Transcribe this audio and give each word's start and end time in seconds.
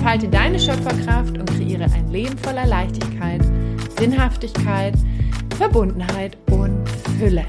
Entfalte 0.00 0.28
deine 0.28 0.58
Schöpferkraft 0.58 1.36
und 1.36 1.44
kreiere 1.44 1.84
ein 1.84 2.08
Leben 2.10 2.38
voller 2.38 2.64
Leichtigkeit, 2.64 3.42
Sinnhaftigkeit, 3.98 4.94
Verbundenheit 5.58 6.38
und 6.50 6.88
Fülle. 7.18 7.44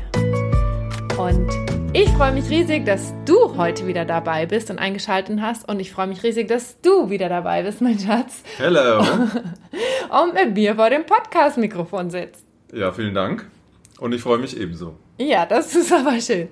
Und 1.18 1.50
ich 1.94 2.10
freue 2.10 2.34
mich 2.34 2.50
riesig, 2.50 2.86
dass 2.86 3.14
du 3.24 3.56
heute 3.56 3.88
wieder 3.88 4.04
dabei 4.04 4.48
bist 4.48 4.70
und 4.70 4.80
eingeschaltet 4.80 5.40
hast. 5.40 5.70
Und 5.70 5.80
ich 5.80 5.94
freue 5.94 6.08
mich 6.08 6.24
riesig, 6.24 6.50
dass 6.50 6.82
du 6.82 7.10
wieder 7.10 7.30
dabei 7.30 7.64
bist, 7.64 7.80
mein 7.80 7.98
Schatz. 7.98 8.44
Hello. 8.58 9.00
und 10.22 10.34
mit 10.34 10.54
mir 10.54 10.76
vor 10.76 10.90
dem 10.90 11.06
Podcast-Mikrofon 11.06 12.10
sitzt. 12.10 12.46
Ja, 12.74 12.92
vielen 12.92 13.14
Dank. 13.14 13.50
Und 13.98 14.12
ich 14.12 14.22
freue 14.22 14.40
mich 14.40 14.60
ebenso. 14.60 14.98
Ja, 15.18 15.46
das 15.46 15.74
ist 15.74 15.94
aber 15.94 16.20
schön. 16.20 16.50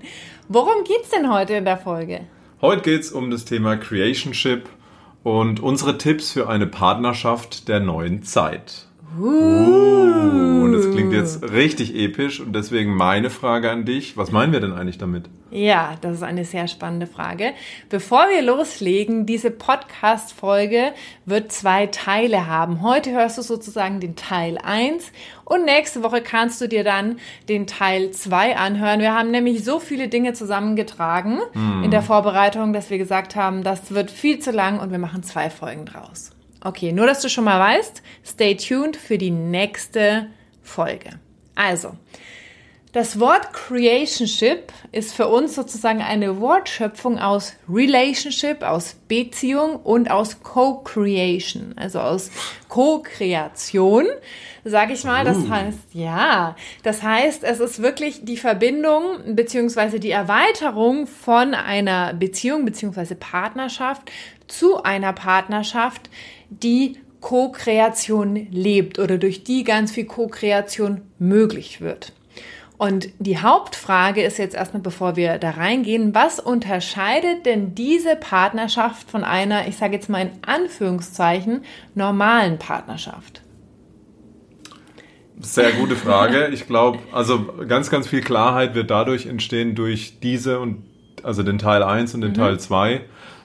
Worum 0.48 0.86
geht 0.86 1.04
es 1.04 1.10
denn 1.10 1.30
heute 1.30 1.56
in 1.56 1.66
der 1.66 1.78
Folge? 1.78 2.22
Heute 2.62 2.84
geht 2.84 3.02
es 3.02 3.12
um 3.12 3.30
das 3.30 3.44
Thema 3.44 3.76
Creationship 3.76 4.70
und 5.24 5.60
unsere 5.60 5.98
Tipps 5.98 6.32
für 6.32 6.50
eine 6.50 6.68
Partnerschaft 6.68 7.68
der 7.68 7.80
neuen 7.80 8.24
Zeit. 8.24 8.89
Uh. 9.18 10.00
Uh, 10.20 10.64
und 10.66 10.74
es 10.74 10.92
klingt 10.92 11.14
jetzt 11.14 11.44
richtig 11.52 11.96
episch 11.96 12.40
und 12.40 12.54
deswegen 12.54 12.94
meine 12.96 13.30
Frage 13.30 13.72
an 13.72 13.86
dich. 13.86 14.18
Was 14.18 14.32
meinen 14.32 14.54
wir 14.54 14.60
denn 14.60 14.74
eigentlich 14.74 14.98
damit? 14.98 15.30
Ja, 15.52 15.96
das 16.02 16.18
ist 16.18 16.24
eine 16.24 16.46
sehr 16.46 16.68
spannende 16.68 17.08
Frage. 17.08 17.54
Bevor 17.90 18.28
wir 18.30 18.42
loslegen, 18.42 19.26
diese 19.26 19.50
Podcast-Folge 19.50 20.94
wird 21.26 21.52
zwei 21.52 21.88
Teile 21.88 22.48
haben. 22.48 22.84
Heute 22.84 23.12
hörst 23.12 23.38
du 23.40 23.42
sozusagen 23.42 24.00
den 24.00 24.16
Teil 24.16 24.60
1 24.64 25.12
und 25.44 25.66
nächste 25.66 26.04
Woche 26.04 26.22
kannst 26.22 26.62
du 26.62 26.68
dir 26.68 26.84
dann 26.84 27.18
den 27.48 27.66
Teil 27.66 28.12
2 28.12 28.58
anhören. 28.58 29.00
Wir 29.00 29.16
haben 29.16 29.32
nämlich 29.32 29.64
so 29.64 29.80
viele 29.80 30.08
Dinge 30.08 30.34
zusammengetragen 30.34 31.40
mm. 31.54 31.84
in 31.84 31.92
der 31.92 32.04
Vorbereitung, 32.04 32.74
dass 32.74 32.92
wir 32.92 33.00
gesagt 33.00 33.36
haben, 33.36 33.64
das 33.64 33.92
wird 33.92 34.12
viel 34.12 34.40
zu 34.40 34.52
lang 34.52 34.80
und 34.80 34.92
wir 34.92 35.00
machen 35.00 35.24
zwei 35.24 35.50
Folgen 35.50 35.86
draus. 35.86 36.32
Okay, 36.62 36.92
nur 36.92 37.08
dass 37.08 37.22
du 37.22 37.30
schon 37.30 37.46
mal 37.46 37.60
weißt, 37.60 38.02
stay 38.26 38.56
tuned 38.56 38.98
für 38.98 39.18
die 39.18 39.32
nächste 39.32 40.28
Folge. 40.62 41.20
Also, 41.56 41.96
das 42.92 43.20
Wort 43.20 43.54
Creationship 43.54 44.74
ist 44.92 45.14
für 45.14 45.28
uns 45.28 45.54
sozusagen 45.54 46.02
eine 46.02 46.40
Wortschöpfung 46.42 47.20
aus 47.20 47.54
Relationship, 47.72 48.64
aus 48.64 48.96
Beziehung 49.08 49.76
und 49.76 50.10
aus 50.10 50.42
Co-Creation, 50.42 51.74
also 51.76 52.00
aus 52.00 52.32
Co-Kreation, 52.68 54.08
sage 54.64 54.94
ich 54.94 55.04
mal. 55.04 55.24
Das 55.24 55.38
uh. 55.38 55.50
heißt, 55.50 55.80
ja, 55.94 56.56
das 56.82 57.04
heißt, 57.04 57.44
es 57.44 57.60
ist 57.60 57.80
wirklich 57.84 58.26
die 58.26 58.38
Verbindung 58.38 59.36
beziehungsweise 59.36 60.00
die 60.00 60.12
Erweiterung 60.12 61.06
von 61.06 61.54
einer 61.54 62.16
Beziehung 62.16 62.66
beziehungsweise 62.66 63.14
Partnerschaft 63.14 64.10
zu 64.48 64.82
einer 64.82 65.14
Partnerschaft, 65.14 66.10
die 66.50 66.98
Co-Kreation 67.22 68.48
lebt 68.50 68.98
oder 68.98 69.20
durch 69.20 69.44
die 69.44 69.64
ganz 69.64 69.92
viel 69.92 70.06
Co-Kreation 70.06 71.02
möglich 71.20 71.82
wird. 71.82 72.14
Und 72.80 73.10
die 73.20 73.38
Hauptfrage 73.38 74.24
ist 74.24 74.38
jetzt 74.38 74.56
erstmal, 74.56 74.82
bevor 74.82 75.18
wir 75.18 75.38
da 75.38 75.50
reingehen, 75.52 76.16
was 76.16 76.40
unterscheidet 76.40 77.46
denn 77.46 77.76
diese 77.76 78.16
Partnerschaft 78.16 79.12
von 79.12 79.26
einer, 79.26 79.68
ich 79.68 79.76
sage 79.76 79.96
jetzt 79.96 80.10
mal 80.10 80.22
in 80.22 80.32
Anführungszeichen, 80.48 81.66
normalen 81.94 82.58
Partnerschaft? 82.58 83.42
Sehr 85.42 85.74
gute 85.74 85.98
Frage. 85.98 86.48
Ich 86.54 86.68
glaube, 86.68 87.00
also 87.12 87.50
ganz, 87.68 87.90
ganz 87.90 88.08
viel 88.08 88.22
Klarheit 88.22 88.76
wird 88.76 88.90
dadurch 88.90 89.26
entstehen 89.26 89.76
durch 89.76 90.22
diese 90.22 90.62
und 90.62 90.86
also 91.22 91.44
den 91.44 91.58
Teil 91.58 91.84
1 91.84 92.14
und 92.16 92.22
den 92.22 92.32
mhm. 92.32 92.36
Teil 92.36 92.60
2, 92.62 93.02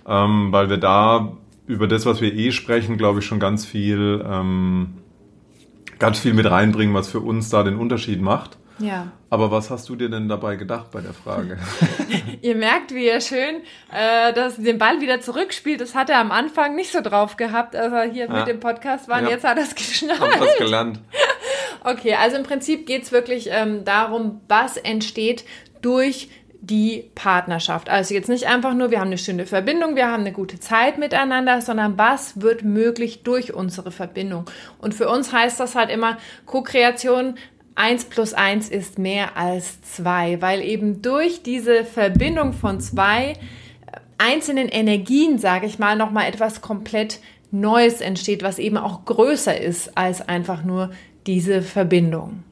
ähm, 0.07 0.53
weil 0.53 0.71
wir 0.71 0.77
da 0.77 1.37
über 1.67 1.89
das, 1.89 2.07
was 2.07 2.21
wir 2.21 2.33
eh 2.33 2.53
sprechen, 2.53 2.99
glaube 2.99 3.19
ich, 3.19 3.27
schon 3.27 3.41
ganz 3.41 3.67
viel, 3.67 4.25
ähm, 4.25 4.99
ganz 5.99 6.21
viel 6.21 6.35
mit 6.35 6.49
reinbringen, 6.49 6.95
was 6.95 7.09
für 7.09 7.19
uns 7.19 7.51
da 7.51 7.65
den 7.65 7.75
Unterschied 7.75 8.23
macht. 8.23 8.59
Ja. 8.79 9.13
Aber 9.31 9.51
was 9.51 9.71
hast 9.71 9.89
du 9.89 9.97
dir 9.97 10.09
denn 10.09 10.29
dabei 10.29 10.57
gedacht 10.57 10.91
bei 10.91 11.01
der 11.01 11.15
Frage? 11.15 11.59
Ihr 12.43 12.57
merkt, 12.57 12.93
wie 12.95 13.07
er 13.07 13.21
schön 13.21 13.63
äh, 13.93 14.33
dass 14.33 14.57
den 14.57 14.79
Ball 14.79 15.01
wieder 15.01 15.21
zurückspielt. 15.21 15.81
Das 15.81 15.95
hat 15.95 16.11
er 16.11 16.19
am 16.19 16.33
Anfang 16.33 16.75
nicht 16.75 16.93
so 16.93 17.01
drauf 17.01 17.37
gehabt, 17.37 17.77
als 17.77 17.93
er 17.93 18.05
hier 18.05 18.27
ja. 18.27 18.33
mit 18.33 18.49
dem 18.49 18.61
Podcast 18.61 19.09
war. 19.09 19.23
Ja. 19.23 19.31
Jetzt 19.31 19.45
hat 19.45 19.57
er 19.57 19.65
es 19.65 19.75
geschnallt. 19.75 20.21
Hab 20.21 20.41
was 20.41 20.57
gelernt. 20.59 21.01
Okay, 21.87 22.15
also 22.15 22.39
im 22.39 22.45
Prinzip 22.45 22.87
geht 22.87 23.03
es 23.03 23.13
wirklich 23.13 23.51
ähm, 23.51 23.85
darum, 23.85 24.41
was 24.49 24.79
entsteht 24.79 25.45
durch 25.83 26.31
die 26.63 27.11
Partnerschaft. 27.15 27.91
Also 27.91 28.15
jetzt 28.15 28.31
nicht 28.31 28.47
einfach 28.47 28.73
nur, 28.73 28.91
wir 28.91 29.01
haben 29.01 29.09
eine 29.09 29.19
schöne 29.19 29.45
Verbindung, 29.45 29.95
wir 29.95 30.11
haben 30.11 30.23
eine 30.23 30.33
gute 30.33 30.59
Zeit 30.59 30.97
miteinander, 30.97 31.61
sondern 31.61 31.99
was 31.99 32.41
wird 32.41 32.63
möglich 32.63 33.23
durch 33.23 33.53
unsere 33.53 33.91
Verbindung. 33.91 34.47
Und 34.79 34.95
für 34.95 35.11
uns 35.11 35.31
heißt 35.31 35.61
das 35.61 35.75
halt 35.75 35.91
immer, 35.91 36.17
Co-Kreation, 36.47 37.35
eins 37.75 38.05
plus 38.05 38.35
eins 38.35 38.69
ist 38.69 38.99
mehr 38.99 39.37
als 39.37 39.83
zwei, 39.83 40.41
weil 40.41 40.61
eben 40.61 41.03
durch 41.03 41.43
diese 41.43 41.85
Verbindung 41.85 42.53
von 42.53 42.81
zwei 42.81 43.33
äh, 43.33 43.37
einzelnen 44.19 44.69
Energien, 44.69 45.39
sage 45.39 45.67
ich 45.67 45.79
mal, 45.79 45.97
nochmal 45.97 46.29
etwas 46.29 46.61
komplett 46.61 47.21
Neues 47.51 48.01
entsteht, 48.01 48.43
was 48.43 48.59
eben 48.59 48.77
auch 48.77 49.05
größer 49.05 49.61
ist 49.61 49.97
als 49.97 50.29
einfach 50.29 50.65
nur 50.65 50.91
diese 51.27 51.63
Verbindung. 51.63 52.43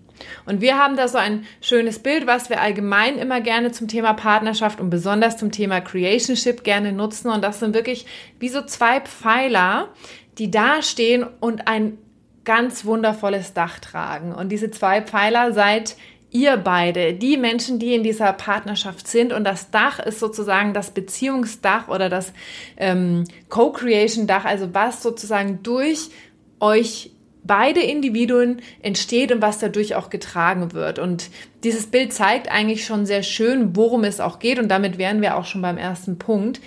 Und 0.47 0.61
wir 0.61 0.79
haben 0.79 0.97
da 0.97 1.09
so 1.09 1.19
ein 1.19 1.45
schönes 1.61 1.99
Bild, 1.99 2.29
was 2.29 2.49
wir 2.49 2.61
allgemein 2.61 3.19
immer 3.19 3.41
gerne 3.41 3.73
zum 3.73 3.89
Thema 3.89 4.13
Partnerschaft 4.13 4.81
und 4.81 4.91
besonders 4.91 5.37
zum 5.37 5.51
Thema 5.51 5.81
Creationship 5.81 6.63
gerne 6.63 6.93
nutzen. 6.93 7.31
Und 7.31 7.43
das 7.43 7.59
sind 7.59 7.75
wirklich 7.75 8.07
wie 8.39 8.49
so 8.49 8.63
zwei 8.63 9.01
Pfeiler, 9.01 9.89
die 10.39 10.51
da 10.51 10.83
stehen 10.83 11.27
und 11.41 11.67
ein 11.67 11.99
ganz 12.45 12.85
wundervolles 12.85 13.55
Dach 13.55 13.79
tragen. 13.79 14.33
Und 14.33 14.51
diese 14.51 14.71
zwei 14.71 15.03
Pfeiler 15.03 15.53
seid 15.53 15.97
ihr 16.33 16.57
beide, 16.57 17.13
die 17.13 17.37
Menschen, 17.37 17.79
die 17.79 17.95
in 17.95 18.03
dieser 18.03 18.33
Partnerschaft 18.33 19.07
sind. 19.07 19.33
Und 19.33 19.45
das 19.45 19.71
Dach 19.71 19.99
ist 19.99 20.19
sozusagen 20.19 20.73
das 20.73 20.91
Beziehungsdach 20.91 21.89
oder 21.89 22.09
das 22.09 22.33
ähm, 22.79 23.25
Co-Creation-Dach, 23.51 24.45
also 24.45 24.73
was 24.73 25.03
sozusagen 25.03 25.63
durch 25.63 26.09
euch 26.59 27.11
beide 27.45 27.81
Individuen 27.81 28.63
entsteht 28.83 29.33
und 29.33 29.43
was 29.43 29.59
dadurch 29.59 29.95
auch 29.95 30.11
getragen 30.11 30.73
wird. 30.73 30.99
Und 30.99 31.29
dieses 31.65 31.87
Bild 31.87 32.13
zeigt 32.13 32.51
eigentlich 32.51 32.87
schon 32.87 33.05
sehr 33.05 33.23
schön, 33.23 33.77
worum 33.77 34.05
es 34.05 34.21
auch 34.21 34.39
geht. 34.39 34.59
Und 34.59 34.69
damit 34.69 34.97
wären 34.97 35.21
wir 35.21 35.37
auch 35.37 35.45
schon 35.45 35.63
beim 35.63 35.77
ersten 35.77 36.19
Punkt, 36.19 36.61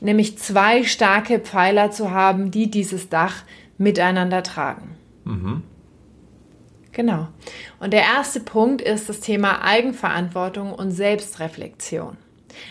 nämlich 0.00 0.38
zwei 0.38 0.84
starke 0.84 1.40
Pfeiler 1.40 1.90
zu 1.90 2.10
haben, 2.12 2.50
die 2.50 2.70
dieses 2.70 3.08
Dach 3.08 3.42
miteinander 3.78 4.42
tragen. 4.42 4.97
Mhm. 5.28 5.62
Genau. 6.92 7.28
Und 7.78 7.92
der 7.92 8.02
erste 8.02 8.40
Punkt 8.40 8.80
ist 8.80 9.08
das 9.08 9.20
Thema 9.20 9.62
Eigenverantwortung 9.62 10.72
und 10.72 10.90
Selbstreflexion. 10.90 12.16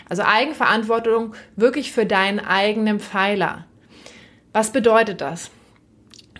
Also 0.08 0.22
Eigenverantwortung 0.22 1.34
wirklich 1.56 1.92
für 1.92 2.04
deinen 2.04 2.40
eigenen 2.40 3.00
Pfeiler. 3.00 3.64
Was 4.52 4.72
bedeutet 4.72 5.20
das? 5.20 5.50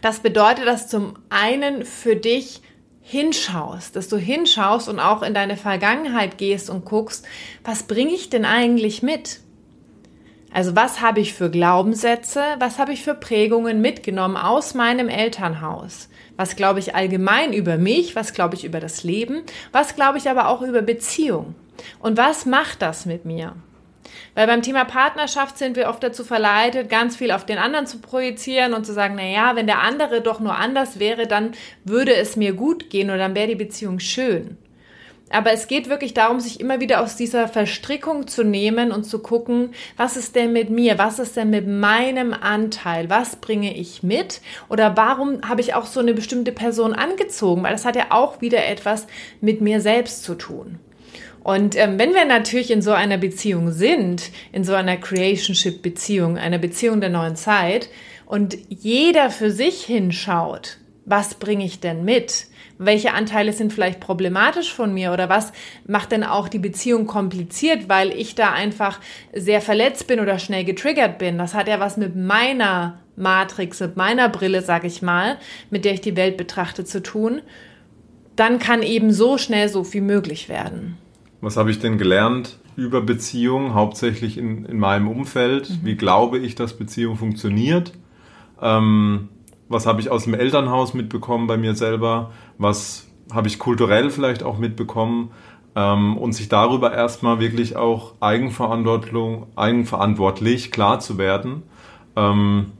Das 0.02 0.20
bedeutet, 0.20 0.66
dass 0.66 0.88
zum 0.88 1.14
einen 1.30 1.84
für 1.84 2.16
dich 2.16 2.62
hinschaust, 3.00 3.96
dass 3.96 4.08
du 4.08 4.18
hinschaust 4.18 4.88
und 4.88 5.00
auch 5.00 5.22
in 5.22 5.34
deine 5.34 5.56
Vergangenheit 5.56 6.36
gehst 6.36 6.68
und 6.68 6.84
guckst, 6.84 7.26
was 7.64 7.84
bringe 7.84 8.12
ich 8.12 8.28
denn 8.28 8.44
eigentlich 8.44 9.02
mit? 9.02 9.40
Also 10.52 10.74
was 10.74 11.00
habe 11.00 11.20
ich 11.20 11.34
für 11.34 11.50
Glaubenssätze, 11.50 12.42
was 12.58 12.78
habe 12.78 12.92
ich 12.92 13.04
für 13.04 13.14
Prägungen 13.14 13.80
mitgenommen 13.80 14.36
aus 14.36 14.74
meinem 14.74 15.08
Elternhaus? 15.08 16.08
Was 16.36 16.56
glaube 16.56 16.78
ich 16.78 16.94
allgemein 16.94 17.52
über 17.52 17.76
mich, 17.76 18.16
was 18.16 18.32
glaube 18.32 18.54
ich 18.54 18.64
über 18.64 18.80
das 18.80 19.04
Leben, 19.04 19.42
was 19.72 19.94
glaube 19.94 20.18
ich 20.18 20.30
aber 20.30 20.48
auch 20.48 20.62
über 20.62 20.82
Beziehung? 20.82 21.54
Und 21.98 22.16
was 22.16 22.46
macht 22.46 22.80
das 22.80 23.06
mit 23.06 23.24
mir? 23.24 23.54
Weil 24.34 24.46
beim 24.46 24.62
Thema 24.62 24.84
Partnerschaft 24.84 25.58
sind 25.58 25.76
wir 25.76 25.88
oft 25.88 26.02
dazu 26.02 26.24
verleitet, 26.24 26.88
ganz 26.88 27.16
viel 27.16 27.32
auf 27.32 27.44
den 27.44 27.58
anderen 27.58 27.86
zu 27.86 27.98
projizieren 27.98 28.72
und 28.72 28.86
zu 28.86 28.92
sagen, 28.92 29.14
na 29.16 29.26
ja, 29.26 29.56
wenn 29.56 29.66
der 29.66 29.80
andere 29.80 30.20
doch 30.20 30.40
nur 30.40 30.54
anders 30.56 30.98
wäre, 30.98 31.26
dann 31.26 31.52
würde 31.84 32.14
es 32.14 32.36
mir 32.36 32.52
gut 32.52 32.88
gehen 32.88 33.10
oder 33.10 33.18
dann 33.18 33.34
wäre 33.34 33.48
die 33.48 33.54
Beziehung 33.54 33.98
schön. 33.98 34.56
Aber 35.30 35.52
es 35.52 35.68
geht 35.68 35.88
wirklich 35.88 36.14
darum, 36.14 36.40
sich 36.40 36.60
immer 36.60 36.80
wieder 36.80 37.02
aus 37.02 37.16
dieser 37.16 37.48
Verstrickung 37.48 38.26
zu 38.26 38.44
nehmen 38.44 38.92
und 38.92 39.04
zu 39.04 39.18
gucken, 39.18 39.70
was 39.96 40.16
ist 40.16 40.36
denn 40.36 40.52
mit 40.52 40.70
mir? 40.70 40.98
Was 40.98 41.18
ist 41.18 41.36
denn 41.36 41.50
mit 41.50 41.66
meinem 41.66 42.32
Anteil? 42.32 43.10
Was 43.10 43.36
bringe 43.36 43.76
ich 43.76 44.02
mit? 44.02 44.40
Oder 44.68 44.96
warum 44.96 45.42
habe 45.48 45.60
ich 45.60 45.74
auch 45.74 45.86
so 45.86 46.00
eine 46.00 46.14
bestimmte 46.14 46.52
Person 46.52 46.94
angezogen? 46.94 47.62
Weil 47.62 47.72
das 47.72 47.84
hat 47.84 47.96
ja 47.96 48.06
auch 48.10 48.40
wieder 48.40 48.66
etwas 48.66 49.06
mit 49.40 49.60
mir 49.60 49.80
selbst 49.80 50.24
zu 50.24 50.34
tun. 50.34 50.78
Und 51.44 51.76
ähm, 51.76 51.98
wenn 51.98 52.14
wir 52.14 52.24
natürlich 52.24 52.70
in 52.70 52.82
so 52.82 52.92
einer 52.92 53.16
Beziehung 53.16 53.72
sind, 53.72 54.30
in 54.52 54.64
so 54.64 54.74
einer 54.74 54.96
Creationship-Beziehung, 54.96 56.36
einer 56.36 56.58
Beziehung 56.58 57.00
der 57.00 57.10
neuen 57.10 57.36
Zeit, 57.36 57.88
und 58.26 58.58
jeder 58.68 59.30
für 59.30 59.50
sich 59.50 59.84
hinschaut, 59.84 60.76
was 61.06 61.34
bringe 61.34 61.64
ich 61.64 61.80
denn 61.80 62.04
mit? 62.04 62.46
Welche 62.78 63.12
Anteile 63.12 63.52
sind 63.52 63.72
vielleicht 63.72 64.00
problematisch 64.00 64.72
von 64.72 64.94
mir 64.94 65.12
oder 65.12 65.28
was 65.28 65.52
macht 65.86 66.12
denn 66.12 66.24
auch 66.24 66.48
die 66.48 66.60
Beziehung 66.60 67.06
kompliziert, 67.06 67.88
weil 67.88 68.10
ich 68.10 68.34
da 68.34 68.52
einfach 68.52 69.00
sehr 69.34 69.60
verletzt 69.60 70.06
bin 70.06 70.20
oder 70.20 70.38
schnell 70.38 70.64
getriggert 70.64 71.18
bin. 71.18 71.38
Das 71.38 71.54
hat 71.54 71.68
ja 71.68 71.80
was 71.80 71.96
mit 71.96 72.16
meiner 72.16 73.00
Matrix, 73.16 73.80
mit 73.80 73.96
meiner 73.96 74.28
Brille, 74.28 74.62
sag 74.62 74.84
ich 74.84 75.02
mal, 75.02 75.38
mit 75.70 75.84
der 75.84 75.94
ich 75.94 76.00
die 76.00 76.16
Welt 76.16 76.36
betrachte, 76.36 76.84
zu 76.84 77.02
tun. 77.02 77.40
Dann 78.36 78.60
kann 78.60 78.82
eben 78.82 79.12
so 79.12 79.36
schnell 79.36 79.68
so 79.68 79.82
viel 79.82 80.02
möglich 80.02 80.48
werden. 80.48 80.96
Was 81.40 81.56
habe 81.56 81.70
ich 81.70 81.80
denn 81.80 81.98
gelernt 81.98 82.58
über 82.76 83.00
Beziehungen, 83.00 83.74
hauptsächlich 83.74 84.38
in, 84.38 84.64
in 84.64 84.78
meinem 84.78 85.08
Umfeld? 85.08 85.68
Mhm. 85.68 85.78
Wie 85.82 85.96
glaube 85.96 86.38
ich, 86.38 86.54
dass 86.54 86.74
Beziehung 86.74 87.16
funktioniert? 87.16 87.92
Ähm, 88.62 89.28
was 89.68 89.86
habe 89.86 90.00
ich 90.00 90.10
aus 90.10 90.24
dem 90.24 90.34
Elternhaus 90.34 90.94
mitbekommen 90.94 91.46
bei 91.46 91.56
mir 91.56 91.74
selber, 91.74 92.30
was 92.56 93.06
habe 93.32 93.48
ich 93.48 93.58
kulturell 93.58 94.10
vielleicht 94.10 94.42
auch 94.42 94.58
mitbekommen 94.58 95.30
ähm, 95.76 96.16
und 96.16 96.32
sich 96.32 96.48
darüber 96.48 96.92
erstmal 96.92 97.40
wirklich 97.40 97.76
auch 97.76 98.14
Eigenverantwortung, 98.20 99.46
eigenverantwortlich 99.56 100.70
klar 100.70 101.00
zu 101.00 101.18
werden. 101.18 101.62
Ähm, 102.16 102.72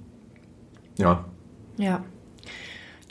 ja. 0.97 1.25
Ja. 1.77 2.03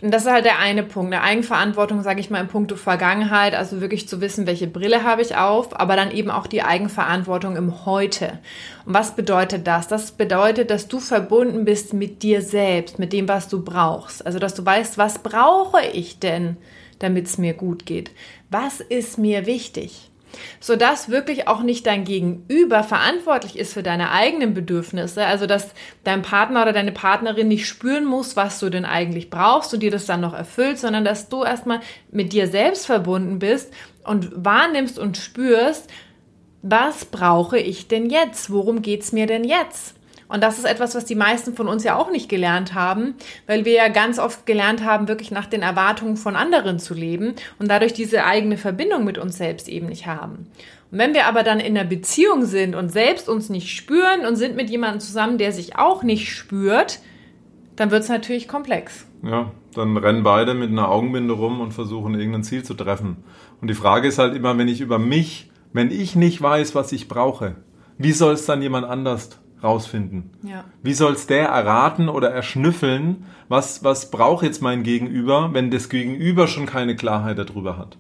Und 0.01 0.13
das 0.13 0.25
ist 0.25 0.31
halt 0.31 0.45
der 0.45 0.59
eine 0.59 0.83
Punkt, 0.83 1.11
eine 1.11 1.23
Eigenverantwortung, 1.23 2.03
sage 2.03 2.19
ich 2.19 2.29
mal, 2.29 2.39
im 2.39 2.47
Punkto 2.47 2.75
Vergangenheit, 2.75 3.55
also 3.55 3.81
wirklich 3.81 4.07
zu 4.07 4.21
wissen, 4.21 4.45
welche 4.45 4.67
Brille 4.67 5.03
habe 5.03 5.23
ich 5.23 5.35
auf, 5.35 5.79
aber 5.79 5.95
dann 5.95 6.11
eben 6.11 6.29
auch 6.29 6.45
die 6.45 6.61
Eigenverantwortung 6.61 7.55
im 7.55 7.85
Heute. 7.85 8.38
Und 8.85 8.94
was 8.94 9.15
bedeutet 9.15 9.65
das? 9.65 9.88
Das 9.88 10.11
bedeutet, 10.11 10.69
dass 10.69 10.88
du 10.88 10.99
verbunden 10.99 11.65
bist 11.65 11.95
mit 11.95 12.21
dir 12.21 12.44
selbst, 12.44 12.99
mit 12.99 13.11
dem, 13.11 13.27
was 13.27 13.47
du 13.47 13.63
brauchst. 13.63 14.23
Also, 14.23 14.38
dass 14.38 14.53
du 14.53 14.63
weißt, 14.63 14.99
was 14.99 15.19
brauche 15.19 15.83
ich 15.94 16.19
denn, 16.19 16.57
damit 16.99 17.25
es 17.25 17.39
mir 17.39 17.53
gut 17.53 17.88
geht? 17.88 18.11
Was 18.51 18.81
ist 18.81 19.17
mir 19.17 19.47
wichtig? 19.47 20.06
Sodass 20.59 21.09
wirklich 21.09 21.47
auch 21.47 21.62
nicht 21.62 21.85
dein 21.85 22.03
Gegenüber 22.03 22.83
verantwortlich 22.83 23.57
ist 23.57 23.74
für 23.74 23.83
deine 23.83 24.12
eigenen 24.12 24.53
Bedürfnisse, 24.53 25.25
also 25.25 25.45
dass 25.45 25.74
dein 26.03 26.21
Partner 26.21 26.62
oder 26.63 26.74
deine 26.74 26.91
Partnerin 26.91 27.47
nicht 27.47 27.68
spüren 27.68 28.06
muss, 28.06 28.35
was 28.35 28.59
du 28.59 28.69
denn 28.69 28.85
eigentlich 28.85 29.29
brauchst 29.29 29.74
und 29.74 29.81
dir 29.81 29.91
das 29.91 30.06
dann 30.06 30.21
noch 30.21 30.33
erfüllt, 30.33 30.79
sondern 30.79 31.06
dass 31.06 31.29
du 31.29 31.44
erstmal 31.44 31.81
mit 32.12 32.33
dir 32.33 32.47
selbst 32.47 32.85
verbunden 32.85 33.39
bist 33.39 33.74
und 34.03 34.31
wahrnimmst 34.33 34.97
und 35.00 35.18
spürst, 35.18 35.89
was 36.62 37.06
brauche 37.06 37.59
ich 37.59 37.88
denn 37.88 38.09
jetzt? 38.09 38.51
Worum 38.51 38.81
geht's 38.81 39.12
mir 39.12 39.27
denn 39.27 39.44
jetzt? 39.44 39.96
Und 40.29 40.44
das 40.44 40.57
ist 40.57 40.65
etwas, 40.65 40.94
was 40.94 41.06
die 41.06 41.15
meisten 41.15 41.56
von 41.56 41.68
uns 41.68 41.83
ja 41.83 41.95
auch 41.95 42.12
nicht 42.12 42.27
gelernt 42.27 42.74
haben, 42.74 43.15
weil 43.45 43.65
wir 43.65 43.74
ja 43.74 43.88
ganz 43.88 44.19
oft 44.19 44.45
gelernt 44.45 44.83
haben, 44.83 45.07
wirklich 45.07 45.31
nach 45.31 45.45
den 45.45 45.62
Erwartungen 45.62 46.18
von 46.18 46.35
anderen 46.35 46.79
zu 46.79 46.94
leben 46.94 47.33
und 47.59 47.69
dadurch 47.69 47.94
diese 47.94 48.25
eigene 48.25 48.57
Verbindung 48.57 49.06
mit 49.06 49.18
uns 49.18 49.38
selbst 49.38 49.69
eben 49.69 49.88
nicht 49.88 50.06
haben. 50.06 50.47
Und 50.91 51.00
wenn 51.00 51.13
wir 51.13 51.27
aber 51.27 51.44
dann 51.44 51.59
in 51.59 51.77
einer 51.77 51.88
Beziehung 51.88 52.45
sind 52.45 52.75
und 52.75 52.91
selbst 52.91 53.29
uns 53.29 53.50
nicht 53.50 53.75
spüren 53.75 54.25
und 54.27 54.35
sind 54.35 54.56
mit 54.56 54.69
jemandem 54.69 55.00
zusammen, 55.00 55.38
der 55.38 55.51
sich 55.51 55.77
auch 55.77 56.03
nicht 56.03 56.33
spürt, 56.33 57.00
dann 57.75 57.91
wird 57.91 58.03
es 58.03 58.09
natürlich 58.09 58.47
komplex. 58.47 59.06
Ja, 59.23 59.51
dann 59.73 59.95
rennen 59.95 60.23
beide 60.23 60.53
mit 60.53 60.71
einer 60.71 60.89
Augenbinde 60.89 61.33
rum 61.33 61.62
und 61.62 61.73
versuchen 61.73 62.15
irgendein 62.15 62.44
Ziel 62.44 62.63
zu 62.63 62.73
treffen. 62.73 63.23
Und 63.62 63.69
die 63.69 63.75
Frage 63.75 64.07
ist 64.07 64.19
halt 64.19 64.35
immer, 64.35 64.57
wenn 64.57 64.68
ich 64.68 64.81
über 64.81 65.00
mich, 65.00 65.50
wenn 65.73 65.91
ich 65.91 66.15
nicht 66.15 66.41
weiß, 66.41 66.75
was 66.75 66.91
ich 66.91 67.07
brauche, 67.07 67.56
wie 67.97 68.12
soll 68.12 68.33
es 68.33 68.45
dann 68.45 68.62
jemand 68.62 68.85
anders 68.85 69.39
rausfinden. 69.63 70.31
Ja. 70.44 70.63
Wie 70.83 70.94
soll's 70.94 71.27
der 71.27 71.48
erraten 71.48 72.09
oder 72.09 72.30
erschnüffeln, 72.30 73.25
was, 73.48 73.83
was 73.83 74.12
braucht 74.12 74.44
jetzt 74.44 74.62
mein 74.62 74.83
Gegenüber, 74.83 75.50
wenn 75.54 75.71
das 75.71 75.89
Gegenüber 75.89 76.48
schon 76.48 76.65
keine 76.65 76.95
Klarheit 76.95 77.38
darüber 77.38 77.77
hat? 77.77 77.98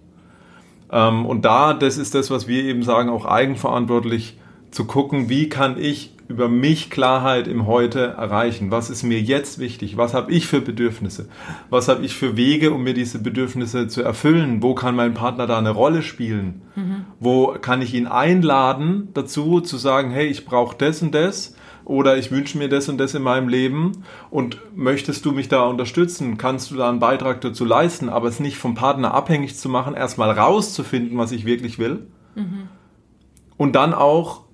Ähm, 0.91 1.25
und 1.25 1.45
da, 1.45 1.73
das 1.73 1.97
ist 1.97 2.15
das, 2.15 2.29
was 2.29 2.47
wir 2.47 2.63
eben 2.63 2.83
sagen, 2.83 3.09
auch 3.09 3.25
eigenverantwortlich 3.25 4.37
zu 4.71 4.85
gucken, 4.85 5.29
wie 5.29 5.49
kann 5.49 5.79
ich 5.79 6.16
über 6.27 6.49
mich 6.49 6.89
Klarheit 6.89 7.47
im 7.47 7.67
Heute 7.67 7.99
erreichen? 7.99 8.69
Was 8.71 8.89
ist 8.89 9.03
mir 9.03 9.21
jetzt 9.21 9.59
wichtig? 9.59 9.97
Was 9.97 10.13
habe 10.13 10.31
ich 10.31 10.47
für 10.47 10.61
Bedürfnisse? 10.61 11.29
Was 11.69 11.87
habe 11.87 12.03
ich 12.03 12.15
für 12.15 12.35
Wege, 12.35 12.71
um 12.71 12.83
mir 12.83 12.93
diese 12.93 13.19
Bedürfnisse 13.19 13.87
zu 13.87 14.01
erfüllen? 14.01 14.61
Wo 14.61 14.75
kann 14.75 14.95
mein 14.95 15.13
Partner 15.13 15.47
da 15.47 15.57
eine 15.57 15.69
Rolle 15.69 16.01
spielen? 16.01 16.61
Mhm. 16.75 17.05
Wo 17.19 17.55
kann 17.61 17.81
ich 17.81 17.93
ihn 17.93 18.07
einladen 18.07 19.09
dazu, 19.13 19.61
zu 19.61 19.77
sagen, 19.77 20.11
hey, 20.11 20.27
ich 20.27 20.45
brauche 20.45 20.75
das 20.77 21.01
und 21.01 21.15
das? 21.15 21.55
Oder 21.85 22.17
ich 22.17 22.31
wünsche 22.31 22.57
mir 22.57 22.67
das 22.67 22.89
und 22.89 22.97
das 22.97 23.13
in 23.13 23.21
meinem 23.21 23.47
Leben 23.47 24.03
und 24.29 24.59
möchtest 24.75 25.25
du 25.25 25.31
mich 25.31 25.47
da 25.47 25.63
unterstützen? 25.63 26.37
Kannst 26.37 26.69
du 26.69 26.75
da 26.75 26.89
einen 26.89 26.99
Beitrag 26.99 27.39
dazu 27.39 27.63
leisten, 27.63 28.09
aber 28.09 28.27
es 28.27 28.41
nicht 28.41 28.57
vom 28.57 28.75
Partner 28.75 29.13
abhängig 29.13 29.55
zu 29.55 29.69
machen, 29.69 29.93
erstmal 29.93 30.31
rauszufinden, 30.31 31.17
was 31.17 31.31
ich 31.31 31.45
wirklich 31.45 31.79
will? 31.79 32.07
Mhm. 32.35 32.67
Und 33.55 33.77
dann 33.77 33.93
auch 33.93 34.46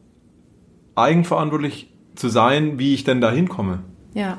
eigenverantwortlich 0.96 1.92
zu 2.16 2.30
sein, 2.30 2.80
wie 2.80 2.94
ich 2.94 3.04
denn 3.04 3.22
da 3.22 3.32
hinkomme. 3.32 3.80
Ja. 4.14 4.38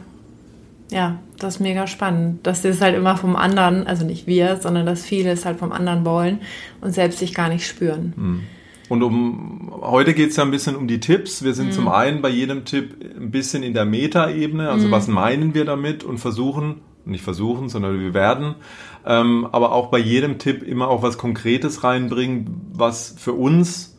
Ja, 0.90 1.18
das 1.38 1.56
ist 1.56 1.60
mega 1.60 1.86
spannend, 1.86 2.46
dass 2.46 2.62
sie 2.62 2.68
es 2.68 2.80
halt 2.80 2.94
immer 2.94 3.16
vom 3.16 3.36
anderen, 3.36 3.86
also 3.86 4.04
nicht 4.04 4.26
wir, 4.26 4.56
sondern 4.60 4.86
dass 4.86 5.04
viele 5.04 5.30
es 5.32 5.44
halt 5.44 5.58
vom 5.58 5.72
anderen 5.72 6.04
wollen 6.04 6.40
und 6.80 6.92
selbst 6.92 7.18
sich 7.18 7.34
gar 7.34 7.48
nicht 7.48 7.66
spüren. 7.66 8.12
Hm. 8.16 8.40
Und 8.88 9.02
um 9.02 9.72
heute 9.80 10.14
geht 10.14 10.30
es 10.30 10.36
ja 10.36 10.44
ein 10.44 10.50
bisschen 10.50 10.76
um 10.76 10.86
die 10.86 11.00
Tipps. 11.00 11.42
Wir 11.42 11.54
sind 11.54 11.68
mhm. 11.68 11.72
zum 11.72 11.88
einen 11.88 12.20
bei 12.22 12.28
jedem 12.28 12.64
Tipp 12.64 12.96
ein 13.18 13.30
bisschen 13.30 13.62
in 13.62 13.72
der 13.72 13.86
Meta-Ebene, 13.86 14.68
also 14.68 14.88
mhm. 14.88 14.90
was 14.90 15.08
meinen 15.08 15.54
wir 15.54 15.64
damit 15.64 16.04
und 16.04 16.18
versuchen, 16.18 16.82
nicht 17.06 17.24
versuchen, 17.24 17.68
sondern 17.68 17.98
wir 17.98 18.14
werden, 18.14 18.56
ähm, 19.06 19.48
aber 19.52 19.72
auch 19.72 19.88
bei 19.90 19.98
jedem 19.98 20.38
Tipp 20.38 20.62
immer 20.62 20.88
auch 20.88 21.02
was 21.02 21.18
Konkretes 21.18 21.82
reinbringen, 21.82 22.70
was 22.72 23.14
für 23.16 23.32
uns 23.32 23.93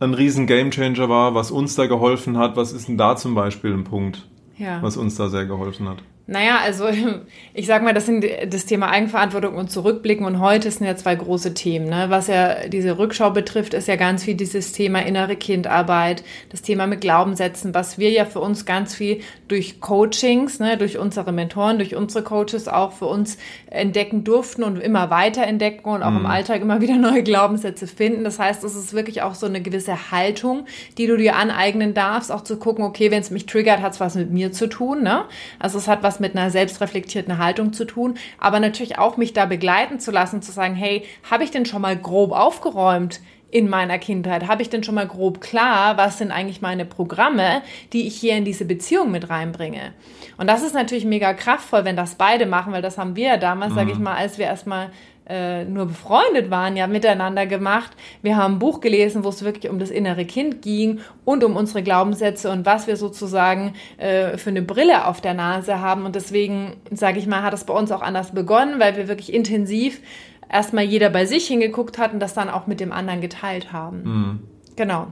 ein 0.00 0.14
riesen 0.14 0.46
Gamechanger 0.46 1.08
war, 1.08 1.34
was 1.34 1.50
uns 1.50 1.74
da 1.74 1.86
geholfen 1.86 2.38
hat. 2.38 2.56
Was 2.56 2.72
ist 2.72 2.88
denn 2.88 2.98
da 2.98 3.16
zum 3.16 3.34
Beispiel 3.34 3.72
ein 3.72 3.84
Punkt, 3.84 4.28
ja. 4.56 4.82
was 4.82 4.96
uns 4.96 5.16
da 5.16 5.28
sehr 5.28 5.46
geholfen 5.46 5.88
hat? 5.88 5.98
Naja, 6.26 6.58
also 6.62 6.88
ich 7.54 7.66
sag 7.66 7.82
mal, 7.82 7.92
das 7.92 8.06
sind 8.06 8.24
das 8.48 8.64
Thema 8.64 8.90
Eigenverantwortung 8.90 9.56
und 9.56 9.70
Zurückblicken 9.70 10.24
und 10.24 10.40
heute 10.40 10.70
sind 10.70 10.86
ja 10.86 10.96
zwei 10.96 11.14
große 11.14 11.52
Themen. 11.52 11.86
Ne? 11.86 12.06
Was 12.08 12.28
ja 12.28 12.66
diese 12.68 12.98
Rückschau 12.98 13.30
betrifft, 13.30 13.74
ist 13.74 13.88
ja 13.88 13.96
ganz 13.96 14.24
viel 14.24 14.34
dieses 14.34 14.72
Thema 14.72 15.00
innere 15.00 15.36
Kindarbeit, 15.36 16.24
das 16.50 16.62
Thema 16.62 16.86
mit 16.86 17.02
Glaubenssätzen, 17.02 17.74
was 17.74 17.98
wir 17.98 18.10
ja 18.10 18.24
für 18.24 18.40
uns 18.40 18.64
ganz 18.64 18.94
viel 18.94 19.20
durch 19.48 19.80
Coachings, 19.80 20.60
ne, 20.60 20.78
durch 20.78 20.98
unsere 20.98 21.32
Mentoren, 21.32 21.78
durch 21.78 21.94
unsere 21.94 22.24
Coaches 22.24 22.68
auch 22.68 22.92
für 22.92 23.06
uns 23.06 23.36
entdecken 23.66 24.24
durften 24.24 24.62
und 24.62 24.78
immer 24.78 25.10
weiter 25.10 25.42
entdecken 25.42 25.90
und 25.90 26.02
auch 26.02 26.10
mhm. 26.10 26.18
im 26.18 26.26
Alltag 26.26 26.62
immer 26.62 26.80
wieder 26.80 26.96
neue 26.98 27.22
Glaubenssätze 27.22 27.86
finden. 27.86 28.24
Das 28.24 28.38
heißt, 28.38 28.64
es 28.64 28.74
ist 28.74 28.94
wirklich 28.94 29.20
auch 29.20 29.34
so 29.34 29.46
eine 29.46 29.60
gewisse 29.60 30.10
Haltung, 30.10 30.64
die 30.96 31.06
du 31.06 31.18
dir 31.18 31.36
aneignen 31.36 31.92
darfst, 31.92 32.32
auch 32.32 32.42
zu 32.42 32.56
gucken, 32.56 32.84
okay, 32.84 33.10
wenn 33.10 33.20
es 33.20 33.30
mich 33.30 33.44
triggert, 33.44 33.82
hat 33.82 33.92
es 33.92 34.00
was 34.00 34.14
mit 34.14 34.30
mir 34.30 34.52
zu 34.52 34.68
tun. 34.68 35.02
Ne? 35.02 35.24
Also 35.58 35.76
es 35.76 35.86
hat 35.86 36.02
was 36.02 36.13
was 36.14 36.20
mit 36.20 36.36
einer 36.36 36.50
selbstreflektierten 36.50 37.38
Haltung 37.38 37.72
zu 37.72 37.84
tun, 37.84 38.14
aber 38.38 38.60
natürlich 38.60 38.98
auch 38.98 39.16
mich 39.16 39.32
da 39.32 39.46
begleiten 39.46 39.98
zu 39.98 40.10
lassen, 40.12 40.42
zu 40.42 40.52
sagen, 40.52 40.74
hey, 40.74 41.04
habe 41.28 41.44
ich 41.44 41.50
denn 41.50 41.66
schon 41.66 41.82
mal 41.82 41.96
grob 41.96 42.32
aufgeräumt? 42.32 43.20
in 43.50 43.68
meiner 43.68 44.00
Kindheit? 44.00 44.48
Habe 44.48 44.62
ich 44.62 44.68
denn 44.68 44.82
schon 44.82 44.96
mal 44.96 45.06
grob 45.06 45.40
klar, 45.40 45.96
was 45.96 46.18
sind 46.18 46.32
eigentlich 46.32 46.60
meine 46.60 46.84
Programme, 46.84 47.62
die 47.92 48.08
ich 48.08 48.16
hier 48.16 48.36
in 48.36 48.44
diese 48.44 48.64
Beziehung 48.64 49.12
mit 49.12 49.30
reinbringe? 49.30 49.92
Und 50.36 50.48
das 50.48 50.64
ist 50.64 50.74
natürlich 50.74 51.04
mega 51.04 51.34
kraftvoll, 51.34 51.84
wenn 51.84 51.94
das 51.94 52.16
beide 52.16 52.46
machen, 52.46 52.72
weil 52.72 52.82
das 52.82 52.98
haben 52.98 53.14
wir 53.14 53.28
ja 53.28 53.36
damals, 53.36 53.70
mhm. 53.70 53.76
sage 53.76 53.92
ich 53.92 53.98
mal, 54.00 54.16
als 54.16 54.38
wir 54.38 54.46
erstmal 54.46 54.90
äh, 55.28 55.64
nur 55.64 55.86
befreundet 55.86 56.50
waren, 56.50 56.76
ja 56.76 56.86
miteinander 56.86 57.46
gemacht. 57.46 57.92
Wir 58.22 58.36
haben 58.36 58.54
ein 58.54 58.58
Buch 58.58 58.80
gelesen, 58.80 59.24
wo 59.24 59.30
es 59.30 59.44
wirklich 59.44 59.70
um 59.70 59.78
das 59.78 59.90
innere 59.90 60.24
Kind 60.24 60.62
ging 60.62 61.00
und 61.24 61.44
um 61.44 61.56
unsere 61.56 61.82
Glaubenssätze 61.82 62.50
und 62.50 62.66
was 62.66 62.86
wir 62.86 62.96
sozusagen 62.96 63.74
äh, 63.96 64.36
für 64.36 64.50
eine 64.50 64.62
Brille 64.62 65.06
auf 65.06 65.20
der 65.20 65.34
Nase 65.34 65.80
haben. 65.80 66.04
Und 66.04 66.14
deswegen, 66.14 66.76
sage 66.90 67.18
ich 67.18 67.26
mal, 67.26 67.42
hat 67.42 67.54
es 67.54 67.64
bei 67.64 67.74
uns 67.74 67.90
auch 67.90 68.02
anders 68.02 68.32
begonnen, 68.32 68.78
weil 68.78 68.96
wir 68.96 69.08
wirklich 69.08 69.32
intensiv 69.32 70.00
erstmal 70.50 70.84
jeder 70.84 71.10
bei 71.10 71.26
sich 71.26 71.46
hingeguckt 71.46 71.98
hat 71.98 72.12
und 72.12 72.20
das 72.20 72.34
dann 72.34 72.50
auch 72.50 72.66
mit 72.66 72.80
dem 72.80 72.92
anderen 72.92 73.20
geteilt 73.20 73.72
haben. 73.72 74.02
Mhm. 74.02 74.40
Genau. 74.76 75.08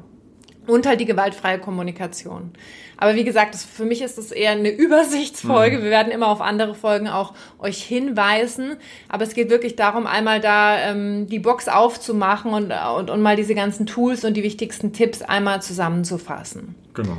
Und 0.67 0.87
halt 0.87 1.01
die 1.01 1.07
gewaltfreie 1.07 1.59
Kommunikation. 1.59 2.53
Aber 2.97 3.17
wie 3.17 3.25
gesagt, 3.25 3.55
das, 3.55 3.65
für 3.65 3.85
mich 3.85 4.01
ist 4.01 4.17
das 4.17 4.31
eher 4.31 4.53
eine 4.53 4.71
Übersichtsfolge. 4.77 5.79
Mhm. 5.79 5.83
Wir 5.83 5.91
werden 5.91 6.13
immer 6.13 6.29
auf 6.29 6.41
andere 6.41 6.75
Folgen 6.75 7.09
auch 7.09 7.35
euch 7.59 7.83
hinweisen. 7.83 8.77
Aber 9.09 9.25
es 9.25 9.35
geht 9.35 9.51
wirklich 9.51 9.75
darum, 9.75 10.07
einmal 10.07 10.41
da 10.41 10.79
ähm, 10.79 11.27
die 11.27 11.41
Box 11.41 11.67
aufzumachen 11.69 12.53
und, 12.53 12.73
und, 12.73 13.11
und 13.11 13.23
mal 13.23 13.35
diese 13.35 13.57
ganzen 13.57 13.87
Tools 13.87 14.25
und 14.25 14.35
die 14.35 14.45
wichtigsten 14.45 14.93
Tipps 14.93 15.21
einmal 15.21 15.61
zusammenzufassen. 15.63 16.77
Genau. 16.95 17.19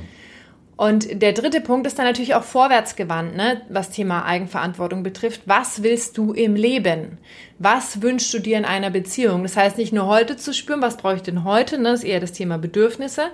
Und 0.75 1.21
der 1.21 1.33
dritte 1.33 1.61
Punkt 1.61 1.85
ist 1.85 1.99
dann 1.99 2.05
natürlich 2.05 2.33
auch 2.33 2.43
vorwärtsgewandt, 2.43 3.35
ne, 3.35 3.61
was 3.69 3.91
Thema 3.91 4.25
Eigenverantwortung 4.25 5.03
betrifft. 5.03 5.41
Was 5.45 5.83
willst 5.83 6.17
du 6.17 6.33
im 6.33 6.55
Leben? 6.55 7.19
Was 7.63 8.01
wünschst 8.01 8.33
du 8.33 8.39
dir 8.39 8.57
in 8.57 8.65
einer 8.65 8.89
Beziehung? 8.89 9.43
Das 9.43 9.55
heißt 9.55 9.77
nicht 9.77 9.93
nur 9.93 10.05
heute 10.05 10.35
zu 10.35 10.53
spüren, 10.53 10.81
was 10.81 10.97
brauche 10.97 11.15
ich 11.15 11.21
denn 11.21 11.45
heute, 11.45 11.77
ne, 11.77 11.91
das 11.91 12.01
ist 12.01 12.09
eher 12.09 12.19
das 12.19 12.33
Thema 12.33 12.57
Bedürfnisse, 12.57 13.27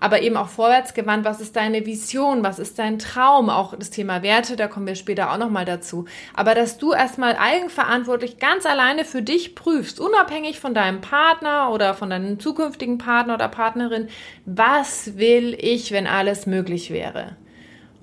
aber 0.00 0.22
eben 0.22 0.36
auch 0.36 0.48
vorwärtsgewandt, 0.48 1.24
was 1.24 1.40
ist 1.40 1.54
deine 1.54 1.86
Vision, 1.86 2.42
was 2.42 2.58
ist 2.58 2.80
dein 2.80 2.98
Traum, 2.98 3.48
auch 3.48 3.78
das 3.78 3.90
Thema 3.90 4.24
Werte, 4.24 4.56
da 4.56 4.66
kommen 4.66 4.88
wir 4.88 4.96
später 4.96 5.30
auch 5.30 5.38
nochmal 5.38 5.64
dazu. 5.64 6.04
Aber 6.34 6.56
dass 6.56 6.78
du 6.78 6.94
erstmal 6.94 7.36
eigenverantwortlich 7.36 8.40
ganz 8.40 8.66
alleine 8.66 9.04
für 9.04 9.22
dich 9.22 9.54
prüfst, 9.54 10.00
unabhängig 10.00 10.58
von 10.58 10.74
deinem 10.74 11.00
Partner 11.00 11.70
oder 11.70 11.94
von 11.94 12.10
deinem 12.10 12.40
zukünftigen 12.40 12.98
Partner 12.98 13.34
oder 13.34 13.46
Partnerin, 13.46 14.08
was 14.46 15.16
will 15.16 15.56
ich, 15.60 15.92
wenn 15.92 16.08
alles 16.08 16.46
möglich 16.46 16.90
wäre? 16.90 17.36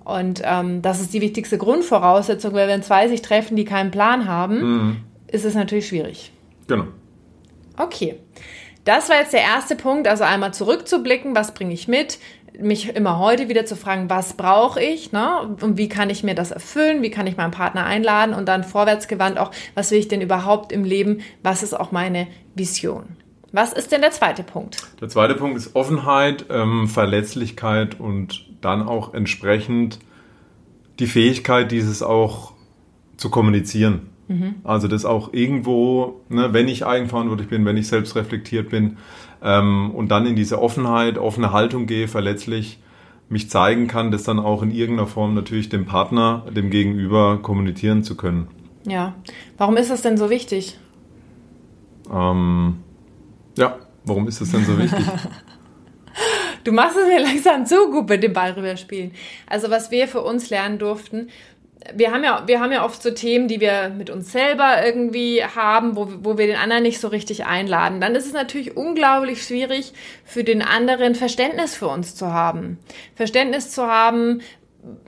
Und 0.05 0.41
ähm, 0.45 0.81
das 0.81 1.01
ist 1.01 1.13
die 1.13 1.19
wichtigste 1.19 1.57
Grundvoraussetzung, 1.57 2.53
weil 2.53 2.69
wenn 2.69 2.83
zwei 2.83 3.09
sich 3.09 3.21
treffen, 3.21 3.57
die 3.57 3.65
keinen 3.65 3.91
Plan 3.91 4.29
haben, 4.29 4.61
mhm 4.61 4.97
ist 5.33 5.45
es 5.45 5.55
natürlich 5.55 5.87
schwierig. 5.87 6.31
Genau. 6.67 6.85
Okay. 7.77 8.15
Das 8.85 9.09
war 9.09 9.17
jetzt 9.17 9.33
der 9.33 9.41
erste 9.41 9.75
Punkt, 9.75 10.07
also 10.07 10.23
einmal 10.23 10.53
zurückzublicken, 10.53 11.35
was 11.35 11.53
bringe 11.53 11.73
ich 11.73 11.87
mit, 11.87 12.19
mich 12.59 12.95
immer 12.95 13.17
heute 13.17 13.49
wieder 13.49 13.65
zu 13.65 13.75
fragen, 13.75 14.09
was 14.09 14.33
brauche 14.33 14.81
ich, 14.81 15.11
ne? 15.11 15.55
Und 15.61 15.77
wie 15.77 15.89
kann 15.89 16.09
ich 16.09 16.23
mir 16.23 16.35
das 16.35 16.51
erfüllen? 16.51 17.01
Wie 17.01 17.09
kann 17.09 17.25
ich 17.25 17.37
meinen 17.37 17.51
Partner 17.51 17.85
einladen? 17.85 18.35
Und 18.35 18.47
dann 18.47 18.63
vorwärtsgewandt 18.63 19.39
auch, 19.39 19.51
was 19.73 19.89
will 19.89 19.99
ich 19.99 20.07
denn 20.07 20.21
überhaupt 20.21 20.71
im 20.71 20.83
Leben? 20.83 21.21
Was 21.41 21.63
ist 21.63 21.73
auch 21.73 21.91
meine 21.91 22.27
Vision? 22.53 23.17
Was 23.51 23.71
ist 23.73 23.91
denn 23.91 24.01
der 24.01 24.11
zweite 24.11 24.43
Punkt? 24.43 24.77
Der 24.99 25.09
zweite 25.09 25.35
Punkt 25.35 25.57
ist 25.57 25.75
Offenheit, 25.75 26.45
ähm, 26.49 26.87
Verletzlichkeit 26.87 27.99
und 27.99 28.45
dann 28.61 28.87
auch 28.87 29.13
entsprechend 29.13 29.99
die 30.99 31.07
Fähigkeit, 31.07 31.71
dieses 31.71 32.03
auch 32.03 32.53
zu 33.17 33.29
kommunizieren. 33.29 34.09
Mhm. 34.27 34.55
Also 34.63 34.87
das 34.87 35.05
auch 35.05 35.33
irgendwo, 35.33 36.21
ne, 36.29 36.53
wenn 36.53 36.67
ich 36.67 36.85
eigenverantwortlich 36.85 37.49
bin, 37.49 37.65
wenn 37.65 37.77
ich 37.77 37.87
selbst 37.87 38.15
reflektiert 38.15 38.69
bin 38.69 38.97
ähm, 39.41 39.91
und 39.91 40.09
dann 40.09 40.25
in 40.25 40.35
diese 40.35 40.61
Offenheit, 40.61 41.17
offene 41.17 41.51
Haltung 41.51 41.85
gehe, 41.85 42.07
verletzlich 42.07 42.79
mich 43.29 43.49
zeigen 43.49 43.87
kann, 43.87 44.11
das 44.11 44.23
dann 44.23 44.39
auch 44.39 44.61
in 44.61 44.71
irgendeiner 44.71 45.07
Form 45.07 45.33
natürlich 45.33 45.69
dem 45.69 45.85
Partner, 45.85 46.45
dem 46.55 46.69
Gegenüber 46.69 47.39
kommunizieren 47.41 48.03
zu 48.03 48.15
können. 48.15 48.47
Ja, 48.85 49.15
warum 49.57 49.77
ist 49.77 49.89
das 49.89 50.01
denn 50.01 50.17
so 50.17 50.29
wichtig? 50.29 50.77
Ähm, 52.11 52.77
ja, 53.57 53.77
warum 54.05 54.27
ist 54.27 54.41
das 54.41 54.51
denn 54.51 54.65
so 54.65 54.77
wichtig? 54.77 55.05
du 56.63 56.71
machst 56.71 56.97
es 56.97 57.07
mir 57.07 57.19
langsam 57.23 57.65
zu 57.65 57.89
gut 57.89 58.09
mit 58.09 58.23
dem 58.23 58.33
Ball 58.33 58.51
rüberspielen. 58.51 59.11
Also 59.47 59.69
was 59.69 59.91
wir 59.91 60.07
für 60.07 60.21
uns 60.21 60.49
lernen 60.49 60.79
durften, 60.79 61.29
wir 61.93 62.11
haben 62.11 62.23
ja, 62.23 62.43
wir 62.45 62.59
haben 62.59 62.71
ja 62.71 62.85
oft 62.85 63.01
so 63.01 63.11
Themen, 63.11 63.47
die 63.47 63.59
wir 63.59 63.89
mit 63.89 64.09
uns 64.09 64.31
selber 64.31 64.85
irgendwie 64.85 65.43
haben, 65.43 65.95
wo, 65.95 66.07
wo 66.21 66.37
wir 66.37 66.47
den 66.47 66.55
anderen 66.55 66.83
nicht 66.83 66.99
so 66.99 67.07
richtig 67.07 67.45
einladen. 67.45 67.99
Dann 67.99 68.15
ist 68.15 68.25
es 68.25 68.33
natürlich 68.33 68.77
unglaublich 68.77 69.43
schwierig, 69.43 69.93
für 70.23 70.43
den 70.43 70.61
anderen 70.61 71.15
Verständnis 71.15 71.75
für 71.75 71.87
uns 71.87 72.15
zu 72.15 72.31
haben. 72.31 72.79
Verständnis 73.15 73.71
zu 73.71 73.87
haben, 73.87 74.41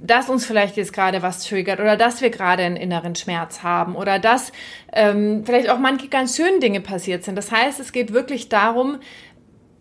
dass 0.02 0.30
uns 0.30 0.46
vielleicht 0.46 0.78
jetzt 0.78 0.94
gerade 0.94 1.22
was 1.22 1.46
triggert 1.46 1.80
oder 1.80 1.98
dass 1.98 2.22
wir 2.22 2.30
gerade 2.30 2.64
einen 2.64 2.78
inneren 2.78 3.16
Schmerz 3.16 3.62
haben 3.62 3.96
oder 3.96 4.20
dass 4.20 4.52
ähm, 4.94 5.44
vielleicht 5.46 5.70
auch 5.70 5.80
manche 5.80 6.08
ganz 6.08 6.38
schöne 6.38 6.60
Dinge 6.60 6.80
passiert 6.80 7.24
sind. 7.24 7.36
Das 7.36 7.52
heißt, 7.52 7.80
es 7.80 7.92
geht 7.92 8.14
wirklich 8.14 8.48
darum, 8.48 9.00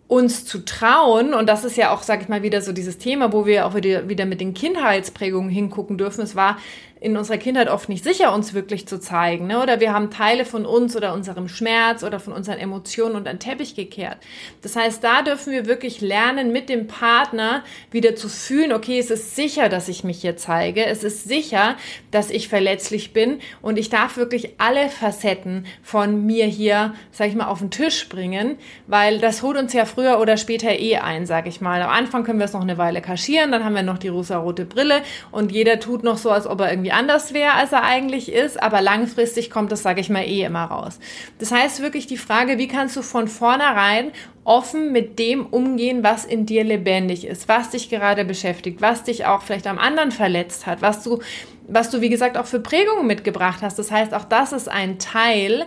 uns 0.06 0.44
zu 0.44 0.64
trauen, 0.64 1.32
und 1.34 1.48
das 1.48 1.64
ist 1.64 1.76
ja 1.76 1.90
auch, 1.90 2.02
sag 2.02 2.22
ich 2.22 2.28
mal, 2.28 2.42
wieder 2.42 2.60
so 2.60 2.72
dieses 2.72 2.98
Thema, 2.98 3.32
wo 3.32 3.46
wir 3.46 3.66
auch 3.66 3.74
wieder, 3.74 4.08
wieder 4.08 4.26
mit 4.26 4.40
den 4.40 4.54
Kindheitsprägungen 4.54 5.50
hingucken 5.50 5.96
dürfen. 5.96 6.20
Es 6.20 6.36
war 6.36 6.58
in 7.00 7.16
unserer 7.16 7.36
Kindheit 7.36 7.68
oft 7.68 7.88
nicht 7.88 8.02
sicher, 8.02 8.34
uns 8.34 8.54
wirklich 8.54 8.86
zu 8.86 8.98
zeigen. 8.98 9.46
Ne? 9.46 9.62
Oder 9.62 9.80
wir 9.80 9.92
haben 9.92 10.10
Teile 10.10 10.44
von 10.44 10.64
uns 10.64 10.96
oder 10.96 11.12
unserem 11.12 11.48
Schmerz 11.48 12.02
oder 12.02 12.18
von 12.18 12.32
unseren 12.32 12.58
Emotionen 12.58 13.14
unter 13.14 13.30
den 13.30 13.40
Teppich 13.40 13.74
gekehrt. 13.74 14.16
Das 14.62 14.74
heißt, 14.74 15.04
da 15.04 15.20
dürfen 15.20 15.52
wir 15.52 15.66
wirklich 15.66 16.00
lernen, 16.00 16.50
mit 16.50 16.70
dem 16.70 16.86
Partner 16.86 17.62
wieder 17.90 18.16
zu 18.16 18.30
fühlen, 18.30 18.72
okay, 18.72 18.98
es 18.98 19.10
ist 19.10 19.36
sicher, 19.36 19.68
dass 19.68 19.88
ich 19.88 20.02
mich 20.02 20.22
hier 20.22 20.38
zeige. 20.38 20.86
Es 20.86 21.04
ist 21.04 21.24
sicher, 21.24 21.76
dass 22.10 22.30
ich 22.30 22.48
verletzlich 22.48 23.12
bin 23.12 23.40
und 23.60 23.78
ich 23.78 23.90
darf 23.90 24.16
wirklich 24.16 24.54
alle 24.58 24.88
Facetten 24.88 25.66
von 25.82 26.24
mir 26.24 26.46
hier, 26.46 26.94
sag 27.10 27.28
ich 27.28 27.34
mal, 27.34 27.48
auf 27.48 27.58
den 27.58 27.70
Tisch 27.70 28.08
bringen, 28.08 28.56
weil 28.86 29.18
das 29.18 29.42
holt 29.42 29.58
uns 29.58 29.74
ja 29.74 29.84
früher 29.84 30.20
oder 30.20 30.38
später 30.38 30.70
eh 30.70 30.96
ein, 30.96 31.26
sag 31.26 31.46
ich 31.46 31.60
mal. 31.60 31.82
Am 31.82 31.90
Anfang 31.90 32.24
können 32.24 32.38
wir 32.38 32.46
es 32.46 32.54
noch 32.54 32.62
eine 32.62 32.78
Weile 32.78 33.02
kaschieren, 33.02 33.52
dann 33.52 33.62
haben 33.62 33.74
wir 33.74 33.82
noch 33.82 33.98
die 33.98 34.08
rosa-rote 34.08 34.64
Brille 34.64 35.02
und 35.30 35.52
jeder 35.52 35.80
tut 35.80 36.02
noch 36.02 36.16
so, 36.16 36.30
als 36.30 36.46
ob 36.46 36.60
er 36.60 36.70
irgendwie 36.70 36.93
anders 36.94 37.34
wäre, 37.34 37.54
als 37.54 37.72
er 37.72 37.82
eigentlich 37.82 38.32
ist, 38.32 38.62
aber 38.62 38.80
langfristig 38.80 39.50
kommt 39.50 39.72
das, 39.72 39.82
sage 39.82 40.00
ich 40.00 40.10
mal, 40.10 40.24
eh 40.24 40.44
immer 40.44 40.64
raus. 40.64 40.98
Das 41.38 41.52
heißt 41.52 41.82
wirklich 41.82 42.06
die 42.06 42.16
Frage, 42.16 42.58
wie 42.58 42.68
kannst 42.68 42.96
du 42.96 43.02
von 43.02 43.28
vornherein 43.28 44.12
offen 44.44 44.92
mit 44.92 45.18
dem 45.18 45.46
umgehen, 45.46 46.02
was 46.02 46.24
in 46.24 46.46
dir 46.46 46.64
lebendig 46.64 47.26
ist, 47.26 47.48
was 47.48 47.70
dich 47.70 47.90
gerade 47.90 48.24
beschäftigt, 48.24 48.80
was 48.80 49.04
dich 49.04 49.26
auch 49.26 49.42
vielleicht 49.42 49.66
am 49.66 49.78
anderen 49.78 50.12
verletzt 50.12 50.66
hat, 50.66 50.82
was 50.82 51.02
du, 51.02 51.20
was 51.66 51.90
du, 51.90 52.00
wie 52.00 52.10
gesagt, 52.10 52.36
auch 52.36 52.46
für 52.46 52.60
Prägungen 52.60 53.06
mitgebracht 53.06 53.60
hast. 53.62 53.78
Das 53.78 53.90
heißt, 53.90 54.14
auch 54.14 54.24
das 54.24 54.52
ist 54.52 54.68
ein 54.68 54.98
Teil, 54.98 55.66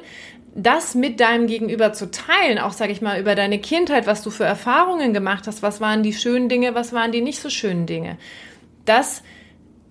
das 0.57 0.95
mit 0.95 1.19
deinem 1.19 1.45
Gegenüber 1.45 1.93
zu 1.93 2.09
teilen, 2.09 2.57
auch 2.57 2.73
sage 2.73 2.91
ich 2.91 3.01
mal 3.01 3.19
über 3.19 3.35
deine 3.35 3.59
Kindheit, 3.59 4.07
was 4.07 4.23
du 4.23 4.31
für 4.31 4.43
Erfahrungen 4.43 5.13
gemacht 5.13 5.45
hast, 5.45 5.61
was 5.61 5.81
waren 5.81 6.01
die 6.01 6.13
schönen 6.13 6.49
Dinge, 6.49 6.73
was 6.73 6.93
waren 6.93 7.11
die 7.11 7.21
nicht 7.21 7.39
so 7.39 7.49
schönen 7.49 7.85
Dinge. 7.85 8.17
Das 8.85 9.21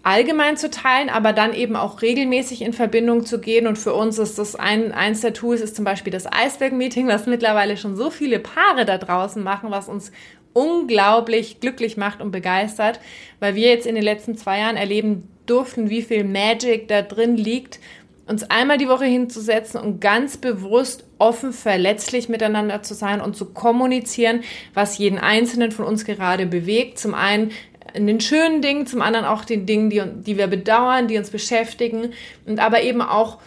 allgemein 0.06 0.56
zu 0.56 0.70
teilen, 0.70 1.10
aber 1.10 1.32
dann 1.32 1.52
eben 1.52 1.74
auch 1.74 2.00
regelmäßig 2.00 2.62
in 2.62 2.72
Verbindung 2.72 3.26
zu 3.26 3.40
gehen. 3.40 3.66
Und 3.66 3.76
für 3.76 3.92
uns 3.92 4.18
ist 4.18 4.38
das 4.38 4.54
ein, 4.54 4.92
eins 4.92 5.20
der 5.20 5.32
Tools 5.32 5.60
ist 5.60 5.74
zum 5.74 5.84
Beispiel 5.84 6.12
das 6.12 6.30
Eisberg-Meeting, 6.30 7.08
was 7.08 7.26
mittlerweile 7.26 7.76
schon 7.76 7.96
so 7.96 8.10
viele 8.10 8.38
Paare 8.38 8.84
da 8.84 8.98
draußen 8.98 9.42
machen, 9.42 9.72
was 9.72 9.88
uns 9.88 10.12
unglaublich 10.52 11.58
glücklich 11.58 11.96
macht 11.96 12.20
und 12.20 12.30
begeistert, 12.30 13.00
weil 13.40 13.56
wir 13.56 13.68
jetzt 13.68 13.84
in 13.84 13.96
den 13.96 14.04
letzten 14.04 14.36
zwei 14.36 14.60
Jahren 14.60 14.76
erleben 14.76 15.28
durften, 15.46 15.90
wie 15.90 16.02
viel 16.02 16.22
Magic 16.22 16.86
da 16.86 17.02
drin 17.02 17.36
liegt, 17.36 17.80
uns 18.28 18.48
einmal 18.48 18.78
die 18.78 18.88
Woche 18.88 19.06
hinzusetzen 19.06 19.80
und 19.80 20.00
ganz 20.00 20.36
bewusst 20.36 21.04
offen, 21.18 21.52
verletzlich 21.52 22.28
miteinander 22.28 22.82
zu 22.82 22.94
sein 22.94 23.20
und 23.20 23.36
zu 23.36 23.46
kommunizieren, 23.46 24.42
was 24.72 24.98
jeden 24.98 25.18
Einzelnen 25.18 25.72
von 25.72 25.84
uns 25.84 26.04
gerade 26.04 26.46
bewegt. 26.46 26.98
Zum 26.98 27.14
einen 27.14 27.50
in 27.94 28.06
den 28.06 28.20
schönen 28.20 28.62
Dingen, 28.62 28.86
zum 28.86 29.02
anderen 29.02 29.26
auch 29.26 29.44
den 29.44 29.66
Dingen, 29.66 29.90
die, 29.90 30.02
die 30.04 30.36
wir 30.36 30.46
bedauern, 30.46 31.08
die 31.08 31.18
uns 31.18 31.30
beschäftigen 31.30 32.12
und 32.46 32.60
aber 32.60 32.82
eben 32.82 33.02
auch, 33.02 33.38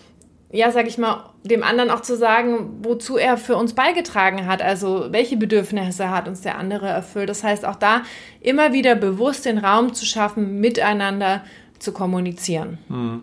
ja, 0.51 0.71
sag 0.71 0.87
ich 0.87 0.97
mal, 0.97 1.29
dem 1.43 1.63
anderen 1.63 1.89
auch 1.89 2.01
zu 2.01 2.17
sagen, 2.17 2.79
wozu 2.81 3.17
er 3.17 3.37
für 3.37 3.55
uns 3.55 3.73
beigetragen 3.73 4.45
hat, 4.45 4.61
also 4.61 5.07
welche 5.11 5.37
Bedürfnisse 5.37 6.09
hat 6.09 6.27
uns 6.27 6.41
der 6.41 6.57
andere 6.57 6.87
erfüllt. 6.87 7.29
Das 7.29 7.43
heißt, 7.43 7.65
auch 7.65 7.75
da 7.75 8.01
immer 8.41 8.73
wieder 8.73 8.95
bewusst 8.95 9.45
den 9.45 9.57
Raum 9.57 9.93
zu 9.93 10.05
schaffen, 10.05 10.59
miteinander 10.59 11.43
zu 11.77 11.93
kommunizieren. 11.93 12.77
Hm. 12.87 13.21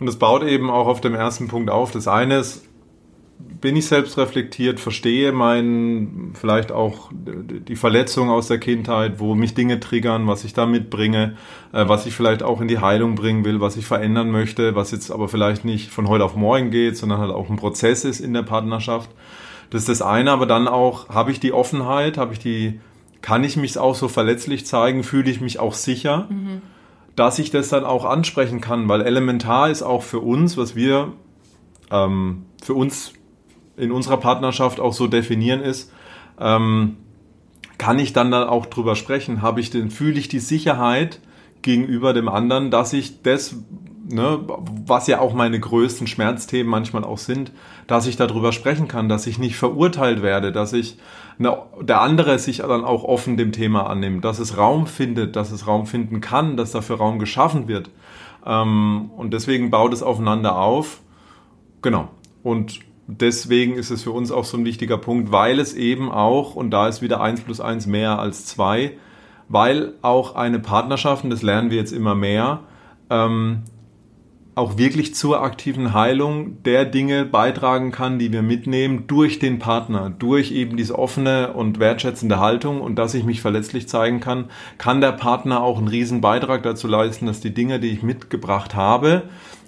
Und 0.00 0.06
das 0.06 0.16
baut 0.16 0.44
eben 0.44 0.70
auch 0.70 0.86
auf 0.86 1.00
dem 1.00 1.14
ersten 1.14 1.48
Punkt 1.48 1.70
auf. 1.70 1.90
Das 1.90 2.08
eine 2.08 2.38
ist, 2.38 2.67
bin 3.60 3.74
ich 3.76 3.86
selbst 3.86 4.16
reflektiert, 4.18 4.78
verstehe 4.78 5.32
mein, 5.32 6.32
vielleicht 6.34 6.70
auch 6.70 7.10
die 7.12 7.76
Verletzung 7.76 8.30
aus 8.30 8.46
der 8.46 8.58
Kindheit, 8.58 9.18
wo 9.18 9.34
mich 9.34 9.54
Dinge 9.54 9.80
triggern, 9.80 10.26
was 10.26 10.44
ich 10.44 10.54
da 10.54 10.66
mitbringe, 10.66 11.36
äh, 11.72 11.88
was 11.88 12.06
ich 12.06 12.14
vielleicht 12.14 12.42
auch 12.42 12.60
in 12.60 12.68
die 12.68 12.78
Heilung 12.78 13.14
bringen 13.14 13.44
will, 13.44 13.60
was 13.60 13.76
ich 13.76 13.86
verändern 13.86 14.30
möchte, 14.30 14.76
was 14.76 14.92
jetzt 14.92 15.10
aber 15.10 15.28
vielleicht 15.28 15.64
nicht 15.64 15.90
von 15.90 16.08
heute 16.08 16.24
auf 16.24 16.36
morgen 16.36 16.70
geht, 16.70 16.96
sondern 16.96 17.18
halt 17.18 17.32
auch 17.32 17.50
ein 17.50 17.56
Prozess 17.56 18.04
ist 18.04 18.20
in 18.20 18.32
der 18.32 18.42
Partnerschaft. 18.42 19.10
Das 19.70 19.82
ist 19.82 19.88
das 19.88 20.02
eine, 20.02 20.30
aber 20.30 20.46
dann 20.46 20.68
auch, 20.68 21.08
habe 21.08 21.32
ich 21.32 21.40
die 21.40 21.52
Offenheit, 21.52 22.16
habe 22.16 22.32
ich 22.32 22.38
die, 22.38 22.80
kann 23.22 23.42
ich 23.42 23.56
mich 23.56 23.76
auch 23.76 23.94
so 23.94 24.08
verletzlich 24.08 24.66
zeigen, 24.66 25.02
fühle 25.02 25.30
ich 25.30 25.40
mich 25.40 25.58
auch 25.58 25.74
sicher, 25.74 26.28
mhm. 26.30 26.62
dass 27.16 27.38
ich 27.40 27.50
das 27.50 27.68
dann 27.68 27.84
auch 27.84 28.04
ansprechen 28.04 28.60
kann, 28.60 28.88
weil 28.88 29.02
elementar 29.02 29.68
ist 29.68 29.82
auch 29.82 30.02
für 30.04 30.20
uns, 30.20 30.56
was 30.56 30.76
wir 30.76 31.12
ähm, 31.90 32.44
für 32.62 32.74
uns 32.74 33.12
in 33.78 33.92
unserer 33.92 34.16
Partnerschaft 34.18 34.80
auch 34.80 34.92
so 34.92 35.06
definieren 35.06 35.60
ist, 35.60 35.92
ähm, 36.40 36.96
kann 37.78 37.98
ich 37.98 38.12
dann, 38.12 38.30
dann 38.30 38.48
auch 38.48 38.66
drüber 38.66 38.96
sprechen? 38.96 39.40
Habe 39.40 39.60
ich 39.60 39.70
denn, 39.70 39.90
fühle 39.90 40.18
ich 40.18 40.28
die 40.28 40.40
Sicherheit 40.40 41.20
gegenüber 41.62 42.12
dem 42.12 42.28
anderen, 42.28 42.70
dass 42.70 42.92
ich 42.92 43.22
das, 43.22 43.56
ne, 44.10 44.40
was 44.86 45.06
ja 45.06 45.20
auch 45.20 45.32
meine 45.32 45.58
größten 45.58 46.06
Schmerzthemen 46.06 46.70
manchmal 46.70 47.04
auch 47.04 47.18
sind, 47.18 47.52
dass 47.86 48.06
ich 48.06 48.16
darüber 48.16 48.52
sprechen 48.52 48.88
kann, 48.88 49.08
dass 49.08 49.26
ich 49.26 49.38
nicht 49.38 49.56
verurteilt 49.56 50.22
werde, 50.22 50.52
dass 50.52 50.72
ich 50.72 50.98
ne, 51.38 51.56
der 51.80 52.00
andere 52.00 52.38
sich 52.38 52.58
dann 52.58 52.84
auch 52.84 53.04
offen 53.04 53.36
dem 53.36 53.52
Thema 53.52 53.88
annimmt, 53.88 54.24
dass 54.24 54.38
es 54.40 54.56
Raum 54.56 54.86
findet, 54.86 55.36
dass 55.36 55.52
es 55.52 55.66
Raum 55.66 55.86
finden 55.86 56.20
kann, 56.20 56.56
dass 56.56 56.72
dafür 56.72 56.96
Raum 56.96 57.18
geschaffen 57.18 57.68
wird. 57.68 57.90
Ähm, 58.44 59.10
und 59.16 59.32
deswegen 59.32 59.70
baut 59.70 59.92
es 59.92 60.02
aufeinander 60.02 60.58
auf. 60.58 61.00
Genau. 61.82 62.08
Und 62.42 62.80
deswegen 63.08 63.74
ist 63.74 63.90
es 63.90 64.02
für 64.02 64.12
uns 64.12 64.30
auch 64.30 64.44
so 64.44 64.56
ein 64.56 64.64
wichtiger 64.64 64.98
Punkt, 64.98 65.32
weil 65.32 65.58
es 65.58 65.74
eben 65.74 66.12
auch, 66.12 66.54
und 66.54 66.70
da 66.70 66.86
ist 66.86 67.02
wieder 67.02 67.20
eins 67.20 67.40
plus 67.40 67.60
eins 67.60 67.86
mehr 67.86 68.18
als 68.18 68.44
zwei, 68.44 68.92
weil 69.48 69.94
auch 70.02 70.34
eine 70.34 70.60
Partnerschaft, 70.60 71.24
und 71.24 71.30
das 71.30 71.42
lernen 71.42 71.70
wir 71.70 71.78
jetzt 71.78 71.92
immer 71.92 72.14
mehr, 72.14 72.60
ähm, 73.08 73.62
auch 74.58 74.76
wirklich 74.76 75.14
zur 75.14 75.40
aktiven 75.42 75.94
Heilung 75.94 76.62
der 76.64 76.84
Dinge 76.84 77.24
beitragen 77.24 77.92
kann, 77.92 78.18
die 78.18 78.32
wir 78.32 78.42
mitnehmen 78.42 79.06
durch 79.06 79.38
den 79.38 79.58
Partner, 79.58 80.10
durch 80.10 80.50
eben 80.52 80.76
diese 80.76 80.98
offene 80.98 81.52
und 81.52 81.78
wertschätzende 81.78 82.40
Haltung 82.40 82.80
und 82.80 82.96
dass 82.96 83.14
ich 83.14 83.24
mich 83.24 83.40
verletzlich 83.40 83.88
zeigen 83.88 84.20
kann, 84.20 84.50
kann 84.76 85.00
der 85.00 85.12
Partner 85.12 85.62
auch 85.62 85.78
einen 85.78 85.88
riesen 85.88 86.20
Beitrag 86.20 86.62
dazu 86.64 86.88
leisten, 86.88 87.26
dass 87.26 87.40
die 87.40 87.54
Dinge, 87.54 87.80
die 87.80 87.88
ich 87.88 88.02
mitgebracht 88.02 88.74
habe, 88.74 89.22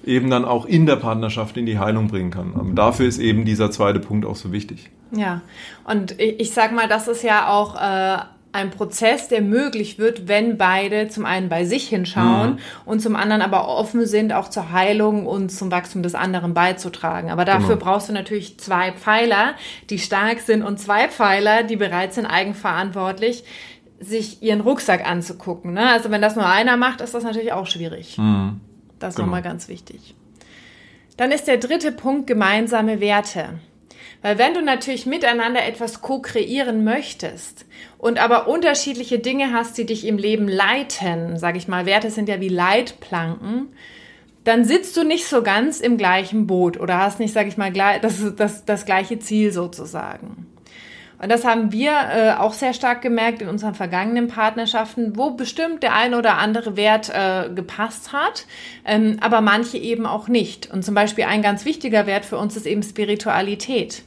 eben 0.05 0.29
dann 0.29 0.45
auch 0.45 0.67
in 0.67 0.87
der 0.87 0.97
Partnerschaft 0.97 1.57
in 1.57 1.67
die 1.67 1.79
Heilung 1.79 2.09
bringen 2.09 2.31
kann. 2.31 2.55
Aber 2.55 2.73
dafür 2.73 3.07
ist 3.07 3.19
eben 3.19 3.45
dieser 3.45 3.71
zweite 3.71 4.01
Punkt 4.01 4.27
auch 4.27 4.37
so 4.37 4.53
wichtig. 4.53 4.91
Ja, 5.13 5.41
und 5.85 6.21
ich, 6.21 6.41
ich 6.41 6.51
sag 6.53 6.73
mal, 6.73 6.89
das 6.89 7.09
ist 7.09 7.23
ja 7.23 7.49
auch 7.49 7.77
äh, 7.77 8.19
ein 8.53 8.71
Prozess, 8.71 9.29
der 9.29 9.43
möglich 9.43 9.99
wird, 9.99 10.27
wenn 10.27 10.57
beide 10.57 11.09
zum 11.09 11.25
einen 11.25 11.49
bei 11.49 11.65
sich 11.65 11.89
hinschauen 11.89 12.53
mhm. 12.55 12.59
und 12.85 13.01
zum 13.01 13.15
anderen 13.15 13.43
aber 13.43 13.69
offen 13.69 14.07
sind, 14.07 14.33
auch 14.33 14.49
zur 14.49 14.73
Heilung 14.73 15.27
und 15.27 15.51
zum 15.51 15.71
Wachstum 15.71 16.03
des 16.03 16.15
anderen 16.15 16.53
beizutragen. 16.53 17.31
Aber 17.31 17.45
dafür 17.45 17.77
genau. 17.77 17.85
brauchst 17.85 18.09
du 18.09 18.13
natürlich 18.13 18.59
zwei 18.59 18.93
Pfeiler, 18.93 19.55
die 19.89 19.99
stark 19.99 20.41
sind 20.41 20.63
und 20.63 20.79
zwei 20.79 21.09
Pfeiler, 21.09 21.63
die 21.63 21.77
bereit 21.77 22.13
sind, 22.13 22.27
eigenverantwortlich 22.27 23.45
sich 24.01 24.43
ihren 24.43 24.63
Rucksack 24.63 25.09
anzugucken. 25.09 25.75
Ne? 25.75 25.89
Also 25.89 26.11
wenn 26.11 26.23
das 26.23 26.35
nur 26.35 26.47
einer 26.47 26.77
macht, 26.77 27.03
ist 27.03 27.15
das 27.15 27.23
natürlich 27.23 27.53
auch 27.53 27.67
schwierig. 27.67 28.19
Mhm. 28.19 28.61
Das 28.99 29.11
ist 29.11 29.17
genau. 29.17 29.27
nochmal 29.27 29.43
ganz 29.43 29.69
wichtig. 29.69 30.15
Dann 31.17 31.33
ist 31.33 31.47
der 31.47 31.59
dritte 31.59 31.93
Punkt 31.93 32.27
gemeinsame 32.27 32.99
Werte. 33.01 33.61
Weil 34.23 34.37
wenn 34.37 34.53
du 34.53 34.61
natürlich 34.61 35.07
miteinander 35.07 35.65
etwas 35.65 36.03
co-kreieren 36.03 36.85
möchtest 36.85 37.65
und 37.97 38.23
aber 38.23 38.49
unterschiedliche 38.49 39.19
Dinge 39.19 39.53
hast, 39.53 39.79
die 39.79 39.87
dich 39.87 40.07
im 40.07 40.19
Leben 40.19 40.47
leiten, 40.47 41.39
sage 41.39 41.57
ich 41.57 41.69
mal, 41.69 41.87
Werte 41.87 42.11
sind 42.11 42.29
ja 42.29 42.41
wie 42.41 42.49
Leitplanken, 42.49 43.69
dann 44.45 44.65
sitzt 44.65 44.97
du 44.97 45.05
nicht 45.05 45.27
so 45.27 45.43
ganz 45.43 45.81
im 45.81 45.97
gleichen 45.97 46.47
Boot 46.47 46.79
oder 46.79 46.99
hast 46.99 47.19
nicht, 47.19 47.33
sage 47.33 47.49
ich 47.49 47.57
mal, 47.57 47.73
das, 47.73 48.35
das, 48.37 48.65
das 48.65 48.85
gleiche 48.85 49.19
Ziel 49.19 49.53
sozusagen. 49.53 50.47
Und 51.23 51.31
das 51.31 51.45
haben 51.45 51.71
wir 51.71 51.93
äh, 51.93 52.33
auch 52.33 52.55
sehr 52.55 52.73
stark 52.73 53.03
gemerkt 53.03 53.43
in 53.43 53.49
unseren 53.49 53.75
vergangenen 53.75 54.29
Partnerschaften, 54.29 55.17
wo 55.17 55.33
bestimmt 55.33 55.83
der 55.83 55.95
ein 55.95 56.15
oder 56.15 56.39
andere 56.39 56.79
Wert 56.79 57.11
äh, 57.11 57.51
gepasst 57.55 58.15
hat, 58.15 58.47
ähm, 58.87 59.19
aber 59.21 59.43
manche 59.43 59.77
eben 59.77 60.07
auch 60.07 60.29
nicht. 60.29 60.71
Und 60.73 60.83
zum 60.83 60.95
Beispiel 60.95 61.25
ein 61.25 61.43
ganz 61.43 61.67
wichtiger 61.67 62.07
Wert 62.07 62.25
für 62.25 62.39
uns 62.39 62.57
ist 62.57 62.67
eben 62.67 62.83
Spiritualität 62.83 64.03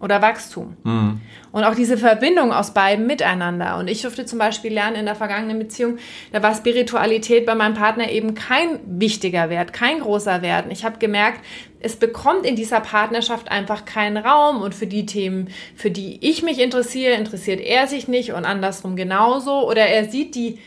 oder 0.00 0.22
Wachstum. 0.22 0.76
Mhm. 0.84 1.20
Und 1.52 1.64
auch 1.64 1.74
diese 1.74 1.98
Verbindung 1.98 2.52
aus 2.52 2.72
beiden 2.72 3.06
miteinander. 3.06 3.76
Und 3.78 3.88
ich 3.88 4.02
durfte 4.02 4.24
zum 4.24 4.38
Beispiel 4.38 4.72
lernen 4.72 4.96
in 4.96 5.04
der 5.04 5.16
vergangenen 5.16 5.58
Beziehung, 5.58 5.98
da 6.32 6.42
war 6.42 6.54
Spiritualität 6.54 7.44
bei 7.44 7.54
meinem 7.54 7.74
Partner 7.74 8.10
eben 8.10 8.34
kein 8.34 8.80
wichtiger 8.86 9.50
Wert, 9.50 9.72
kein 9.72 10.00
großer 10.00 10.42
Wert. 10.42 10.66
Und 10.66 10.70
ich 10.70 10.84
habe 10.84 10.98
gemerkt, 10.98 11.44
es 11.80 11.96
bekommt 11.96 12.46
in 12.46 12.56
dieser 12.56 12.80
Partnerschaft 12.80 13.50
einfach 13.50 13.84
keinen 13.84 14.16
Raum. 14.16 14.62
Und 14.62 14.74
für 14.74 14.86
die 14.86 15.06
Themen, 15.06 15.48
für 15.74 15.90
die 15.90 16.18
ich 16.26 16.42
mich 16.42 16.60
interessiere, 16.60 17.14
interessiert 17.14 17.60
er 17.60 17.86
sich 17.86 18.08
nicht 18.08 18.32
und 18.32 18.44
andersrum 18.44 18.96
genauso. 18.96 19.68
Oder 19.68 19.86
er 19.86 20.08
sieht 20.08 20.34
die, 20.34 20.58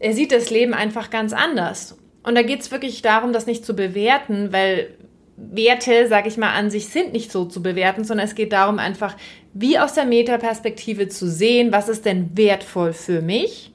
er 0.00 0.14
sieht 0.14 0.32
das 0.32 0.50
Leben 0.50 0.74
einfach 0.74 1.10
ganz 1.10 1.32
anders. 1.32 1.98
Und 2.22 2.36
da 2.36 2.42
geht 2.42 2.60
es 2.60 2.70
wirklich 2.70 3.02
darum, 3.02 3.32
das 3.32 3.46
nicht 3.46 3.66
zu 3.66 3.74
bewerten, 3.74 4.52
weil 4.52 4.94
Werte, 5.36 6.08
sage 6.08 6.28
ich 6.28 6.36
mal, 6.36 6.52
an 6.52 6.70
sich 6.70 6.88
sind 6.88 7.12
nicht 7.12 7.32
so 7.32 7.44
zu 7.44 7.62
bewerten, 7.62 8.04
sondern 8.04 8.26
es 8.26 8.34
geht 8.34 8.52
darum, 8.52 8.78
einfach 8.78 9.16
wie 9.54 9.78
aus 9.78 9.94
der 9.94 10.04
Metaperspektive 10.04 11.08
zu 11.08 11.28
sehen, 11.28 11.72
was 11.72 11.88
ist 11.88 12.04
denn 12.04 12.36
wertvoll 12.36 12.92
für 12.92 13.22
mich 13.22 13.72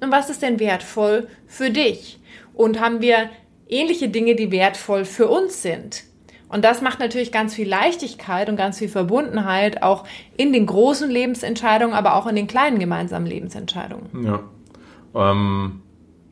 und 0.00 0.10
was 0.10 0.30
ist 0.30 0.42
denn 0.42 0.60
wertvoll 0.60 1.28
für 1.46 1.70
dich. 1.70 2.20
Und 2.54 2.80
haben 2.80 3.00
wir 3.00 3.30
ähnliche 3.68 4.08
Dinge, 4.08 4.34
die 4.34 4.50
wertvoll 4.50 5.04
für 5.04 5.28
uns 5.28 5.62
sind. 5.62 6.04
Und 6.48 6.64
das 6.64 6.80
macht 6.80 6.98
natürlich 6.98 7.30
ganz 7.30 7.54
viel 7.54 7.68
Leichtigkeit 7.68 8.48
und 8.48 8.56
ganz 8.56 8.78
viel 8.78 8.88
Verbundenheit 8.88 9.82
auch 9.82 10.04
in 10.36 10.52
den 10.52 10.66
großen 10.66 11.10
Lebensentscheidungen, 11.10 11.94
aber 11.94 12.14
auch 12.14 12.26
in 12.26 12.36
den 12.36 12.46
kleinen 12.46 12.78
gemeinsamen 12.78 13.26
Lebensentscheidungen. 13.26 14.24
Ja. 14.24 14.42
Ähm 15.14 15.82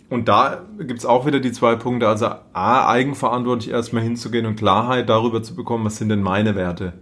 und 0.09 0.29
da 0.29 0.63
gibt 0.79 1.01
es 1.01 1.07
auch 1.07 1.27
wieder 1.27 1.41
die 1.41 1.53
zwei 1.53 1.75
Punkte. 1.75 2.09
Also 2.09 2.27
A, 2.53 2.89
eigenverantwortlich 2.89 3.71
erstmal 3.71 4.03
hinzugehen 4.03 4.47
und 4.47 4.57
Klarheit 4.57 5.09
darüber 5.09 5.43
zu 5.43 5.55
bekommen, 5.57 5.85
was 5.85 5.97
sind 5.97 6.11
denn 6.11 6.23
meine 6.23 6.55
Werte. 6.55 6.93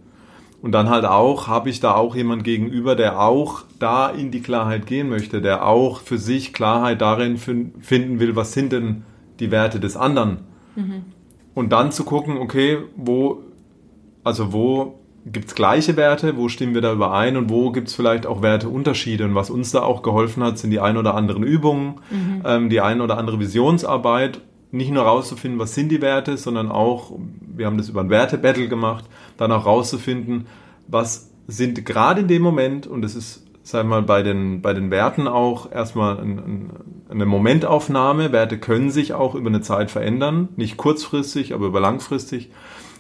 Und 0.63 0.73
dann 0.73 0.89
halt 0.89 1.05
auch, 1.05 1.47
habe 1.47 1.69
ich 1.69 1.81
da 1.81 1.95
auch 1.95 2.17
jemand 2.17 2.43
gegenüber, 2.43 2.97
der 2.97 3.21
auch 3.21 3.65
da 3.79 4.09
in 4.09 4.31
die 4.31 4.41
Klarheit 4.41 4.87
gehen 4.87 5.11
möchte, 5.11 5.43
der 5.43 5.67
auch 5.67 6.01
für 6.01 6.17
sich 6.17 6.55
Klarheit 6.55 7.03
darin 7.03 7.37
finden 7.37 8.21
will, 8.21 8.35
was 8.35 8.55
sind 8.55 8.73
denn 8.73 9.03
die 9.41 9.51
Werte 9.51 9.79
des 9.79 9.95
anderen. 9.95 10.39
Mhm. 10.75 11.05
Und 11.55 11.73
dann 11.73 11.93
zu 11.93 12.05
gucken, 12.05 12.39
okay, 12.39 12.79
wo, 12.97 13.43
also 14.25 14.55
wo 14.55 15.01
gibt 15.27 15.49
es 15.49 15.55
gleiche 15.55 15.97
Werte, 15.97 16.37
wo 16.37 16.49
stimmen 16.49 16.75
wir 16.75 16.83
da 16.83 16.93
überein 16.93 17.37
und 17.37 17.49
wo 17.49 17.73
gibt 17.73 17.89
es 17.89 17.95
vielleicht 17.95 18.27
auch 18.27 18.43
Werteunterschiede. 18.43 19.25
Und 19.25 19.35
was 19.35 19.51
uns 19.51 19.71
da 19.71 19.83
auch 19.83 20.03
geholfen 20.03 20.43
hat, 20.43 20.59
sind 20.59 20.71
die 20.71 20.81
ein 20.81 20.97
oder 20.97 21.15
anderen 21.15 21.43
Übungen, 21.43 22.01
mhm. 22.11 22.43
ähm, 22.45 22.71
die 22.71 22.81
ein 22.81 23.01
oder 23.01 23.17
andere 23.17 23.41
Visionsarbeit. 23.41 24.41
Nicht 24.71 24.91
nur 24.91 25.05
rauszufinden, 25.05 25.59
was 25.59 25.75
sind 25.75 25.91
die 25.91 26.03
Werte, 26.03 26.37
sondern 26.37 26.71
auch, 26.71 27.13
wir 27.41 27.67
haben 27.67 27.79
das 27.79 27.89
über 27.89 28.01
ein 28.01 28.11
Wertebattle 28.11 28.69
gemacht, 28.69 29.05
dann 29.37 29.53
auch 29.53 29.67
rauszufinden, 29.67 30.47
was 30.89 31.31
sind 31.47 31.87
gerade 31.87 32.23
in 32.23 32.29
dem 32.29 32.43
Moment, 32.43 32.87
und 32.87 33.03
das 33.03 33.15
ist, 33.15 33.47
sagen 33.63 33.89
wir 33.89 34.01
mal, 34.01 34.03
bei 34.03 34.23
den, 34.23 34.63
bei 34.63 34.75
den 34.75 34.91
Werten 34.91 35.29
auch 35.29 35.71
erstmal 35.71 36.19
ein, 36.19 36.39
ein, 36.39 36.71
eine 37.09 37.25
Momentaufnahme. 37.25 38.33
Werte 38.33 38.59
können 38.59 38.91
sich 38.91 39.15
auch 39.15 39.35
über 39.35 39.49
eine 39.49 39.61
Zeit 39.61 39.91
verändern, 39.91 40.49
nicht 40.57 40.77
kurzfristig, 40.77 41.55
aber 41.55 41.67
über 41.67 41.81
langfristig. 41.81 42.51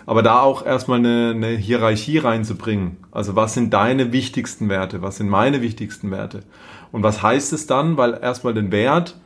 Aber 0.06 0.22
da 0.22 0.40
auch 0.40 0.64
erstmal 0.64 0.98
eine, 0.98 1.32
eine 1.34 1.48
Hierarchie 1.56 2.18
reinzubringen. 2.18 2.98
Also 3.10 3.36
was 3.36 3.54
sind 3.54 3.72
deine 3.72 4.12
wichtigsten 4.12 4.68
Werte? 4.68 5.02
Was 5.02 5.16
sind 5.16 5.28
meine 5.28 5.62
wichtigsten 5.62 6.10
Werte? 6.10 6.40
Und 6.92 7.02
was 7.02 7.22
heißt 7.22 7.52
es 7.52 7.66
dann? 7.66 7.96
Weil 7.96 8.18
erstmal 8.20 8.54
den 8.54 8.70
Wert 8.70 9.18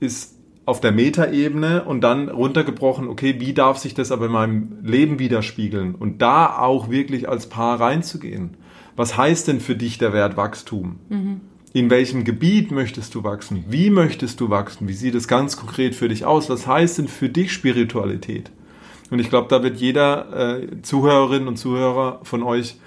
ist 0.00 0.36
auf 0.66 0.80
der 0.80 0.92
Metaebene 0.92 1.84
und 1.84 2.00
dann 2.00 2.28
runtergebrochen, 2.28 3.08
okay, 3.08 3.36
wie 3.38 3.54
darf 3.54 3.78
sich 3.78 3.94
das 3.94 4.10
aber 4.10 4.26
in 4.26 4.32
meinem 4.32 4.78
Leben 4.82 5.18
widerspiegeln? 5.18 5.94
Und 5.94 6.20
da 6.20 6.58
auch 6.58 6.90
wirklich 6.90 7.28
als 7.28 7.48
Paar 7.48 7.80
reinzugehen. 7.80 8.56
Was 8.96 9.16
heißt 9.16 9.46
denn 9.46 9.60
für 9.60 9.76
dich 9.76 9.98
der 9.98 10.12
Wert 10.12 10.36
Wachstum? 10.36 10.98
Mhm. 11.08 11.40
In 11.72 11.90
welchem 11.90 12.24
Gebiet 12.24 12.70
möchtest 12.70 13.14
du 13.14 13.22
wachsen? 13.22 13.66
Wie 13.68 13.90
möchtest 13.90 14.40
du 14.40 14.48
wachsen? 14.48 14.88
Wie 14.88 14.94
sieht 14.94 15.14
es 15.14 15.28
ganz 15.28 15.56
konkret 15.56 15.94
für 15.94 16.08
dich 16.08 16.24
aus? 16.24 16.48
Was 16.48 16.66
heißt 16.66 16.98
denn 16.98 17.08
für 17.08 17.28
dich 17.28 17.52
Spiritualität? 17.52 18.50
Und 19.10 19.18
ich 19.18 19.28
glaube, 19.28 19.48
da 19.48 19.62
wird 19.62 19.76
jeder 19.76 20.60
äh, 20.60 20.82
Zuhörerin 20.82 21.48
und 21.48 21.56
Zuhörer 21.56 22.20
von 22.22 22.42
euch 22.42 22.78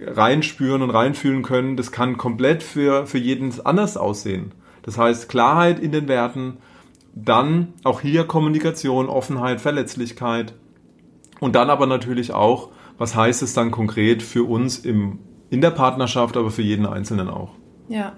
reinspüren 0.00 0.82
und 0.82 0.90
reinfühlen 0.90 1.42
können. 1.42 1.76
Das 1.76 1.92
kann 1.92 2.16
komplett 2.16 2.62
für, 2.62 3.06
für 3.06 3.18
jeden 3.18 3.52
anders 3.64 3.96
aussehen. 3.96 4.52
Das 4.82 4.98
heißt, 4.98 5.28
Klarheit 5.28 5.80
in 5.80 5.92
den 5.92 6.08
Werten, 6.08 6.58
dann 7.14 7.72
auch 7.82 8.00
hier 8.00 8.24
Kommunikation, 8.24 9.08
Offenheit, 9.08 9.60
Verletzlichkeit 9.60 10.54
und 11.40 11.54
dann 11.56 11.70
aber 11.70 11.86
natürlich 11.86 12.32
auch, 12.32 12.70
was 12.98 13.16
heißt 13.16 13.42
es 13.42 13.54
dann 13.54 13.70
konkret 13.70 14.22
für 14.22 14.44
uns 14.44 14.78
im, 14.78 15.18
in 15.50 15.60
der 15.60 15.70
Partnerschaft, 15.70 16.36
aber 16.36 16.50
für 16.50 16.62
jeden 16.62 16.86
Einzelnen 16.86 17.28
auch. 17.28 17.50
Ja. 17.88 18.12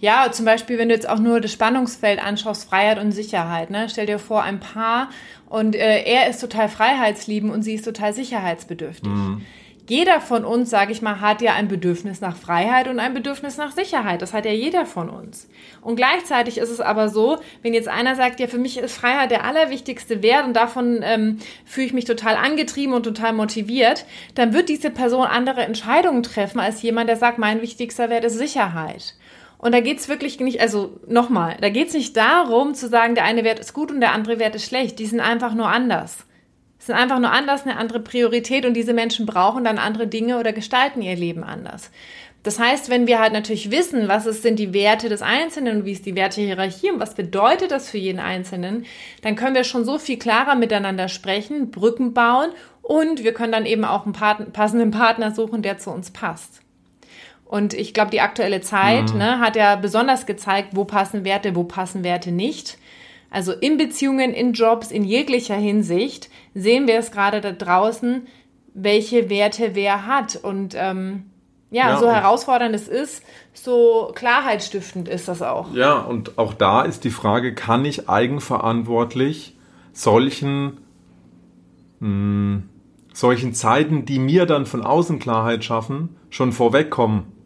Ja, 0.00 0.32
zum 0.32 0.46
Beispiel, 0.46 0.78
wenn 0.78 0.88
du 0.88 0.94
jetzt 0.94 1.08
auch 1.08 1.18
nur 1.18 1.40
das 1.40 1.52
Spannungsfeld 1.52 2.22
anschaust, 2.24 2.68
Freiheit 2.68 2.98
und 2.98 3.12
Sicherheit. 3.12 3.70
Ne? 3.70 3.86
Stell 3.90 4.06
dir 4.06 4.18
vor, 4.18 4.42
ein 4.42 4.58
Paar 4.58 5.10
und 5.48 5.76
äh, 5.76 6.02
er 6.04 6.28
ist 6.28 6.40
total 6.40 6.68
freiheitsliebend 6.68 7.52
und 7.52 7.62
sie 7.62 7.74
ist 7.74 7.84
total 7.84 8.14
sicherheitsbedürftig. 8.14 9.10
Mhm. 9.10 9.42
Jeder 9.90 10.20
von 10.20 10.44
uns, 10.44 10.70
sage 10.70 10.92
ich 10.92 11.02
mal, 11.02 11.20
hat 11.20 11.42
ja 11.42 11.54
ein 11.54 11.66
Bedürfnis 11.66 12.20
nach 12.20 12.36
Freiheit 12.36 12.86
und 12.86 13.00
ein 13.00 13.12
Bedürfnis 13.12 13.56
nach 13.56 13.72
Sicherheit. 13.72 14.22
Das 14.22 14.32
hat 14.32 14.44
ja 14.44 14.52
jeder 14.52 14.86
von 14.86 15.10
uns. 15.10 15.48
Und 15.80 15.96
gleichzeitig 15.96 16.58
ist 16.58 16.70
es 16.70 16.80
aber 16.80 17.08
so, 17.08 17.38
wenn 17.62 17.74
jetzt 17.74 17.88
einer 17.88 18.14
sagt, 18.14 18.38
ja, 18.38 18.46
für 18.46 18.58
mich 18.58 18.78
ist 18.78 18.96
Freiheit 18.96 19.32
der 19.32 19.44
allerwichtigste 19.44 20.22
Wert 20.22 20.46
und 20.46 20.54
davon 20.54 21.00
ähm, 21.02 21.38
fühle 21.64 21.86
ich 21.86 21.92
mich 21.92 22.04
total 22.04 22.36
angetrieben 22.36 22.94
und 22.94 23.02
total 23.02 23.32
motiviert, 23.32 24.06
dann 24.36 24.54
wird 24.54 24.68
diese 24.68 24.90
Person 24.90 25.26
andere 25.26 25.62
Entscheidungen 25.62 26.22
treffen 26.22 26.60
als 26.60 26.80
jemand, 26.82 27.08
der 27.08 27.16
sagt, 27.16 27.38
mein 27.38 27.60
wichtigster 27.60 28.08
Wert 28.10 28.24
ist 28.24 28.38
Sicherheit. 28.38 29.16
Und 29.60 29.72
da 29.72 29.80
geht's 29.80 30.08
wirklich 30.08 30.40
nicht, 30.40 30.62
also 30.62 30.98
nochmal, 31.06 31.58
da 31.60 31.68
geht's 31.68 31.92
nicht 31.92 32.16
darum 32.16 32.74
zu 32.74 32.88
sagen, 32.88 33.14
der 33.14 33.24
eine 33.24 33.44
Wert 33.44 33.58
ist 33.58 33.74
gut 33.74 33.90
und 33.92 34.00
der 34.00 34.12
andere 34.12 34.38
Wert 34.38 34.54
ist 34.54 34.64
schlecht. 34.64 34.98
Die 34.98 35.04
sind 35.04 35.20
einfach 35.20 35.52
nur 35.52 35.68
anders. 35.68 36.24
Es 36.78 36.86
sind 36.86 36.94
einfach 36.94 37.18
nur 37.18 37.30
anders, 37.30 37.66
eine 37.66 37.76
andere 37.76 38.00
Priorität 38.00 38.64
und 38.64 38.72
diese 38.72 38.94
Menschen 38.94 39.26
brauchen 39.26 39.64
dann 39.64 39.76
andere 39.76 40.06
Dinge 40.06 40.38
oder 40.38 40.54
gestalten 40.54 41.02
ihr 41.02 41.14
Leben 41.14 41.44
anders. 41.44 41.90
Das 42.42 42.58
heißt, 42.58 42.88
wenn 42.88 43.06
wir 43.06 43.18
halt 43.18 43.34
natürlich 43.34 43.70
wissen, 43.70 44.08
was 44.08 44.24
es 44.24 44.40
sind 44.40 44.58
die 44.58 44.72
Werte 44.72 45.10
des 45.10 45.20
Einzelnen 45.20 45.80
und 45.80 45.84
wie 45.84 45.92
ist 45.92 46.06
die 46.06 46.16
Wertehierarchie 46.16 46.90
und 46.90 46.98
was 46.98 47.14
bedeutet 47.14 47.70
das 47.70 47.90
für 47.90 47.98
jeden 47.98 48.18
Einzelnen, 48.18 48.86
dann 49.20 49.36
können 49.36 49.54
wir 49.54 49.64
schon 49.64 49.84
so 49.84 49.98
viel 49.98 50.18
klarer 50.18 50.54
miteinander 50.54 51.08
sprechen, 51.08 51.70
Brücken 51.70 52.14
bauen 52.14 52.48
und 52.80 53.24
wir 53.24 53.34
können 53.34 53.52
dann 53.52 53.66
eben 53.66 53.84
auch 53.84 54.04
einen 54.04 54.14
Part 54.14 54.54
passenden 54.54 54.90
Partner 54.90 55.34
suchen, 55.34 55.60
der 55.60 55.76
zu 55.76 55.90
uns 55.90 56.12
passt. 56.12 56.62
Und 57.50 57.74
ich 57.74 57.94
glaube, 57.94 58.12
die 58.12 58.20
aktuelle 58.20 58.60
Zeit 58.60 59.12
mhm. 59.12 59.18
ne, 59.18 59.40
hat 59.40 59.56
ja 59.56 59.74
besonders 59.74 60.24
gezeigt, 60.24 60.68
wo 60.76 60.84
passen 60.84 61.24
Werte, 61.24 61.56
wo 61.56 61.64
passen 61.64 62.04
Werte 62.04 62.30
nicht. 62.30 62.78
Also 63.28 63.50
in 63.52 63.76
Beziehungen, 63.76 64.32
in 64.32 64.52
Jobs, 64.52 64.92
in 64.92 65.02
jeglicher 65.02 65.56
Hinsicht 65.56 66.30
sehen 66.54 66.86
wir 66.86 66.96
es 66.96 67.10
gerade 67.10 67.40
da 67.40 67.50
draußen, 67.50 68.28
welche 68.72 69.28
Werte 69.30 69.74
wer 69.74 70.06
hat. 70.06 70.36
Und 70.36 70.76
ähm, 70.78 71.24
ja, 71.72 71.90
ja, 71.90 71.98
so 71.98 72.08
herausfordernd 72.08 72.72
es 72.72 72.86
ist, 72.86 73.24
so 73.52 74.12
klarheitsstiftend 74.14 75.08
ist 75.08 75.26
das 75.26 75.42
auch. 75.42 75.74
Ja, 75.74 75.98
und 75.98 76.38
auch 76.38 76.54
da 76.54 76.82
ist 76.82 77.02
die 77.02 77.10
Frage, 77.10 77.52
kann 77.52 77.84
ich 77.84 78.08
eigenverantwortlich 78.08 79.56
solchen, 79.92 80.78
mh, 81.98 82.06
hm, 82.06 82.68
solchen 83.12 83.54
Zeiten, 83.54 84.04
die 84.04 84.20
mir 84.20 84.46
dann 84.46 84.66
von 84.66 84.84
außen 84.84 85.18
Klarheit 85.18 85.64
schaffen, 85.64 86.14
schon 86.30 86.52
vorwegkommen? 86.52 87.39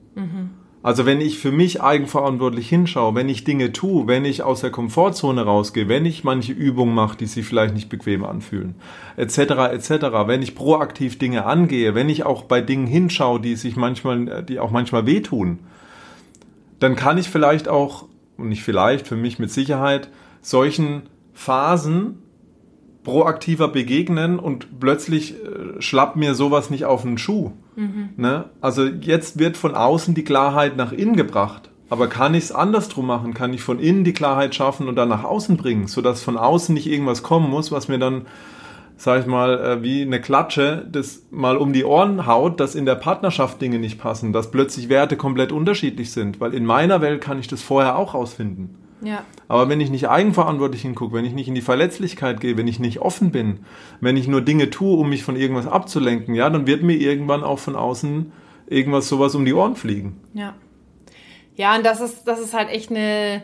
Also 0.84 1.06
wenn 1.06 1.22
ich 1.22 1.38
für 1.38 1.50
mich 1.50 1.80
eigenverantwortlich 1.80 2.68
hinschaue, 2.68 3.14
wenn 3.14 3.30
ich 3.30 3.44
Dinge 3.44 3.72
tue, 3.72 4.06
wenn 4.06 4.26
ich 4.26 4.42
aus 4.42 4.60
der 4.60 4.70
Komfortzone 4.70 5.42
rausgehe, 5.42 5.88
wenn 5.88 6.04
ich 6.04 6.24
manche 6.24 6.52
Übungen 6.52 6.94
mache, 6.94 7.16
die 7.16 7.24
sich 7.24 7.46
vielleicht 7.46 7.72
nicht 7.72 7.88
bequem 7.88 8.22
anfühlen, 8.22 8.74
etc., 9.16 9.38
etc., 9.72 9.90
wenn 10.26 10.42
ich 10.42 10.54
proaktiv 10.54 11.18
Dinge 11.18 11.46
angehe, 11.46 11.94
wenn 11.94 12.10
ich 12.10 12.24
auch 12.24 12.42
bei 12.42 12.60
Dingen 12.60 12.86
hinschaue, 12.86 13.40
die 13.40 13.56
sich 13.56 13.76
manchmal, 13.76 14.42
die 14.42 14.60
auch 14.60 14.70
manchmal 14.70 15.06
wehtun, 15.06 15.60
dann 16.80 16.96
kann 16.96 17.16
ich 17.16 17.30
vielleicht 17.30 17.66
auch, 17.66 18.04
und 18.36 18.50
nicht 18.50 18.62
vielleicht, 18.62 19.06
für 19.06 19.16
mich 19.16 19.38
mit 19.38 19.50
Sicherheit, 19.50 20.10
solchen 20.42 21.04
Phasen 21.32 22.18
proaktiver 23.04 23.68
begegnen 23.68 24.38
und 24.38 24.80
plötzlich 24.80 25.34
äh, 25.34 25.80
schlappt 25.80 26.16
mir 26.16 26.34
sowas 26.34 26.70
nicht 26.70 26.86
auf 26.86 27.02
den 27.02 27.18
Schuh. 27.18 27.52
Mhm. 27.76 28.10
Ne? 28.16 28.46
Also 28.60 28.84
jetzt 28.84 29.38
wird 29.38 29.56
von 29.56 29.74
außen 29.74 30.14
die 30.14 30.24
Klarheit 30.24 30.76
nach 30.76 30.92
innen 30.92 31.14
gebracht. 31.14 31.70
Aber 31.90 32.08
kann 32.08 32.34
ich 32.34 32.44
es 32.44 32.52
andersrum 32.52 33.06
machen? 33.06 33.34
Kann 33.34 33.52
ich 33.52 33.62
von 33.62 33.78
innen 33.78 34.04
die 34.04 34.14
Klarheit 34.14 34.54
schaffen 34.54 34.88
und 34.88 34.96
dann 34.96 35.10
nach 35.10 35.22
außen 35.22 35.56
bringen, 35.56 35.86
sodass 35.86 36.22
von 36.22 36.38
außen 36.38 36.74
nicht 36.74 36.86
irgendwas 36.86 37.22
kommen 37.22 37.48
muss, 37.50 37.70
was 37.70 37.88
mir 37.88 37.98
dann, 37.98 38.22
sag 38.96 39.20
ich 39.20 39.26
mal, 39.26 39.60
äh, 39.60 39.82
wie 39.82 40.02
eine 40.02 40.20
Klatsche, 40.20 40.86
das 40.90 41.26
mal 41.30 41.56
um 41.56 41.72
die 41.72 41.84
Ohren 41.84 42.26
haut, 42.26 42.58
dass 42.58 42.74
in 42.74 42.86
der 42.86 42.94
Partnerschaft 42.94 43.60
Dinge 43.60 43.78
nicht 43.78 44.00
passen, 44.00 44.32
dass 44.32 44.50
plötzlich 44.50 44.88
Werte 44.88 45.16
komplett 45.16 45.52
unterschiedlich 45.52 46.10
sind. 46.10 46.40
Weil 46.40 46.54
in 46.54 46.64
meiner 46.64 47.02
Welt 47.02 47.20
kann 47.20 47.38
ich 47.38 47.48
das 47.48 47.62
vorher 47.62 47.96
auch 47.96 48.14
rausfinden. 48.14 48.78
Ja. 49.04 49.24
Aber 49.48 49.68
wenn 49.68 49.80
ich 49.80 49.90
nicht 49.90 50.08
eigenverantwortlich 50.08 50.82
hingucke, 50.82 51.14
wenn 51.14 51.24
ich 51.24 51.34
nicht 51.34 51.48
in 51.48 51.54
die 51.54 51.60
Verletzlichkeit 51.60 52.40
gehe, 52.40 52.56
wenn 52.56 52.68
ich 52.68 52.80
nicht 52.80 53.00
offen 53.00 53.30
bin, 53.30 53.60
wenn 54.00 54.16
ich 54.16 54.28
nur 54.28 54.40
Dinge 54.40 54.70
tue, 54.70 54.96
um 54.96 55.08
mich 55.08 55.22
von 55.22 55.36
irgendwas 55.36 55.66
abzulenken, 55.66 56.34
ja, 56.34 56.48
dann 56.50 56.66
wird 56.66 56.82
mir 56.82 56.96
irgendwann 56.96 57.44
auch 57.44 57.58
von 57.58 57.76
außen 57.76 58.32
irgendwas 58.66 59.08
sowas 59.08 59.34
um 59.34 59.44
die 59.44 59.52
Ohren 59.52 59.76
fliegen. 59.76 60.20
Ja. 60.32 60.54
Ja, 61.56 61.76
und 61.76 61.84
das 61.84 62.00
ist, 62.00 62.24
das 62.24 62.40
ist 62.40 62.52
halt 62.52 62.68
echt 62.68 62.90
eine, 62.90 63.42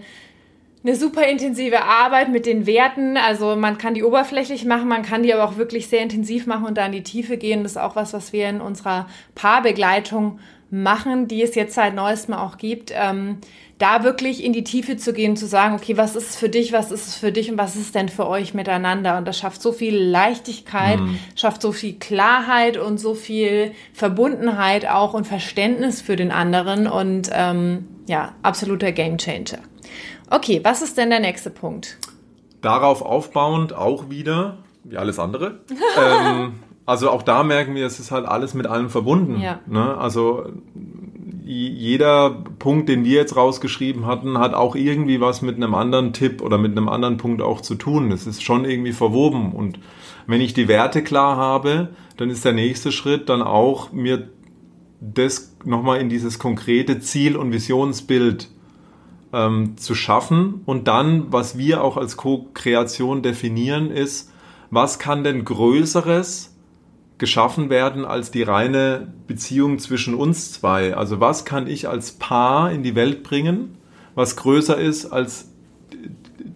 eine 0.82 0.96
super 0.96 1.26
intensive 1.26 1.84
Arbeit 1.84 2.30
mit 2.30 2.46
den 2.46 2.66
Werten. 2.66 3.16
Also 3.16 3.54
man 3.54 3.78
kann 3.78 3.94
die 3.94 4.02
oberflächlich 4.02 4.64
machen, 4.64 4.88
man 4.88 5.02
kann 5.02 5.22
die 5.22 5.32
aber 5.32 5.44
auch 5.44 5.56
wirklich 5.56 5.88
sehr 5.88 6.02
intensiv 6.02 6.46
machen 6.46 6.66
und 6.66 6.76
da 6.76 6.86
in 6.86 6.92
die 6.92 7.02
Tiefe 7.02 7.36
gehen. 7.36 7.62
Das 7.62 7.72
ist 7.72 7.78
auch 7.78 7.96
was, 7.96 8.12
was 8.12 8.32
wir 8.32 8.48
in 8.48 8.60
unserer 8.60 9.06
Paarbegleitung 9.34 10.40
machen, 10.70 11.28
die 11.28 11.42
es 11.42 11.54
jetzt 11.54 11.74
seit 11.74 11.94
neuestem 11.94 12.34
auch 12.34 12.56
gibt. 12.56 12.92
Ähm, 12.94 13.38
da 13.80 14.04
wirklich 14.04 14.44
in 14.44 14.52
die 14.52 14.62
Tiefe 14.62 14.98
zu 14.98 15.14
gehen, 15.14 15.36
zu 15.36 15.46
sagen, 15.46 15.74
okay, 15.74 15.96
was 15.96 16.14
ist 16.14 16.30
es 16.30 16.36
für 16.36 16.50
dich, 16.50 16.70
was 16.70 16.92
ist 16.92 17.08
es 17.08 17.14
für 17.16 17.32
dich 17.32 17.50
und 17.50 17.56
was 17.56 17.76
ist 17.76 17.94
denn 17.94 18.10
für 18.10 18.28
euch 18.28 18.52
miteinander? 18.52 19.16
Und 19.16 19.26
das 19.26 19.38
schafft 19.38 19.62
so 19.62 19.72
viel 19.72 19.96
Leichtigkeit, 19.96 21.00
mhm. 21.00 21.18
schafft 21.34 21.62
so 21.62 21.72
viel 21.72 21.94
Klarheit 21.94 22.76
und 22.76 22.98
so 22.98 23.14
viel 23.14 23.72
Verbundenheit 23.94 24.86
auch 24.86 25.14
und 25.14 25.26
Verständnis 25.26 26.02
für 26.02 26.16
den 26.16 26.30
anderen 26.30 26.86
und 26.86 27.30
ähm, 27.32 27.88
ja, 28.06 28.34
absoluter 28.42 28.92
Gamechanger. 28.92 29.60
Okay, 30.28 30.60
was 30.62 30.82
ist 30.82 30.98
denn 30.98 31.08
der 31.08 31.20
nächste 31.20 31.48
Punkt? 31.48 31.96
Darauf 32.60 33.00
aufbauend 33.00 33.72
auch 33.72 34.10
wieder, 34.10 34.58
wie 34.84 34.98
alles 34.98 35.18
andere. 35.18 35.60
ähm, 35.98 36.52
also 36.84 37.08
auch 37.08 37.22
da 37.22 37.44
merken 37.44 37.74
wir, 37.74 37.86
es 37.86 37.98
ist 37.98 38.10
halt 38.10 38.26
alles 38.26 38.52
mit 38.52 38.66
allem 38.66 38.90
verbunden. 38.90 39.40
Ja. 39.40 39.60
Ne? 39.66 39.96
Also 39.96 40.44
jeder 41.50 42.30
Punkt, 42.58 42.88
den 42.88 43.04
wir 43.04 43.16
jetzt 43.16 43.34
rausgeschrieben 43.34 44.06
hatten, 44.06 44.38
hat 44.38 44.54
auch 44.54 44.76
irgendwie 44.76 45.20
was 45.20 45.42
mit 45.42 45.56
einem 45.56 45.74
anderen 45.74 46.12
Tipp 46.12 46.42
oder 46.42 46.58
mit 46.58 46.72
einem 46.72 46.88
anderen 46.88 47.16
Punkt 47.16 47.42
auch 47.42 47.60
zu 47.60 47.74
tun. 47.74 48.12
Es 48.12 48.26
ist 48.26 48.42
schon 48.42 48.64
irgendwie 48.64 48.92
verwoben. 48.92 49.52
Und 49.52 49.80
wenn 50.28 50.40
ich 50.40 50.54
die 50.54 50.68
Werte 50.68 51.02
klar 51.02 51.36
habe, 51.36 51.88
dann 52.16 52.30
ist 52.30 52.44
der 52.44 52.52
nächste 52.52 52.92
Schritt 52.92 53.28
dann 53.28 53.42
auch, 53.42 53.90
mir 53.90 54.28
das 55.00 55.56
nochmal 55.64 56.00
in 56.00 56.08
dieses 56.08 56.38
konkrete 56.38 57.00
Ziel- 57.00 57.36
und 57.36 57.52
Visionsbild 57.52 58.48
ähm, 59.32 59.76
zu 59.76 59.96
schaffen. 59.96 60.62
Und 60.66 60.86
dann, 60.86 61.32
was 61.32 61.58
wir 61.58 61.82
auch 61.82 61.96
als 61.96 62.16
Co-Kreation 62.16 63.22
definieren, 63.22 63.90
ist, 63.90 64.30
was 64.70 65.00
kann 65.00 65.24
denn 65.24 65.44
Größeres 65.44 66.49
geschaffen 67.20 67.68
werden 67.70 68.04
als 68.04 68.32
die 68.32 68.42
reine 68.42 69.12
Beziehung 69.28 69.78
zwischen 69.78 70.14
uns 70.14 70.52
zwei. 70.52 70.94
Also 70.94 71.20
was 71.20 71.44
kann 71.44 71.68
ich 71.68 71.86
als 71.86 72.12
Paar 72.12 72.72
in 72.72 72.82
die 72.82 72.96
Welt 72.96 73.22
bringen, 73.22 73.76
was 74.16 74.36
größer 74.36 74.76
ist 74.76 75.06
als 75.12 75.50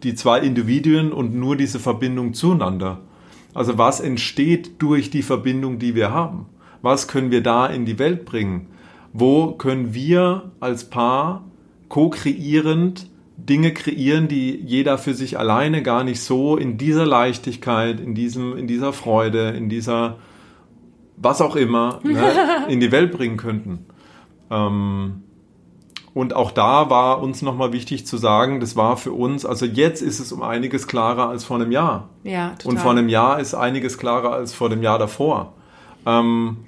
die 0.02 0.14
zwei 0.14 0.40
Individuen 0.40 1.12
und 1.12 1.34
nur 1.34 1.56
diese 1.56 1.78
Verbindung 1.78 2.32
zueinander. 2.32 3.00
Also 3.52 3.78
was 3.78 4.00
entsteht 4.00 4.82
durch 4.82 5.10
die 5.10 5.22
Verbindung, 5.22 5.78
die 5.78 5.94
wir 5.94 6.10
haben? 6.10 6.46
Was 6.80 7.08
können 7.08 7.30
wir 7.30 7.42
da 7.42 7.66
in 7.66 7.84
die 7.84 7.98
Welt 7.98 8.24
bringen? 8.24 8.66
Wo 9.12 9.52
können 9.52 9.92
wir 9.92 10.50
als 10.60 10.88
Paar 10.88 11.44
co-kreierend 11.88 13.06
Dinge 13.36 13.74
kreieren, 13.74 14.28
die 14.28 14.62
jeder 14.64 14.96
für 14.96 15.12
sich 15.12 15.38
alleine 15.38 15.82
gar 15.82 16.04
nicht 16.04 16.20
so 16.20 16.56
in 16.56 16.78
dieser 16.78 17.04
Leichtigkeit, 17.04 18.00
in 18.00 18.14
diesem, 18.14 18.56
in 18.56 18.66
dieser 18.66 18.94
Freude, 18.94 19.50
in 19.50 19.68
dieser 19.68 20.16
was 21.16 21.40
auch 21.40 21.56
immer 21.56 22.00
ne, 22.04 22.66
in 22.68 22.80
die 22.80 22.92
Welt 22.92 23.12
bringen 23.12 23.36
könnten. 23.36 23.86
Ähm, 24.50 25.22
und 26.14 26.36
auch 26.36 26.52
da 26.52 26.90
war 26.90 27.20
uns 27.20 27.42
nochmal 27.42 27.72
wichtig 27.72 28.06
zu 28.06 28.16
sagen, 28.16 28.60
das 28.60 28.76
war 28.76 28.96
für 28.96 29.10
uns, 29.10 29.44
also 29.44 29.66
jetzt 29.66 30.00
ist 30.00 30.20
es 30.20 30.30
um 30.30 30.42
einiges 30.42 30.86
klarer 30.86 31.28
als 31.28 31.42
vor 31.42 31.56
einem 31.56 31.72
Jahr. 31.72 32.10
Ja, 32.22 32.50
total. 32.50 32.70
Und 32.70 32.78
vor 32.78 32.90
einem 32.92 33.08
Jahr 33.08 33.40
ist 33.40 33.54
einiges 33.54 33.98
klarer 33.98 34.32
als 34.32 34.54
vor 34.54 34.68
dem 34.68 34.82
Jahr 34.82 34.98
davor. 35.00 35.54
Ähm, 36.06 36.58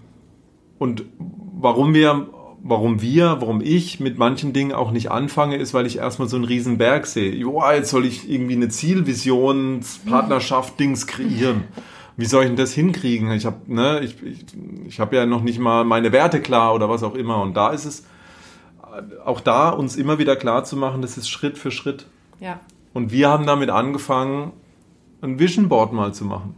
und 0.79 1.05
warum 1.19 1.95
wir, 1.95 2.27
warum 2.61 3.01
wir, 3.01 3.37
warum 3.39 3.61
ich 3.61 4.01
mit 4.01 4.19
manchen 4.19 4.53
Dingen 4.53 4.73
auch 4.73 4.91
nicht 4.91 5.13
anfange, 5.13 5.57
ist, 5.57 5.73
weil 5.75 5.87
ich 5.87 5.99
erstmal 5.99 6.29
so 6.29 6.35
einen 6.35 6.45
riesen 6.45 6.77
Berg 6.77 7.07
sehe. 7.07 7.33
Joa, 7.33 7.75
jetzt 7.75 7.91
soll 7.91 8.05
ich 8.05 8.29
irgendwie 8.29 8.57
eine 8.57 8.69
Zielvision, 8.69 9.81
Partnerschaft, 10.09 10.81
Dings 10.81 11.07
kreieren 11.07 11.65
wie 12.17 12.27
soll 12.27 12.45
ich 12.45 12.49
denn 12.49 12.57
das 12.57 12.73
hinkriegen? 12.73 13.31
Ich 13.33 13.47
habe 13.47 13.57
ne, 13.67 14.01
ich, 14.01 14.23
ich, 14.23 14.45
ich 14.87 15.01
hab 15.01 15.13
ja 15.13 15.27
noch 15.27 15.43
nicht 15.43 15.59
mal 15.59 15.85
meine 15.85 16.13
Werte 16.13 16.41
klar 16.41 16.75
oder 16.75 16.89
was 16.89 17.03
auch 17.03 17.15
immer. 17.15 17.43
Und 17.43 17.55
da 17.55 17.71
ist 17.71 17.85
es 17.85 18.05
auch 19.25 19.41
da 19.41 19.71
uns 19.71 19.97
immer 19.97 20.19
wieder 20.19 20.37
klar 20.37 20.65
zu 20.65 20.77
machen, 20.77 21.03
das 21.03 21.19
ist 21.19 21.29
Schritt 21.29 21.59
für 21.59 21.71
Schritt. 21.71 22.07
Ja. 22.41 22.61
Und 22.95 23.13
wir 23.13 23.29
haben 23.29 23.47
damit 23.47 23.69
angefangen, 23.69 24.53
ein 25.21 25.39
Vision 25.39 25.69
Board 25.69 25.93
mal 25.93 26.15
zu 26.15 26.25
machen. 26.25 26.55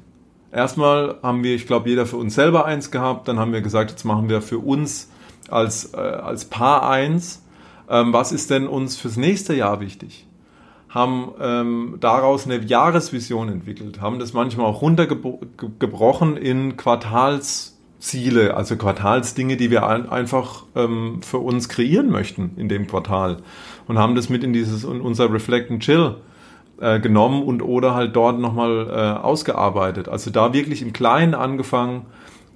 Erstmal 0.52 1.16
haben 1.22 1.42
wir, 1.42 1.54
ich 1.54 1.66
glaube, 1.66 1.88
jeder 1.88 2.06
für 2.06 2.16
uns 2.16 2.34
selber 2.34 2.64
eins 2.64 2.90
gehabt. 2.90 3.28
Dann 3.28 3.38
haben 3.38 3.52
wir 3.52 3.60
gesagt, 3.60 3.90
jetzt 3.90 4.04
machen 4.04 4.28
wir 4.28 4.40
für 4.40 4.58
uns 4.58 5.10
als, 5.50 5.94
äh, 5.94 5.96
als 5.96 6.44
Paar 6.44 6.88
eins. 6.88 7.44
Ähm, 7.88 8.12
was 8.12 8.32
ist 8.32 8.50
denn 8.50 8.66
uns 8.66 8.96
fürs 8.96 9.16
nächste 9.16 9.54
Jahr 9.54 9.80
wichtig? 9.80 10.27
Haben 10.88 11.32
ähm, 11.40 11.96
daraus 12.00 12.46
eine 12.46 12.62
Jahresvision 12.64 13.48
entwickelt, 13.48 14.00
haben 14.00 14.18
das 14.18 14.32
manchmal 14.32 14.66
auch 14.66 14.80
runtergebrochen 14.80 16.36
in 16.36 16.76
Quartalsziele, 16.76 18.54
also 18.56 18.76
Quartalsdinge, 18.76 19.58
die 19.58 19.70
wir 19.70 19.86
ein, 19.86 20.08
einfach 20.08 20.64
ähm, 20.74 21.20
für 21.22 21.38
uns 21.38 21.68
kreieren 21.68 22.10
möchten 22.10 22.52
in 22.56 22.68
dem 22.68 22.86
Quartal 22.86 23.38
und 23.86 23.98
haben 23.98 24.14
das 24.14 24.30
mit 24.30 24.42
in 24.44 24.54
dieses 24.54 24.84
in 24.84 25.02
unser 25.02 25.30
Reflect 25.30 25.70
and 25.70 25.82
Chill 25.82 26.16
äh, 26.80 27.00
genommen 27.00 27.42
und 27.42 27.60
oder 27.60 27.94
halt 27.94 28.16
dort 28.16 28.38
nochmal 28.38 28.88
äh, 28.88 29.22
ausgearbeitet. 29.22 30.08
Also 30.08 30.30
da 30.30 30.54
wirklich 30.54 30.80
im 30.80 30.94
Kleinen 30.94 31.34
angefangen 31.34 32.06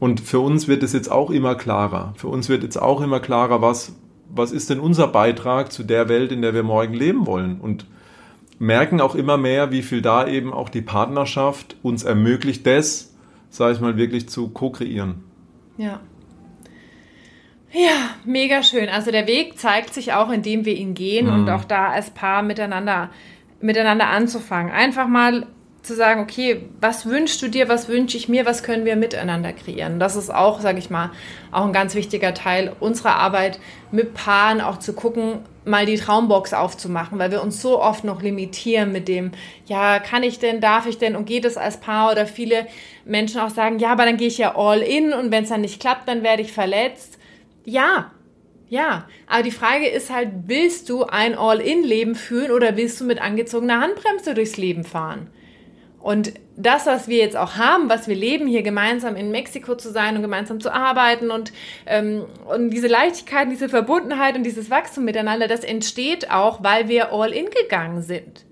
und 0.01 0.21
für 0.21 0.41
uns 0.41 0.69
wird 0.69 0.83
es 0.83 0.95
jetzt 0.95 1.13
auch 1.13 1.31
immer 1.31 1.55
klarer. 1.55 2.15
Für 2.17 2.29
uns 2.29 2.49
wird 2.49 2.63
jetzt 2.63 2.81
auch 2.81 3.03
immer 3.03 3.21
klarer, 3.21 3.61
was 3.61 3.95
was 4.35 4.53
ist 4.53 4.71
denn 4.71 4.81
unser 4.81 5.09
Beitrag 5.09 5.71
zu 5.73 5.83
der 5.83 6.09
Welt, 6.09 6.33
in 6.33 6.41
der 6.41 6.55
wir 6.55 6.63
morgen 6.63 6.95
leben 6.95 7.27
wollen? 7.27 7.61
Und 7.61 7.85
merken 8.59 9.01
auch 9.01 9.15
immer 9.15 9.37
mehr, 9.37 9.71
wie 9.71 9.83
viel 9.83 10.03
da 10.03 10.27
eben 10.27 10.53
auch 10.53 10.69
die 10.69 10.83
Partnerschaft 10.83 11.77
uns 11.83 12.05
ermöglicht, 12.05 12.67
das, 12.67 13.15
sage 13.51 13.75
ich 13.75 13.81
mal, 13.81 13.97
wirklich 13.97 14.29
zu 14.29 14.49
ko-kreieren. 14.51 15.25
Ja. 15.77 16.01
Ja, 17.73 18.11
mega 18.25 18.63
schön. 18.63 18.89
Also 18.89 19.11
der 19.11 19.27
Weg 19.27 19.59
zeigt 19.59 19.95
sich 19.95 20.13
auch, 20.13 20.31
indem 20.31 20.67
wir 20.67 20.75
ihn 20.75 20.95
gehen 20.95 21.27
mhm. 21.27 21.33
und 21.33 21.51
auch 21.51 21.65
da 21.65 21.89
als 21.89 22.11
Paar 22.11 22.43
miteinander, 22.43 23.11
miteinander 23.61 24.09
anzufangen. 24.09 24.71
Einfach 24.71 25.09
mal 25.09 25.47
zu 25.83 25.97
sagen, 25.97 26.21
okay, 26.21 26.69
was 26.81 27.07
wünschst 27.07 27.43
du 27.43 27.49
dir, 27.49 27.69
was 27.69 27.89
wünsche 27.89 28.17
ich 28.17 28.29
mir, 28.29 28.47
was 28.47 28.63
können 28.63 28.85
wir 28.85 28.95
miteinander 28.95 29.53
kreieren? 29.53 29.99
Das 29.99 30.15
ist 30.15 30.33
auch, 30.33 30.61
sage 30.61 30.79
ich 30.79 30.91
mal, 30.91 31.11
auch 31.51 31.65
ein 31.65 31.73
ganz 31.73 31.97
wichtiger 31.97 32.35
Teil 32.35 32.73
unserer 32.79 33.17
Arbeit 33.17 33.59
mit 33.91 34.15
Paaren, 34.15 34.61
auch 34.61 34.79
zu 34.79 34.93
gucken, 34.93 35.41
mal 35.65 35.85
die 35.85 35.97
Traumbox 35.97 36.55
aufzumachen, 36.55 37.19
weil 37.19 37.33
wir 37.33 37.43
uns 37.43 37.61
so 37.61 37.81
oft 37.81 38.05
noch 38.05 38.23
limitieren 38.23 38.93
mit 38.93 39.09
dem, 39.09 39.33
ja, 39.67 39.99
kann 39.99 40.23
ich 40.23 40.39
denn, 40.39 40.61
darf 40.61 40.87
ich 40.87 40.99
denn 40.99 41.17
und 41.17 41.25
geht 41.25 41.45
es 41.45 41.57
als 41.57 41.79
Paar 41.79 42.13
oder 42.13 42.27
viele 42.27 42.67
Menschen 43.05 43.41
auch 43.41 43.51
sagen, 43.51 43.81
ja, 43.81 43.91
aber 43.91 44.05
dann 44.05 44.17
gehe 44.17 44.29
ich 44.29 44.39
ja 44.39 44.55
all 44.57 44.81
in 44.81 45.13
und 45.13 45.33
wenn 45.33 45.43
es 45.43 45.51
dann 45.51 45.63
nicht 45.63 45.81
klappt, 45.81 46.09
dann 46.09 46.23
werde 46.23 46.43
ich 46.43 46.53
verletzt. 46.53 47.19
Ja, 47.65 48.13
ja, 48.69 49.07
aber 49.27 49.43
die 49.43 49.51
Frage 49.51 49.89
ist 49.89 50.11
halt, 50.11 50.31
willst 50.47 50.89
du 50.89 51.05
ein 51.05 51.37
All-in-Leben 51.37 52.15
führen 52.15 52.53
oder 52.53 52.77
willst 52.77 53.01
du 53.01 53.05
mit 53.05 53.21
angezogener 53.21 53.81
Handbremse 53.81 54.35
durchs 54.35 54.57
Leben 54.57 54.85
fahren? 54.85 55.29
Und 56.03 56.33
das, 56.57 56.87
was 56.87 57.07
wir 57.07 57.19
jetzt 57.19 57.37
auch 57.37 57.55
haben, 57.55 57.89
was 57.89 58.09
wir 58.09 58.17
leben, 58.17 58.49
hier 58.49 58.63
gemeinsam 58.63 59.15
in 59.15 59.31
Mexiko 59.31 59.77
zu 59.77 59.91
sein 59.91 60.17
und 60.17 60.23
gemeinsam 60.23 60.61
zu 60.61 60.73
arbeiten 60.73 61.31
und, 61.31 61.53
ähm, 61.87 62.25
und 62.45 62.71
diese 62.71 62.89
Leichtigkeit, 62.89 63.49
diese 63.51 63.69
Verbundenheit 63.69 64.35
und 64.35 64.43
dieses 64.43 64.69
Wachstum 64.69 65.05
miteinander, 65.05 65.47
das 65.47 65.63
entsteht 65.63 66.31
auch, 66.31 66.63
weil 66.63 66.89
wir 66.89 67.13
all 67.13 67.33
in 67.33 67.47
gegangen 67.51 68.03
sind. 68.03 68.45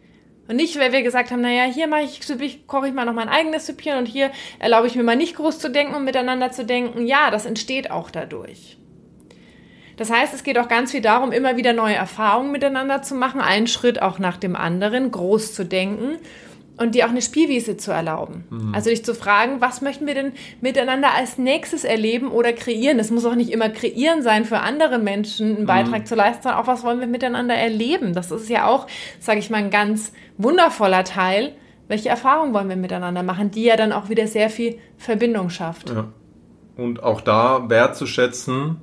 Und 0.47 0.57
nicht, 0.57 0.79
weil 0.79 0.93
wir 0.93 1.03
gesagt 1.03 1.33
haben, 1.33 1.41
naja, 1.41 1.65
hier 1.65 1.89
mache 1.89 2.03
ich, 2.03 2.67
koche 2.69 2.89
ich 2.89 2.95
mal 2.95 3.05
noch 3.05 3.15
mein 3.15 3.29
eigenes 3.29 3.67
Süppchen 3.67 3.99
und 3.99 4.07
hier 4.07 4.31
erlaube 4.61 4.87
ich 4.87 4.95
mir 4.95 5.03
mal 5.03 5.17
nicht 5.17 5.35
groß 5.35 5.59
zu 5.59 5.71
denken 5.71 5.95
und 5.95 6.05
miteinander 6.05 6.53
zu 6.53 6.65
denken. 6.65 7.05
Ja, 7.07 7.33
das 7.33 7.47
entsteht 7.47 7.91
auch 7.91 8.11
dadurch. 8.11 8.77
Das 9.97 10.11
heißt, 10.11 10.33
es 10.35 10.45
geht 10.45 10.59
auch 10.59 10.69
ganz 10.69 10.93
viel 10.93 11.03
darum, 11.03 11.31
immer 11.31 11.57
wieder 11.57 11.73
neue 11.73 11.95
Erfahrungen 11.95 12.53
miteinander 12.53 13.03
zu 13.03 13.15
machen, 13.15 13.41
einen 13.41 13.67
Schritt 13.67 14.01
auch 14.01 14.19
nach 14.19 14.39
dem 14.39 14.57
anderen, 14.57 15.11
groß 15.11 15.53
zu 15.53 15.65
denken 15.65 16.19
und 16.81 16.95
dir 16.95 17.05
auch 17.05 17.11
eine 17.11 17.21
Spielwiese 17.21 17.77
zu 17.77 17.93
erlauben. 17.93 18.45
Mhm. 18.49 18.75
Also 18.75 18.89
dich 18.89 19.05
zu 19.05 19.15
fragen, 19.15 19.61
was 19.61 19.83
möchten 19.83 20.07
wir 20.07 20.15
denn 20.15 20.33
miteinander 20.63 21.15
als 21.15 21.37
nächstes 21.37 21.85
erleben 21.85 22.31
oder 22.31 22.55
kreieren? 22.55 22.99
Es 22.99 23.11
muss 23.11 23.27
auch 23.27 23.35
nicht 23.35 23.51
immer 23.51 23.69
kreieren 23.69 24.23
sein, 24.23 24.47
für 24.47 24.61
andere 24.61 24.99
Menschen 24.99 25.57
einen 25.57 25.67
Beitrag 25.67 26.01
mhm. 26.01 26.07
zu 26.07 26.15
leisten, 26.15 26.43
sondern 26.43 26.63
auch 26.63 26.67
was 26.67 26.83
wollen 26.83 26.99
wir 26.99 27.07
miteinander 27.07 27.55
erleben? 27.55 28.15
Das 28.15 28.31
ist 28.31 28.49
ja 28.49 28.67
auch, 28.67 28.87
sage 29.21 29.41
ich 29.41 29.51
mal, 29.51 29.59
ein 29.59 29.69
ganz 29.69 30.13
wundervoller 30.39 31.05
Teil. 31.05 31.53
Welche 31.87 32.09
Erfahrungen 32.09 32.55
wollen 32.55 32.71
wir 32.71 32.77
miteinander 32.77 33.23
machen, 33.23 33.51
die 33.51 33.65
ja 33.65 33.77
dann 33.77 33.93
auch 33.93 34.09
wieder 34.09 34.27
sehr 34.27 34.49
viel 34.49 34.79
Verbindung 34.97 35.51
schafft. 35.51 35.91
Ja. 35.91 36.09
Und 36.79 37.03
auch 37.03 37.21
da 37.21 37.69
wertzuschätzen, 37.69 38.79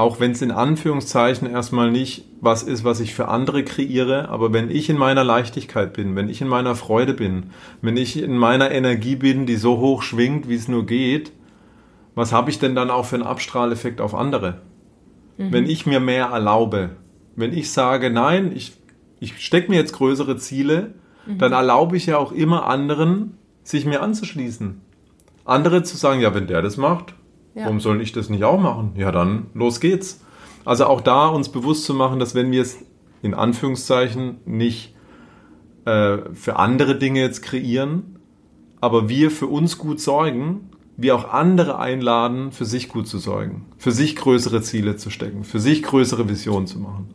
auch 0.00 0.18
wenn 0.18 0.30
es 0.30 0.40
in 0.40 0.50
Anführungszeichen 0.50 1.48
erstmal 1.48 1.90
nicht 1.90 2.24
was 2.40 2.62
ist, 2.62 2.84
was 2.84 3.00
ich 3.00 3.14
für 3.14 3.28
andere 3.28 3.64
kreiere, 3.64 4.30
aber 4.30 4.50
wenn 4.50 4.70
ich 4.70 4.88
in 4.88 4.96
meiner 4.96 5.24
Leichtigkeit 5.24 5.92
bin, 5.92 6.16
wenn 6.16 6.30
ich 6.30 6.40
in 6.40 6.48
meiner 6.48 6.74
Freude 6.74 7.12
bin, 7.12 7.50
wenn 7.82 7.98
ich 7.98 8.20
in 8.20 8.38
meiner 8.38 8.70
Energie 8.70 9.16
bin, 9.16 9.44
die 9.44 9.56
so 9.56 9.78
hoch 9.78 10.00
schwingt, 10.00 10.48
wie 10.48 10.54
es 10.54 10.68
nur 10.68 10.86
geht, 10.86 11.32
was 12.14 12.32
habe 12.32 12.48
ich 12.48 12.58
denn 12.58 12.74
dann 12.74 12.90
auch 12.90 13.04
für 13.04 13.16
einen 13.16 13.26
Abstrahleffekt 13.26 14.00
auf 14.00 14.14
andere? 14.14 14.62
Mhm. 15.36 15.52
Wenn 15.52 15.66
ich 15.66 15.84
mir 15.84 16.00
mehr 16.00 16.26
erlaube, 16.26 16.90
wenn 17.36 17.52
ich 17.52 17.70
sage, 17.70 18.08
nein, 18.10 18.52
ich, 18.54 18.72
ich 19.20 19.44
stecke 19.44 19.70
mir 19.70 19.76
jetzt 19.76 19.92
größere 19.92 20.38
Ziele, 20.38 20.94
mhm. 21.26 21.36
dann 21.36 21.52
erlaube 21.52 21.98
ich 21.98 22.06
ja 22.06 22.16
auch 22.16 22.32
immer 22.32 22.66
anderen, 22.66 23.36
sich 23.64 23.84
mir 23.84 24.00
anzuschließen. 24.00 24.80
Andere 25.44 25.82
zu 25.82 25.98
sagen, 25.98 26.22
ja, 26.22 26.34
wenn 26.34 26.46
der 26.46 26.62
das 26.62 26.78
macht, 26.78 27.14
ja. 27.60 27.66
Warum 27.66 27.80
soll 27.80 28.00
ich 28.00 28.12
das 28.12 28.30
nicht 28.30 28.42
auch 28.42 28.58
machen? 28.58 28.92
Ja, 28.96 29.12
dann 29.12 29.46
los 29.52 29.80
geht's. 29.80 30.24
Also 30.64 30.86
auch 30.86 31.02
da 31.02 31.28
uns 31.28 31.50
bewusst 31.50 31.84
zu 31.84 31.94
machen, 31.94 32.18
dass 32.18 32.34
wenn 32.34 32.50
wir 32.50 32.62
es 32.62 32.78
in 33.22 33.34
Anführungszeichen 33.34 34.38
nicht 34.46 34.94
äh, 35.84 36.18
für 36.32 36.56
andere 36.56 36.96
Dinge 36.96 37.20
jetzt 37.20 37.42
kreieren, 37.42 38.18
aber 38.80 39.10
wir 39.10 39.30
für 39.30 39.46
uns 39.46 39.76
gut 39.76 40.00
sorgen, 40.00 40.70
wir 40.96 41.14
auch 41.14 41.30
andere 41.30 41.78
einladen, 41.78 42.50
für 42.50 42.64
sich 42.64 42.88
gut 42.88 43.06
zu 43.08 43.18
sorgen, 43.18 43.66
für 43.76 43.92
sich 43.92 44.16
größere 44.16 44.62
Ziele 44.62 44.96
zu 44.96 45.10
stecken, 45.10 45.44
für 45.44 45.60
sich 45.60 45.82
größere 45.82 46.28
Visionen 46.28 46.66
zu 46.66 46.78
machen. 46.78 47.14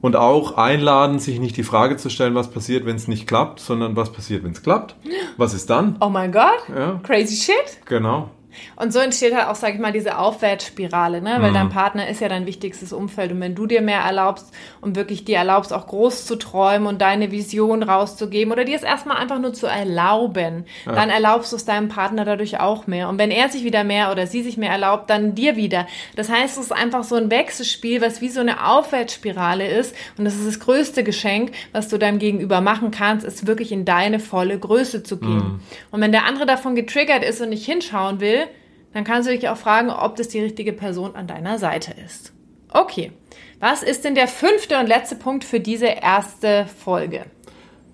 Und 0.00 0.16
auch 0.16 0.56
einladen, 0.56 1.18
sich 1.18 1.40
nicht 1.40 1.56
die 1.56 1.64
Frage 1.64 1.96
zu 1.96 2.08
stellen, 2.08 2.34
was 2.34 2.50
passiert, 2.50 2.86
wenn 2.86 2.96
es 2.96 3.08
nicht 3.08 3.26
klappt, 3.26 3.60
sondern 3.60 3.96
was 3.96 4.12
passiert, 4.12 4.44
wenn 4.44 4.52
es 4.52 4.62
klappt. 4.62 4.96
Was 5.36 5.54
ist 5.54 5.68
dann? 5.68 5.96
Oh 6.00 6.08
mein 6.08 6.32
Gott, 6.32 6.62
ja. 6.74 7.00
crazy 7.02 7.36
shit. 7.36 7.84
Genau. 7.84 8.30
Und 8.76 8.92
so 8.92 8.98
entsteht 8.98 9.34
halt 9.34 9.48
auch, 9.48 9.54
sag 9.54 9.74
ich 9.74 9.80
mal, 9.80 9.92
diese 9.92 10.18
Aufwärtsspirale, 10.18 11.20
ne? 11.20 11.36
Weil 11.40 11.50
mhm. 11.50 11.54
dein 11.54 11.68
Partner 11.68 12.08
ist 12.08 12.20
ja 12.20 12.28
dein 12.28 12.46
wichtigstes 12.46 12.92
Umfeld. 12.92 13.32
Und 13.32 13.40
wenn 13.40 13.54
du 13.54 13.66
dir 13.66 13.80
mehr 13.80 14.00
erlaubst 14.00 14.52
und 14.80 14.96
wirklich 14.96 15.24
dir 15.24 15.38
erlaubst, 15.38 15.72
auch 15.72 15.86
groß 15.86 16.26
zu 16.26 16.36
träumen 16.36 16.86
und 16.86 17.00
deine 17.00 17.30
Vision 17.30 17.82
rauszugeben 17.82 18.52
oder 18.52 18.64
dir 18.64 18.76
es 18.76 18.82
erstmal 18.82 19.16
einfach 19.16 19.38
nur 19.38 19.52
zu 19.52 19.66
erlauben, 19.66 20.64
ja. 20.86 20.92
dann 20.92 21.10
erlaubst 21.10 21.52
du 21.52 21.56
es 21.56 21.64
deinem 21.64 21.88
Partner 21.88 22.24
dadurch 22.24 22.60
auch 22.60 22.86
mehr. 22.86 23.08
Und 23.08 23.18
wenn 23.18 23.30
er 23.30 23.48
sich 23.48 23.64
wieder 23.64 23.84
mehr 23.84 24.10
oder 24.10 24.26
sie 24.26 24.42
sich 24.42 24.56
mehr 24.56 24.70
erlaubt, 24.70 25.10
dann 25.10 25.34
dir 25.34 25.56
wieder. 25.56 25.86
Das 26.16 26.28
heißt, 26.28 26.58
es 26.58 26.64
ist 26.64 26.72
einfach 26.72 27.04
so 27.04 27.16
ein 27.16 27.30
Wechselspiel, 27.30 28.00
was 28.00 28.20
wie 28.20 28.28
so 28.28 28.40
eine 28.40 28.66
Aufwärtsspirale 28.66 29.66
ist. 29.66 29.94
Und 30.16 30.24
das 30.24 30.34
ist 30.34 30.46
das 30.46 30.60
größte 30.60 31.04
Geschenk, 31.04 31.52
was 31.72 31.88
du 31.88 31.98
deinem 31.98 32.18
Gegenüber 32.18 32.60
machen 32.60 32.90
kannst, 32.90 33.24
ist 33.24 33.46
wirklich 33.46 33.72
in 33.72 33.84
deine 33.84 34.18
volle 34.20 34.58
Größe 34.58 35.02
zu 35.02 35.18
gehen. 35.18 35.36
Mhm. 35.36 35.60
Und 35.90 36.00
wenn 36.00 36.12
der 36.12 36.24
andere 36.24 36.46
davon 36.46 36.74
getriggert 36.74 37.24
ist 37.24 37.40
und 37.40 37.50
nicht 37.50 37.64
hinschauen 37.64 38.20
will, 38.20 38.47
dann 38.92 39.04
kannst 39.04 39.28
du 39.28 39.32
dich 39.34 39.48
auch 39.48 39.56
fragen, 39.56 39.90
ob 39.90 40.16
das 40.16 40.28
die 40.28 40.40
richtige 40.40 40.72
Person 40.72 41.14
an 41.14 41.26
deiner 41.26 41.58
Seite 41.58 41.94
ist. 42.04 42.32
Okay, 42.70 43.12
was 43.60 43.82
ist 43.82 44.04
denn 44.04 44.14
der 44.14 44.28
fünfte 44.28 44.78
und 44.78 44.86
letzte 44.86 45.16
Punkt 45.16 45.44
für 45.44 45.60
diese 45.60 45.86
erste 45.86 46.66
Folge? 46.66 47.26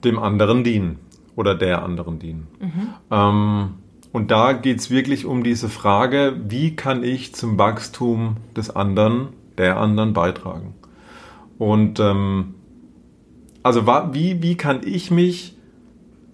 Dem 0.03 0.19
anderen 0.19 0.65
dienen 0.65 0.99
oder 1.37 1.55
der 1.55 1.83
anderen 1.83 2.19
dienen. 2.19 2.47
Mhm. 2.61 2.95
Ähm, 3.11 3.75
und 4.13 4.31
da 4.31 4.53
geht 4.53 4.79
es 4.79 4.91
wirklich 4.91 5.27
um 5.27 5.43
diese 5.43 5.69
Frage, 5.69 6.37
wie 6.47 6.77
kann 6.77 7.03
ich 7.03 7.35
zum 7.35 7.59
Wachstum 7.59 8.37
des 8.57 8.75
anderen, 8.75 9.29
der 9.59 9.79
anderen 9.79 10.13
beitragen? 10.13 10.75
Und 11.59 11.99
ähm, 12.01 12.55
also 13.63 13.87
wie, 13.87 14.43
wie 14.43 14.57
kann 14.57 14.81
ich 14.85 15.11
mich 15.11 15.54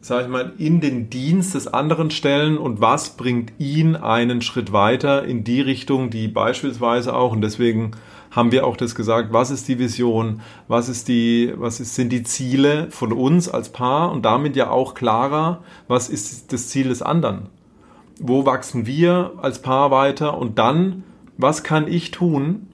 sag 0.01 0.23
ich 0.23 0.29
mal, 0.29 0.53
in 0.57 0.81
den 0.81 1.11
Dienst 1.11 1.55
des 1.55 1.69
anderen 1.69 2.11
stellen 2.11 2.57
und 2.57 2.81
was 2.81 3.17
bringt 3.17 3.53
ihn 3.59 3.97
einen 3.97 4.41
Schritt 4.41 4.73
weiter 4.73 5.25
in 5.25 5.45
die 5.45 5.61
Richtung, 5.61 6.11
die 6.11 6.27
beispielsweise 6.27 7.15
auch, 7.15 7.33
und 7.33 7.43
deswegen 7.43 7.93
haben 8.31 8.53
wir 8.53 8.67
auch 8.67 8.77
das 8.77 8.95
gesagt, 8.95 9.33
was 9.33 9.51
ist 9.51 9.69
die 9.69 9.79
Vision, 9.79 10.41
was 10.69 10.89
ist 10.89 11.09
die, 11.09 11.53
was 11.57 11.81
ist, 11.81 11.97
sind 11.97 12.11
die 12.11 12.23
Ziele 12.23 12.91
von 12.91 13.13
uns 13.13 13.49
als 13.49 13.71
Paar 13.71 14.13
und 14.13 14.25
damit 14.25 14.57
ja 14.57 14.71
auch 14.71 14.95
klarer, 14.95 15.63
was 15.87 16.09
ist 16.09 16.53
das 16.53 16.69
Ziel 16.69 16.89
des 16.89 17.03
anderen? 17.03 17.49
Wo 18.19 18.47
wachsen 18.47 18.87
wir 18.87 19.33
als 19.43 19.61
Paar 19.61 19.91
weiter 19.91 20.39
und 20.39 20.59
dann, 20.59 21.03
was 21.37 21.63
kann 21.63 21.89
ich 21.89 22.11
tun 22.11 22.69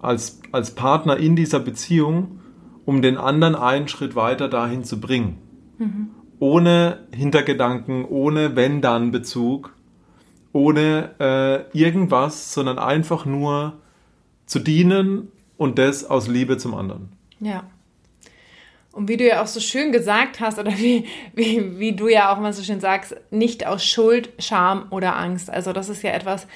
als, 0.00 0.40
als 0.50 0.72
Partner 0.72 1.16
in 1.16 1.36
dieser 1.36 1.60
Beziehung, 1.60 2.40
um 2.84 3.00
den 3.00 3.16
anderen 3.16 3.54
einen 3.54 3.88
Schritt 3.88 4.16
weiter 4.16 4.48
dahin 4.48 4.84
zu 4.84 5.00
bringen? 5.00 5.38
Mhm 5.78 6.08
ohne 6.42 7.06
Hintergedanken, 7.14 8.04
ohne 8.04 8.56
Wenn-Dann-Bezug, 8.56 9.72
ohne 10.52 11.14
äh, 11.20 11.78
irgendwas, 11.78 12.52
sondern 12.52 12.80
einfach 12.80 13.24
nur 13.24 13.74
zu 14.46 14.58
dienen 14.58 15.30
und 15.56 15.78
das 15.78 16.04
aus 16.04 16.26
Liebe 16.26 16.58
zum 16.58 16.74
anderen. 16.74 17.12
Ja. 17.38 17.62
Und 18.90 19.08
wie 19.08 19.16
du 19.16 19.24
ja 19.24 19.40
auch 19.40 19.46
so 19.46 19.60
schön 19.60 19.92
gesagt 19.92 20.40
hast, 20.40 20.58
oder 20.58 20.76
wie, 20.76 21.06
wie, 21.32 21.78
wie 21.78 21.92
du 21.92 22.08
ja 22.08 22.34
auch 22.34 22.40
mal 22.40 22.52
so 22.52 22.64
schön 22.64 22.80
sagst, 22.80 23.14
nicht 23.30 23.64
aus 23.64 23.84
Schuld, 23.84 24.30
Scham 24.40 24.86
oder 24.90 25.16
Angst. 25.16 25.48
Also 25.48 25.72
das 25.72 25.88
ist 25.88 26.02
ja 26.02 26.10
etwas, 26.10 26.48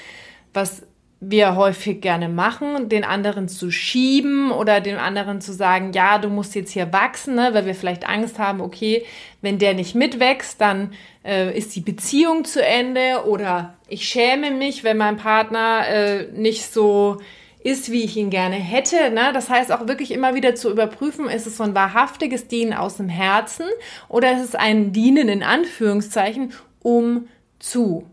was 0.52 0.82
wir 1.20 1.56
häufig 1.56 2.02
gerne 2.02 2.28
machen, 2.28 2.90
den 2.90 3.02
anderen 3.02 3.48
zu 3.48 3.70
schieben 3.70 4.50
oder 4.50 4.80
dem 4.80 4.98
anderen 4.98 5.40
zu 5.40 5.52
sagen, 5.52 5.92
ja, 5.92 6.18
du 6.18 6.28
musst 6.28 6.54
jetzt 6.54 6.72
hier 6.72 6.92
wachsen, 6.92 7.34
ne, 7.34 7.50
weil 7.52 7.64
wir 7.64 7.74
vielleicht 7.74 8.06
Angst 8.06 8.38
haben, 8.38 8.60
okay, 8.60 9.04
wenn 9.40 9.58
der 9.58 9.72
nicht 9.72 9.94
mitwächst, 9.94 10.60
dann 10.60 10.92
äh, 11.24 11.56
ist 11.56 11.74
die 11.74 11.80
Beziehung 11.80 12.44
zu 12.44 12.62
Ende 12.62 13.24
oder 13.26 13.74
ich 13.88 14.06
schäme 14.06 14.50
mich, 14.50 14.84
wenn 14.84 14.98
mein 14.98 15.16
Partner 15.16 15.88
äh, 15.88 16.32
nicht 16.32 16.70
so 16.70 17.18
ist, 17.66 17.90
wie 17.90 18.04
ich 18.04 18.16
ihn 18.16 18.30
gerne 18.30 18.56
hätte. 18.56 19.10
Ne? 19.10 19.32
Das 19.32 19.50
heißt 19.50 19.72
auch 19.72 19.88
wirklich 19.88 20.12
immer 20.12 20.34
wieder 20.34 20.54
zu 20.54 20.70
überprüfen, 20.70 21.28
ist 21.28 21.46
es 21.46 21.56
so 21.56 21.64
ein 21.64 21.74
wahrhaftiges 21.74 22.46
Dienen 22.46 22.74
aus 22.74 22.98
dem 22.98 23.08
Herzen 23.08 23.66
oder 24.08 24.32
ist 24.32 24.44
es 24.44 24.54
ein 24.54 24.92
Dienen 24.92 25.28
in 25.28 25.42
Anführungszeichen 25.42 26.52
um 26.80 27.26
zu. 27.58 28.06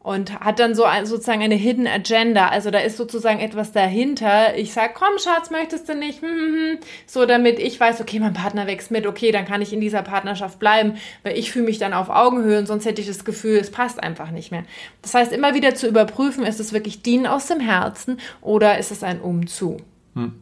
Und 0.00 0.40
hat 0.40 0.60
dann 0.60 0.74
so 0.74 0.84
ein, 0.84 1.06
sozusagen 1.06 1.42
eine 1.42 1.56
Hidden 1.56 1.86
Agenda. 1.86 2.48
Also 2.48 2.70
da 2.70 2.78
ist 2.78 2.96
sozusagen 2.96 3.40
etwas 3.40 3.72
dahinter. 3.72 4.56
Ich 4.56 4.72
sage, 4.72 4.94
komm 4.94 5.18
Schatz, 5.18 5.50
möchtest 5.50 5.88
du 5.88 5.94
nicht? 5.94 6.22
Hm, 6.22 6.28
hm, 6.30 6.54
hm. 6.54 6.78
So 7.06 7.26
damit 7.26 7.58
ich 7.58 7.78
weiß, 7.78 8.00
okay, 8.00 8.20
mein 8.20 8.32
Partner 8.32 8.66
wächst 8.66 8.90
mit, 8.90 9.06
okay, 9.06 9.32
dann 9.32 9.44
kann 9.44 9.60
ich 9.60 9.72
in 9.72 9.80
dieser 9.80 10.02
Partnerschaft 10.02 10.58
bleiben, 10.58 10.94
weil 11.24 11.36
ich 11.36 11.50
fühle 11.50 11.64
mich 11.64 11.78
dann 11.78 11.92
auf 11.92 12.10
Augenhöhe 12.10 12.58
und 12.58 12.66
sonst 12.66 12.86
hätte 12.86 13.00
ich 13.00 13.08
das 13.08 13.24
Gefühl, 13.24 13.58
es 13.58 13.70
passt 13.70 14.02
einfach 14.02 14.30
nicht 14.30 14.52
mehr. 14.52 14.64
Das 15.02 15.14
heißt, 15.14 15.32
immer 15.32 15.54
wieder 15.54 15.74
zu 15.74 15.88
überprüfen, 15.88 16.44
ist 16.44 16.60
es 16.60 16.72
wirklich 16.72 17.02
Dienen 17.02 17.26
aus 17.26 17.46
dem 17.46 17.60
Herzen 17.60 18.18
oder 18.40 18.78
ist 18.78 18.92
es 18.92 19.02
ein 19.02 19.20
Umzu? 19.20 19.78
Hm. 20.14 20.34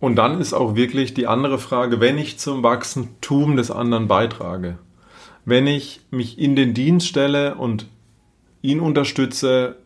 Und 0.00 0.16
dann 0.16 0.40
ist 0.40 0.54
auch 0.54 0.74
wirklich 0.74 1.14
die 1.14 1.28
andere 1.28 1.58
Frage, 1.58 2.00
wenn 2.00 2.18
ich 2.18 2.38
zum 2.38 2.64
Wachsentum 2.64 3.54
des 3.56 3.70
anderen 3.70 4.08
beitrage, 4.08 4.78
wenn 5.44 5.68
ich 5.68 6.00
mich 6.10 6.40
in 6.40 6.56
den 6.56 6.74
Dienst 6.74 7.06
stelle 7.06 7.54
und 7.54 7.86
ihn 8.62 8.80
unterstütze, 8.80 9.76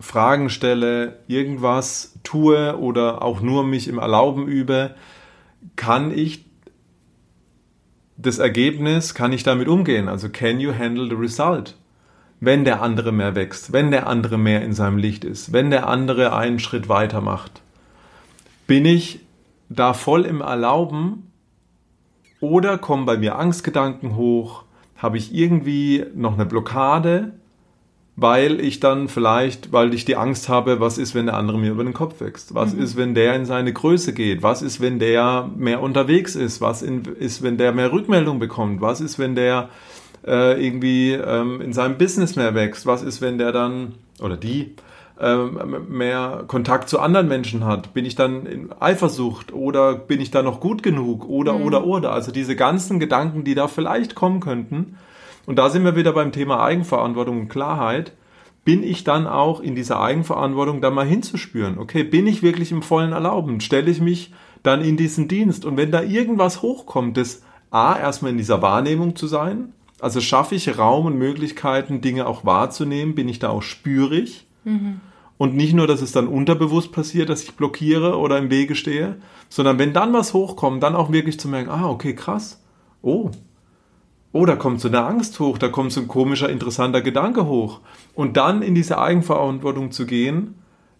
Fragen 0.00 0.50
stelle, 0.50 1.18
irgendwas 1.28 2.18
tue 2.24 2.76
oder 2.76 3.22
auch 3.22 3.40
nur 3.40 3.64
mich 3.64 3.86
im 3.86 3.98
Erlauben 3.98 4.48
übe, 4.48 4.94
kann 5.76 6.10
ich 6.16 6.44
das 8.16 8.38
Ergebnis, 8.38 9.14
kann 9.14 9.32
ich 9.32 9.42
damit 9.42 9.68
umgehen? 9.68 10.08
Also 10.08 10.28
can 10.28 10.60
you 10.60 10.72
handle 10.76 11.08
the 11.08 11.14
result? 11.14 11.76
Wenn 12.40 12.64
der 12.64 12.82
andere 12.82 13.12
mehr 13.12 13.36
wächst, 13.36 13.72
wenn 13.72 13.92
der 13.92 14.08
andere 14.08 14.38
mehr 14.38 14.62
in 14.62 14.72
seinem 14.72 14.98
Licht 14.98 15.24
ist, 15.24 15.52
wenn 15.52 15.70
der 15.70 15.86
andere 15.86 16.34
einen 16.34 16.58
Schritt 16.58 16.88
weiter 16.88 17.20
macht, 17.20 17.62
bin 18.66 18.84
ich 18.84 19.20
da 19.68 19.94
voll 19.94 20.24
im 20.24 20.40
Erlauben 20.40 21.30
oder 22.40 22.78
kommen 22.78 23.06
bei 23.06 23.16
mir 23.16 23.38
Angstgedanken 23.38 24.16
hoch? 24.16 24.64
Habe 24.96 25.18
ich 25.18 25.32
irgendwie 25.32 26.04
noch 26.14 26.34
eine 26.34 26.46
Blockade? 26.46 27.34
Weil 28.22 28.60
ich 28.60 28.80
dann 28.80 29.08
vielleicht, 29.08 29.72
weil 29.72 29.92
ich 29.92 30.04
die 30.04 30.16
Angst 30.16 30.48
habe, 30.48 30.80
was 30.80 30.96
ist, 30.96 31.14
wenn 31.14 31.26
der 31.26 31.36
andere 31.36 31.58
mir 31.58 31.72
über 31.72 31.84
den 31.84 31.92
Kopf 31.92 32.20
wächst? 32.20 32.54
Was 32.54 32.74
mhm. 32.74 32.82
ist, 32.82 32.96
wenn 32.96 33.14
der 33.14 33.34
in 33.34 33.44
seine 33.44 33.72
Größe 33.72 34.12
geht? 34.14 34.42
Was 34.42 34.62
ist, 34.62 34.80
wenn 34.80 34.98
der 34.98 35.50
mehr 35.56 35.82
unterwegs 35.82 36.34
ist? 36.34 36.60
Was 36.60 36.82
in, 36.82 37.04
ist, 37.04 37.42
wenn 37.42 37.58
der 37.58 37.72
mehr 37.72 37.92
Rückmeldung 37.92 38.38
bekommt? 38.38 38.80
Was 38.80 39.00
ist, 39.00 39.18
wenn 39.18 39.34
der 39.34 39.68
äh, 40.26 40.64
irgendwie 40.64 41.12
ähm, 41.12 41.60
in 41.60 41.72
seinem 41.72 41.98
Business 41.98 42.36
mehr 42.36 42.54
wächst? 42.54 42.86
Was 42.86 43.02
ist, 43.02 43.20
wenn 43.20 43.38
der 43.38 43.52
dann 43.52 43.96
oder 44.20 44.36
die 44.36 44.76
ähm, 45.20 45.86
mehr 45.88 46.44
Kontakt 46.46 46.88
zu 46.88 47.00
anderen 47.00 47.28
Menschen 47.28 47.64
hat? 47.64 47.92
Bin 47.92 48.04
ich 48.04 48.14
dann 48.14 48.46
in 48.46 48.70
Eifersucht 48.80 49.52
oder 49.52 49.94
bin 49.94 50.20
ich 50.20 50.30
da 50.30 50.42
noch 50.42 50.60
gut 50.60 50.82
genug? 50.82 51.28
Oder, 51.28 51.54
mhm. 51.54 51.64
oder, 51.64 51.84
oder. 51.84 52.12
Also 52.12 52.32
diese 52.32 52.56
ganzen 52.56 53.00
Gedanken, 53.00 53.44
die 53.44 53.54
da 53.54 53.68
vielleicht 53.68 54.14
kommen 54.14 54.40
könnten, 54.40 54.96
und 55.46 55.56
da 55.56 55.70
sind 55.70 55.84
wir 55.84 55.96
wieder 55.96 56.12
beim 56.12 56.32
Thema 56.32 56.62
Eigenverantwortung 56.62 57.40
und 57.40 57.48
Klarheit. 57.48 58.12
Bin 58.64 58.84
ich 58.84 59.02
dann 59.02 59.26
auch 59.26 59.60
in 59.60 59.74
dieser 59.74 60.00
Eigenverantwortung 60.00 60.80
da 60.80 60.90
mal 60.90 61.06
hinzuspüren? 61.06 61.78
Okay, 61.78 62.04
bin 62.04 62.28
ich 62.28 62.42
wirklich 62.42 62.70
im 62.70 62.82
vollen 62.82 63.12
Erlauben? 63.12 63.60
Stelle 63.60 63.90
ich 63.90 64.00
mich 64.00 64.32
dann 64.62 64.82
in 64.82 64.96
diesen 64.96 65.26
Dienst? 65.26 65.64
Und 65.64 65.76
wenn 65.76 65.90
da 65.90 66.02
irgendwas 66.02 66.62
hochkommt, 66.62 67.16
das 67.16 67.42
A, 67.70 67.98
erstmal 67.98 68.30
in 68.30 68.38
dieser 68.38 68.62
Wahrnehmung 68.62 69.16
zu 69.16 69.26
sein, 69.26 69.72
also 70.00 70.20
schaffe 70.20 70.54
ich 70.54 70.78
Raum 70.78 71.06
und 71.06 71.16
Möglichkeiten, 71.16 72.00
Dinge 72.00 72.26
auch 72.26 72.44
wahrzunehmen, 72.44 73.14
bin 73.14 73.28
ich 73.28 73.38
da 73.38 73.48
auch 73.50 73.62
spürig? 73.62 74.46
Mhm. 74.64 75.00
Und 75.38 75.56
nicht 75.56 75.74
nur, 75.74 75.88
dass 75.88 76.02
es 76.02 76.12
dann 76.12 76.28
unterbewusst 76.28 76.92
passiert, 76.92 77.28
dass 77.28 77.42
ich 77.42 77.56
blockiere 77.56 78.18
oder 78.18 78.38
im 78.38 78.50
Wege 78.50 78.76
stehe, 78.76 79.16
sondern 79.48 79.78
wenn 79.78 79.92
dann 79.92 80.12
was 80.12 80.34
hochkommt, 80.34 80.82
dann 80.82 80.94
auch 80.94 81.10
wirklich 81.10 81.40
zu 81.40 81.48
merken, 81.48 81.70
ah, 81.70 81.88
okay, 81.88 82.14
krass. 82.14 82.62
Oh, 83.00 83.30
oh, 84.32 84.46
da 84.46 84.56
kommt 84.56 84.80
so 84.80 84.88
eine 84.88 85.04
Angst 85.04 85.38
hoch, 85.40 85.58
da 85.58 85.68
kommt 85.68 85.92
so 85.92 86.00
ein 86.00 86.08
komischer, 86.08 86.48
interessanter 86.48 87.02
Gedanke 87.02 87.46
hoch. 87.46 87.80
Und 88.14 88.36
dann 88.36 88.62
in 88.62 88.74
diese 88.74 88.98
Eigenverantwortung 88.98 89.90
zu 89.90 90.06
gehen, 90.06 90.54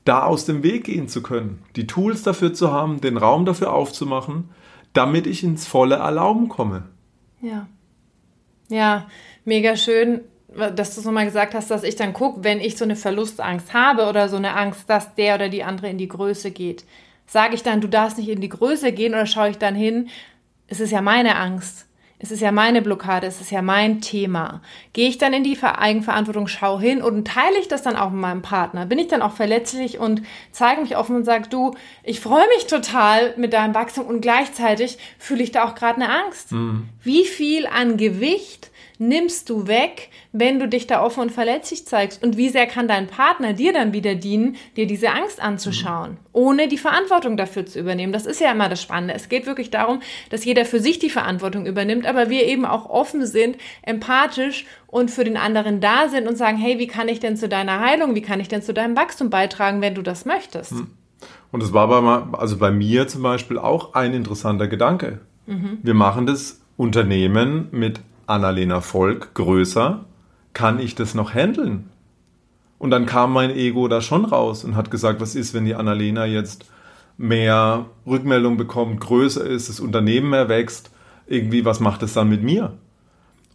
da 0.04 0.24
aus 0.24 0.44
dem 0.44 0.62
Weg 0.62 0.84
gehen 0.84 1.08
zu 1.08 1.22
können, 1.22 1.62
die 1.76 1.86
Tools 1.86 2.22
dafür 2.22 2.52
zu 2.52 2.72
haben, 2.72 3.00
den 3.00 3.16
Raum 3.16 3.44
dafür 3.44 3.72
aufzumachen, 3.72 4.50
damit 4.92 5.26
ich 5.26 5.44
ins 5.44 5.66
volle 5.66 5.96
Erlauben 5.96 6.48
komme. 6.48 6.84
Ja. 7.40 7.66
Ja, 8.68 9.06
mega 9.44 9.76
schön, 9.76 10.22
dass 10.48 10.94
du 10.94 11.00
es 11.00 11.06
nochmal 11.06 11.24
gesagt 11.24 11.54
hast, 11.54 11.70
dass 11.70 11.82
ich 11.82 11.96
dann 11.96 12.12
gucke, 12.12 12.44
wenn 12.44 12.60
ich 12.60 12.76
so 12.76 12.84
eine 12.84 12.96
Verlustangst 12.96 13.72
habe 13.72 14.06
oder 14.06 14.28
so 14.28 14.36
eine 14.36 14.54
Angst, 14.54 14.88
dass 14.88 15.14
der 15.14 15.36
oder 15.36 15.48
die 15.48 15.62
andere 15.62 15.88
in 15.88 15.98
die 15.98 16.08
Größe 16.08 16.50
geht. 16.50 16.84
Sage 17.26 17.54
ich 17.54 17.62
dann, 17.62 17.80
du 17.80 17.88
darfst 17.88 18.18
nicht 18.18 18.28
in 18.28 18.40
die 18.40 18.48
Größe 18.48 18.92
gehen 18.92 19.14
oder 19.14 19.26
schaue 19.26 19.50
ich 19.50 19.58
dann 19.58 19.74
hin, 19.74 20.08
es 20.66 20.80
ist 20.80 20.90
ja 20.90 21.00
meine 21.00 21.36
Angst 21.36 21.86
es 22.22 22.30
ist 22.30 22.40
ja 22.40 22.52
meine 22.52 22.82
Blockade, 22.82 23.26
es 23.26 23.40
ist 23.40 23.50
ja 23.50 23.62
mein 23.62 24.00
Thema. 24.00 24.62
Gehe 24.92 25.08
ich 25.08 25.18
dann 25.18 25.32
in 25.32 25.42
die 25.42 25.58
Eigenverantwortung, 25.60 26.46
schau 26.46 26.78
hin 26.78 27.02
und 27.02 27.26
teile 27.26 27.58
ich 27.60 27.66
das 27.66 27.82
dann 27.82 27.96
auch 27.96 28.10
mit 28.10 28.20
meinem 28.20 28.42
Partner? 28.42 28.86
Bin 28.86 29.00
ich 29.00 29.08
dann 29.08 29.22
auch 29.22 29.32
verletzlich 29.32 29.98
und 29.98 30.22
zeige 30.52 30.80
mich 30.80 30.96
offen 30.96 31.16
und 31.16 31.24
sage, 31.24 31.48
du, 31.48 31.74
ich 32.04 32.20
freue 32.20 32.46
mich 32.56 32.68
total 32.68 33.34
mit 33.36 33.52
deinem 33.52 33.74
Wachstum 33.74 34.06
und 34.06 34.20
gleichzeitig 34.20 34.98
fühle 35.18 35.42
ich 35.42 35.50
da 35.50 35.64
auch 35.64 35.74
gerade 35.74 36.00
eine 36.00 36.10
Angst. 36.24 36.52
Mhm. 36.52 36.88
Wie 37.02 37.24
viel 37.24 37.66
an 37.66 37.96
Gewicht 37.96 38.70
nimmst 38.98 39.48
du 39.50 39.66
weg, 39.66 40.10
wenn 40.32 40.58
du 40.58 40.68
dich 40.68 40.86
da 40.86 41.02
offen 41.02 41.20
und 41.20 41.32
verletzlich 41.32 41.86
zeigst? 41.86 42.22
Und 42.22 42.36
wie 42.36 42.48
sehr 42.48 42.66
kann 42.66 42.88
dein 42.88 43.06
Partner 43.06 43.52
dir 43.52 43.72
dann 43.72 43.92
wieder 43.92 44.14
dienen, 44.14 44.56
dir 44.76 44.86
diese 44.86 45.10
Angst 45.10 45.42
anzuschauen, 45.42 46.16
ohne 46.32 46.68
die 46.68 46.78
Verantwortung 46.78 47.36
dafür 47.36 47.66
zu 47.66 47.80
übernehmen? 47.80 48.12
Das 48.12 48.26
ist 48.26 48.40
ja 48.40 48.52
immer 48.52 48.68
das 48.68 48.82
Spannende. 48.82 49.14
Es 49.14 49.28
geht 49.28 49.46
wirklich 49.46 49.70
darum, 49.70 50.00
dass 50.30 50.44
jeder 50.44 50.64
für 50.64 50.80
sich 50.80 50.98
die 50.98 51.10
Verantwortung 51.10 51.66
übernimmt, 51.66 52.06
aber 52.06 52.30
wir 52.30 52.44
eben 52.46 52.64
auch 52.64 52.88
offen 52.88 53.26
sind, 53.26 53.56
empathisch 53.82 54.66
und 54.86 55.10
für 55.10 55.24
den 55.24 55.36
anderen 55.36 55.80
da 55.80 56.08
sind 56.08 56.28
und 56.28 56.36
sagen, 56.36 56.58
hey, 56.58 56.78
wie 56.78 56.86
kann 56.86 57.08
ich 57.08 57.20
denn 57.20 57.36
zu 57.36 57.48
deiner 57.48 57.80
Heilung, 57.80 58.14
wie 58.14 58.22
kann 58.22 58.40
ich 58.40 58.48
denn 58.48 58.62
zu 58.62 58.74
deinem 58.74 58.96
Wachstum 58.96 59.30
beitragen, 59.30 59.80
wenn 59.80 59.94
du 59.94 60.02
das 60.02 60.24
möchtest? 60.24 60.72
Hm. 60.72 60.88
Und 61.50 61.62
das 61.62 61.72
war 61.72 61.86
bei, 61.86 62.38
also 62.38 62.56
bei 62.56 62.70
mir 62.70 63.06
zum 63.08 63.22
Beispiel 63.22 63.58
auch 63.58 63.94
ein 63.94 64.14
interessanter 64.14 64.68
Gedanke. 64.68 65.20
Mhm. 65.46 65.78
Wir 65.82 65.94
machen 65.94 66.26
das 66.26 66.60
Unternehmen 66.76 67.68
mit 67.70 68.00
Annalena 68.32 68.80
Volk 68.80 69.34
größer, 69.34 70.04
kann 70.52 70.80
ich 70.80 70.94
das 70.94 71.14
noch 71.14 71.34
handeln? 71.34 71.90
Und 72.78 72.90
dann 72.90 73.06
kam 73.06 73.32
mein 73.32 73.50
Ego 73.50 73.86
da 73.86 74.00
schon 74.00 74.24
raus 74.24 74.64
und 74.64 74.74
hat 74.74 74.90
gesagt, 74.90 75.20
was 75.20 75.34
ist, 75.34 75.54
wenn 75.54 75.64
die 75.64 75.74
Annalena 75.76 76.26
jetzt 76.26 76.66
mehr 77.16 77.86
Rückmeldung 78.06 78.56
bekommt, 78.56 79.00
größer 79.00 79.44
ist, 79.44 79.68
das 79.68 79.78
Unternehmen 79.78 80.30
mehr 80.30 80.48
wächst, 80.48 80.90
irgendwie, 81.26 81.64
was 81.64 81.78
macht 81.78 82.02
es 82.02 82.14
dann 82.14 82.28
mit 82.28 82.42
mir? 82.42 82.72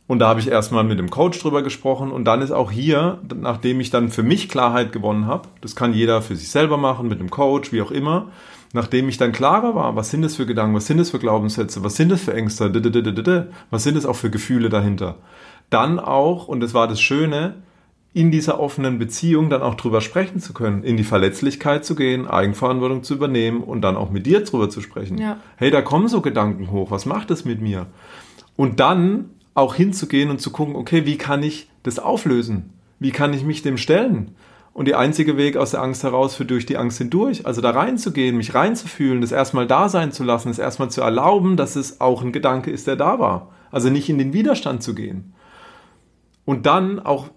Und 0.07 0.19
da 0.19 0.29
habe 0.29 0.39
ich 0.39 0.47
erstmal 0.47 0.85
mit 0.85 0.99
dem 0.99 1.09
Coach 1.09 1.39
drüber 1.39 1.61
gesprochen 1.61 2.11
und 2.11 2.23
dann 2.23 2.41
ist 2.41 2.51
auch 2.51 2.71
hier, 2.71 3.19
nachdem 3.35 3.81
ich 3.81 3.89
dann 3.89 4.07
für 4.09 4.23
mich 4.23 4.47
Klarheit 4.47 4.93
gewonnen 4.93 5.25
habe, 5.25 5.49
das 5.59 5.75
kann 5.75 5.93
jeder 5.93 6.21
für 6.21 6.37
sich 6.37 6.49
selber 6.49 6.77
machen, 6.77 7.09
mit 7.09 7.19
dem 7.19 7.29
Coach, 7.29 7.73
wie 7.73 7.81
auch 7.81 7.91
immer, 7.91 8.29
nachdem 8.73 9.09
ich 9.09 9.17
dann 9.17 9.31
klarer 9.31 9.75
war, 9.75 9.95
was 9.95 10.09
sind 10.09 10.21
das 10.21 10.35
für 10.35 10.45
Gedanken, 10.45 10.75
was 10.75 10.87
sind 10.87 10.97
das 10.97 11.11
für 11.11 11.19
Glaubenssätze, 11.19 11.83
was 11.83 11.95
sind 11.95 12.09
das 12.11 12.21
für 12.21 12.33
Ängste, 12.33 12.73
was 13.69 13.83
sind 13.83 13.95
das 13.95 14.05
auch 14.05 14.15
für 14.15 14.29
Gefühle 14.29 14.69
dahinter. 14.69 15.15
Dann 15.69 15.99
auch, 15.99 16.47
und 16.47 16.59
das 16.59 16.73
war 16.73 16.87
das 16.87 17.01
Schöne, 17.01 17.55
in 18.13 18.31
dieser 18.31 18.59
offenen 18.59 18.97
Beziehung 18.97 19.49
dann 19.49 19.61
auch 19.61 19.75
drüber 19.75 20.01
sprechen 20.01 20.39
zu 20.39 20.53
können, 20.53 20.83
in 20.83 20.97
die 20.97 21.03
Verletzlichkeit 21.03 21.85
zu 21.85 21.93
gehen, 21.93 22.27
Eigenverantwortung 22.27 23.03
zu 23.03 23.13
übernehmen 23.13 23.61
und 23.61 23.81
dann 23.81 23.95
auch 23.95 24.09
mit 24.09 24.25
dir 24.25 24.43
drüber 24.43 24.69
zu 24.69 24.81
sprechen. 24.81 25.19
Ja. 25.19 25.37
Hey, 25.57 25.69
da 25.69 25.81
kommen 25.81 26.07
so 26.07 26.21
Gedanken 26.21 26.71
hoch, 26.71 26.89
was 26.89 27.05
macht 27.05 27.29
das 27.29 27.45
mit 27.45 27.61
mir? 27.61 27.85
Und 28.55 28.79
dann 28.79 29.29
auch 29.53 29.75
hinzugehen 29.75 30.31
und 30.31 30.41
zu 30.41 30.51
gucken, 30.51 30.75
okay, 30.75 31.05
wie 31.05 31.17
kann 31.17 31.43
ich 31.43 31.69
das 31.83 31.99
auflösen? 31.99 32.73
Wie 32.99 33.11
kann 33.11 33.33
ich 33.33 33.43
mich 33.43 33.61
dem 33.61 33.77
stellen? 33.77 34.35
Und 34.77 34.87
der 34.87 34.99
einzige 34.99 35.37
Weg 35.37 35.57
aus 35.57 35.71
der 35.71 35.81
Angst 35.81 36.03
heraus 36.03 36.35
führt 36.35 36.51
durch 36.51 36.67
die 36.67 36.77
Angst 36.77 36.99
hindurch. 36.99 37.47
Also 37.47 37.61
da 37.61 37.71
reinzugehen, 37.71 38.37
mich 38.37 38.53
reinzufühlen, 38.53 39.21
das 39.21 39.31
erstmal 39.31 39.65
da 39.65 39.89
sein 39.89 40.11
zu 40.11 40.23
lassen, 40.23 40.49
das 40.49 40.59
erstmal 40.59 40.91
zu 40.91 41.01
erlauben, 41.01 41.57
dass 41.57 41.75
es 41.75 41.99
auch 41.99 42.21
ein 42.21 42.31
Gedanke 42.31 42.69
ist, 42.69 42.85
der 42.85 42.95
da 42.95 43.17
war. 43.17 43.51
Also 43.71 43.89
nicht 43.89 44.07
in 44.07 44.19
den 44.19 44.33
Widerstand 44.33 44.83
zu 44.83 44.93
gehen. 44.93 45.33
Und 46.45 46.67
dann 46.67 46.99
auch 46.99 47.29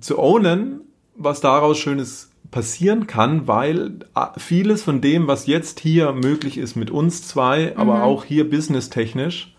zu 0.00 0.18
ownen, 0.18 0.80
was 1.14 1.40
daraus 1.40 1.78
Schönes 1.78 2.32
passieren 2.50 3.06
kann, 3.06 3.46
weil 3.46 4.00
vieles 4.36 4.82
von 4.82 5.00
dem, 5.00 5.28
was 5.28 5.46
jetzt 5.46 5.78
hier 5.78 6.10
möglich 6.12 6.58
ist 6.58 6.74
mit 6.74 6.90
uns 6.90 7.28
zwei, 7.28 7.70
mhm. 7.76 7.80
aber 7.80 8.02
auch 8.02 8.24
hier 8.24 8.50
businesstechnisch, 8.50 9.54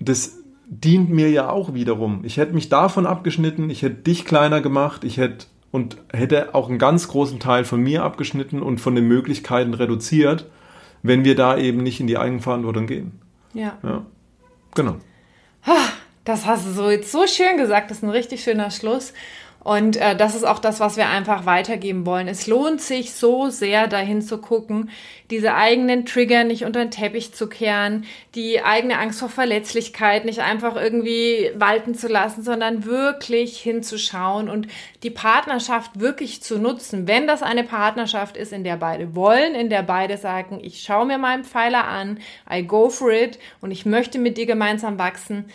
das 0.00 0.37
dient 0.70 1.10
mir 1.10 1.30
ja 1.30 1.50
auch 1.50 1.74
wiederum. 1.74 2.20
Ich 2.24 2.36
hätte 2.36 2.52
mich 2.52 2.68
davon 2.68 3.06
abgeschnitten, 3.06 3.70
ich 3.70 3.82
hätte 3.82 3.96
dich 3.96 4.24
kleiner 4.24 4.60
gemacht, 4.60 5.02
ich 5.04 5.16
hätte 5.16 5.46
und 5.70 5.98
hätte 6.12 6.54
auch 6.54 6.68
einen 6.68 6.78
ganz 6.78 7.08
großen 7.08 7.40
Teil 7.40 7.64
von 7.64 7.80
mir 7.80 8.02
abgeschnitten 8.02 8.62
und 8.62 8.80
von 8.80 8.94
den 8.94 9.06
Möglichkeiten 9.06 9.74
reduziert, 9.74 10.46
wenn 11.02 11.24
wir 11.24 11.34
da 11.34 11.56
eben 11.56 11.82
nicht 11.82 12.00
in 12.00 12.06
die 12.06 12.18
Eigenverantwortung 12.18 12.86
gehen. 12.86 13.20
Ja. 13.54 13.78
ja. 13.82 14.04
Genau. 14.74 14.96
Das 16.28 16.44
hast 16.44 16.66
du 16.66 16.72
so 16.72 16.90
jetzt 16.90 17.10
so 17.10 17.26
schön 17.26 17.56
gesagt, 17.56 17.90
das 17.90 17.98
ist 17.98 18.04
ein 18.04 18.10
richtig 18.10 18.42
schöner 18.42 18.70
Schluss. 18.70 19.14
Und 19.60 19.96
äh, 19.96 20.16
das 20.16 20.34
ist 20.34 20.44
auch 20.44 20.60
das, 20.60 20.78
was 20.78 20.96
wir 20.96 21.08
einfach 21.08 21.44
weitergeben 21.44 22.06
wollen. 22.06 22.28
Es 22.28 22.46
lohnt 22.46 22.80
sich 22.80 23.12
so 23.12 23.50
sehr, 23.50 23.88
dahin 23.88 24.22
zu 24.22 24.38
gucken, 24.38 24.90
diese 25.30 25.54
eigenen 25.54 26.06
Trigger 26.06 26.44
nicht 26.44 26.64
unter 26.64 26.80
den 26.80 26.92
Teppich 26.92 27.34
zu 27.34 27.48
kehren, 27.48 28.04
die 28.34 28.62
eigene 28.62 28.98
Angst 28.98 29.18
vor 29.18 29.28
Verletzlichkeit 29.28 30.24
nicht 30.24 30.40
einfach 30.40 30.76
irgendwie 30.76 31.50
walten 31.54 31.94
zu 31.94 32.06
lassen, 32.06 32.42
sondern 32.42 32.84
wirklich 32.84 33.58
hinzuschauen 33.58 34.48
und 34.48 34.68
die 35.02 35.10
Partnerschaft 35.10 35.98
wirklich 36.00 36.42
zu 36.42 36.58
nutzen. 36.58 37.08
Wenn 37.08 37.26
das 37.26 37.42
eine 37.42 37.64
Partnerschaft 37.64 38.36
ist, 38.36 38.52
in 38.52 38.64
der 38.64 38.76
beide 38.76 39.14
wollen, 39.14 39.54
in 39.54 39.70
der 39.70 39.82
beide 39.82 40.16
sagen, 40.16 40.60
ich 40.62 40.82
schaue 40.82 41.06
mir 41.06 41.18
meinen 41.18 41.44
Pfeiler 41.44 41.84
an, 41.84 42.20
I 42.50 42.62
go 42.62 42.88
for 42.88 43.10
it 43.10 43.38
und 43.60 43.72
ich 43.72 43.84
möchte 43.84 44.18
mit 44.18 44.38
dir 44.38 44.46
gemeinsam 44.46 44.98
wachsen, 44.98 45.46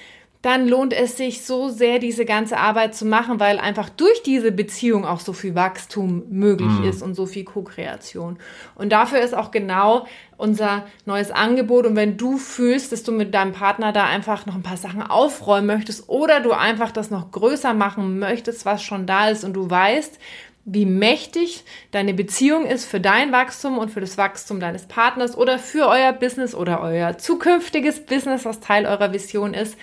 dann 0.44 0.68
lohnt 0.68 0.92
es 0.92 1.16
sich 1.16 1.46
so 1.46 1.70
sehr, 1.70 2.00
diese 2.00 2.26
ganze 2.26 2.58
Arbeit 2.58 2.94
zu 2.94 3.06
machen, 3.06 3.40
weil 3.40 3.60
einfach 3.60 3.88
durch 3.88 4.24
diese 4.24 4.52
Beziehung 4.52 5.06
auch 5.06 5.22
so 5.22 5.32
viel 5.32 5.56
Wachstum 5.56 6.24
möglich 6.30 6.68
mhm. 6.68 6.84
ist 6.84 7.02
und 7.02 7.16
so 7.16 7.26
viel 7.26 7.46
Co-Kreation. 7.46 8.38
Und 8.76 8.92
dafür 8.92 9.22
ist 9.22 9.34
auch 9.34 9.52
genau 9.52 10.06
unser 10.36 10.86
neues 11.06 11.32
Angebot. 11.32 11.86
Und 11.86 11.96
wenn 11.96 12.18
du 12.18 12.38
fühlst, 12.38 12.92
dass 12.92 13.04
du 13.04 13.14
mit 13.14 13.34
deinem 13.34 13.54
Partner 13.54 13.94
da 13.94 14.04
einfach 14.04 14.46
noch 14.46 14.56
ein 14.56 14.64
paar 14.64 14.76
Sachen 14.76 15.02
aufräumen 15.02 15.68
möchtest 15.68 16.10
oder 16.10 16.42
du 16.42 16.52
einfach 16.52 16.92
das 16.92 17.10
noch 17.10 17.32
größer 17.32 17.74
machen 17.74 18.20
möchtest, 18.20 18.66
was 18.66 18.84
schon 18.84 19.06
da 19.06 19.30
ist 19.30 19.46
und 19.46 19.54
du 19.54 19.70
weißt, 19.70 20.20
wie 20.66 20.86
mächtig 20.86 21.64
deine 21.92 22.14
Beziehung 22.14 22.66
ist 22.66 22.84
für 22.84 23.00
dein 23.00 23.32
Wachstum 23.32 23.78
und 23.78 23.92
für 23.92 24.02
das 24.02 24.18
Wachstum 24.18 24.60
deines 24.60 24.88
Partners 24.88 25.38
oder 25.38 25.58
für 25.58 25.88
euer 25.88 26.12
Business 26.12 26.54
oder 26.54 26.82
euer 26.82 27.18
zukünftiges 27.18 28.06
Business, 28.06 28.44
was 28.44 28.60
Teil 28.60 28.86
eurer 28.86 29.14
Vision 29.14 29.54
ist, 29.54 29.78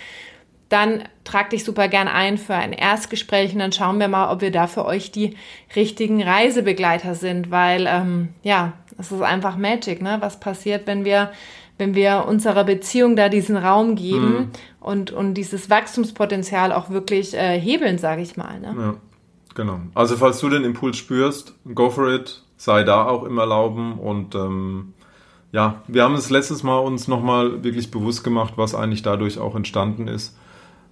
dann 0.70 1.02
trag 1.24 1.50
dich 1.50 1.64
super 1.64 1.88
gern 1.88 2.08
ein 2.08 2.38
für 2.38 2.54
ein 2.54 2.72
Erstgespräch 2.72 3.52
und 3.52 3.58
dann 3.58 3.72
schauen 3.72 3.98
wir 3.98 4.08
mal, 4.08 4.32
ob 4.32 4.40
wir 4.40 4.52
da 4.52 4.68
für 4.68 4.86
euch 4.86 5.10
die 5.10 5.36
richtigen 5.74 6.22
Reisebegleiter 6.22 7.14
sind, 7.14 7.50
weil 7.50 7.86
ähm, 7.88 8.28
ja, 8.42 8.72
es 8.96 9.10
ist 9.10 9.20
einfach 9.20 9.56
Magic, 9.56 10.00
ne? 10.00 10.18
Was 10.20 10.40
passiert, 10.40 10.86
wenn 10.86 11.04
wir 11.04 11.32
wenn 11.76 11.94
wir 11.94 12.26
unserer 12.28 12.64
Beziehung 12.64 13.16
da 13.16 13.30
diesen 13.30 13.56
Raum 13.56 13.96
geben 13.96 14.32
mhm. 14.32 14.48
und, 14.80 15.12
und 15.12 15.32
dieses 15.32 15.70
Wachstumspotenzial 15.70 16.72
auch 16.72 16.90
wirklich 16.90 17.32
äh, 17.32 17.58
hebeln, 17.58 17.96
sage 17.96 18.20
ich 18.20 18.36
mal. 18.36 18.60
Ne? 18.60 18.74
Ja, 18.78 18.94
genau. 19.54 19.80
Also 19.94 20.18
falls 20.18 20.40
du 20.40 20.50
den 20.50 20.64
Impuls 20.64 20.98
spürst, 20.98 21.54
go 21.74 21.88
for 21.88 22.12
it, 22.12 22.42
sei 22.58 22.84
da 22.84 23.06
auch 23.06 23.24
im 23.24 23.38
Erlauben 23.38 23.98
und 23.98 24.34
ähm, 24.34 24.92
ja, 25.52 25.82
wir 25.88 26.04
haben 26.04 26.16
es 26.16 26.28
letztes 26.28 26.62
Mal 26.62 26.78
uns 26.80 27.08
nochmal 27.08 27.64
wirklich 27.64 27.90
bewusst 27.90 28.24
gemacht, 28.24 28.52
was 28.56 28.74
eigentlich 28.74 29.00
dadurch 29.00 29.38
auch 29.38 29.56
entstanden 29.56 30.06
ist 30.06 30.36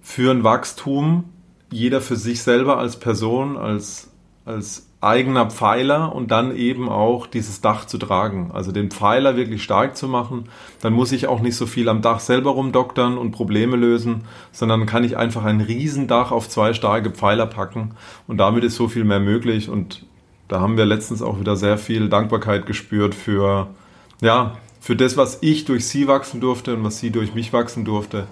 für 0.01 0.31
ein 0.31 0.43
Wachstum, 0.43 1.25
jeder 1.71 2.01
für 2.01 2.15
sich 2.15 2.41
selber 2.41 2.77
als 2.77 2.99
Person, 2.99 3.57
als, 3.57 4.11
als 4.45 4.89
eigener 5.01 5.49
Pfeiler 5.49 6.13
und 6.13 6.29
dann 6.31 6.53
eben 6.55 6.89
auch 6.89 7.25
dieses 7.25 7.61
Dach 7.61 7.85
zu 7.85 7.97
tragen. 7.97 8.51
Also 8.53 8.71
den 8.71 8.91
Pfeiler 8.91 9.37
wirklich 9.37 9.63
stark 9.63 9.95
zu 9.95 10.09
machen. 10.09 10.49
Dann 10.81 10.91
muss 10.93 11.13
ich 11.13 11.27
auch 11.27 11.39
nicht 11.39 11.55
so 11.55 11.67
viel 11.67 11.87
am 11.87 12.01
Dach 12.01 12.19
selber 12.19 12.51
rumdoktern 12.51 13.17
und 13.17 13.31
Probleme 13.31 13.77
lösen, 13.77 14.25
sondern 14.51 14.85
kann 14.85 15.05
ich 15.05 15.15
einfach 15.15 15.45
ein 15.45 15.61
Riesendach 15.61 16.31
auf 16.31 16.49
zwei 16.49 16.73
starke 16.73 17.11
Pfeiler 17.11 17.45
packen 17.45 17.91
und 18.27 18.37
damit 18.37 18.63
ist 18.63 18.75
so 18.75 18.89
viel 18.89 19.05
mehr 19.05 19.21
möglich 19.21 19.69
und 19.69 20.05
da 20.49 20.59
haben 20.59 20.77
wir 20.77 20.85
letztens 20.85 21.21
auch 21.21 21.39
wieder 21.39 21.55
sehr 21.55 21.77
viel 21.77 22.09
Dankbarkeit 22.09 22.65
gespürt 22.65 23.13
für, 23.13 23.67
ja, 24.19 24.57
für 24.81 24.95
das, 24.95 25.15
was 25.15 25.37
ich 25.41 25.65
durch 25.65 25.87
sie 25.87 26.07
wachsen 26.07 26.41
durfte 26.41 26.75
und 26.75 26.83
was 26.83 26.99
sie 26.99 27.11
durch 27.11 27.35
mich 27.35 27.53
wachsen 27.53 27.85
durfte 27.85 28.27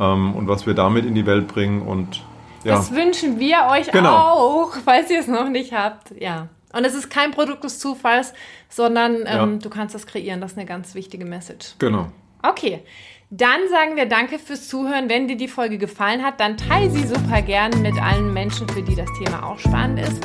ähm, 0.00 0.34
und 0.34 0.48
was 0.48 0.66
wir 0.66 0.74
damit 0.74 1.04
in 1.04 1.14
die 1.14 1.26
Welt 1.26 1.48
bringen. 1.48 1.82
Und 1.82 2.22
ja. 2.64 2.76
Das 2.76 2.92
wünschen 2.92 3.38
wir 3.38 3.68
euch 3.70 3.90
genau. 3.90 4.14
auch, 4.14 4.72
falls 4.84 5.10
ihr 5.10 5.20
es 5.20 5.28
noch 5.28 5.48
nicht 5.48 5.72
habt. 5.72 6.12
Ja. 6.18 6.48
Und 6.72 6.84
es 6.84 6.94
ist 6.94 7.08
kein 7.08 7.30
Produkt 7.30 7.62
des 7.62 7.78
Zufalls, 7.78 8.32
sondern 8.68 9.16
ähm, 9.18 9.24
ja. 9.26 9.46
du 9.46 9.70
kannst 9.70 9.94
das 9.94 10.06
kreieren. 10.06 10.40
Das 10.40 10.52
ist 10.52 10.58
eine 10.58 10.66
ganz 10.66 10.94
wichtige 10.94 11.24
Message. 11.24 11.74
Genau. 11.78 12.08
Okay. 12.42 12.82
Dann 13.30 13.68
sagen 13.70 13.96
wir 13.96 14.06
danke 14.06 14.38
fürs 14.38 14.68
Zuhören. 14.68 15.08
Wenn 15.08 15.28
dir 15.28 15.36
die 15.36 15.48
Folge 15.48 15.78
gefallen 15.78 16.22
hat, 16.22 16.40
dann 16.40 16.56
teile 16.56 16.90
sie 16.90 17.06
super 17.06 17.42
gern 17.42 17.82
mit 17.82 18.00
allen 18.00 18.32
Menschen, 18.32 18.68
für 18.68 18.82
die 18.82 18.94
das 18.94 19.08
Thema 19.18 19.44
auch 19.44 19.58
spannend 19.58 20.00
ist. 20.00 20.22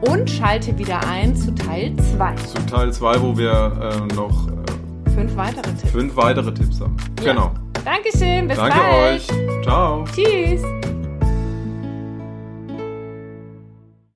Und 0.00 0.28
schalte 0.30 0.76
wieder 0.78 1.00
ein 1.06 1.36
zu 1.36 1.54
Teil 1.54 1.94
2. 2.16 2.34
Zu 2.34 2.66
Teil 2.66 2.92
2, 2.92 3.22
wo 3.22 3.36
wir 3.36 4.08
äh, 4.10 4.14
noch 4.14 4.48
fünf 5.20 5.36
weitere 5.36 5.62
Tipps. 5.74 5.90
Fünf 5.92 6.16
weitere 6.16 6.54
Tipps 6.54 6.80
haben. 6.80 6.96
Ja. 7.22 7.32
Genau. 7.32 7.52
Dankeschön, 7.84 8.48
bis 8.48 8.56
Danke 8.56 8.78
bald. 8.78 9.30
Danke 9.30 9.42
euch. 9.58 9.64
Ciao. 9.64 10.04
Tschüss. 10.14 10.89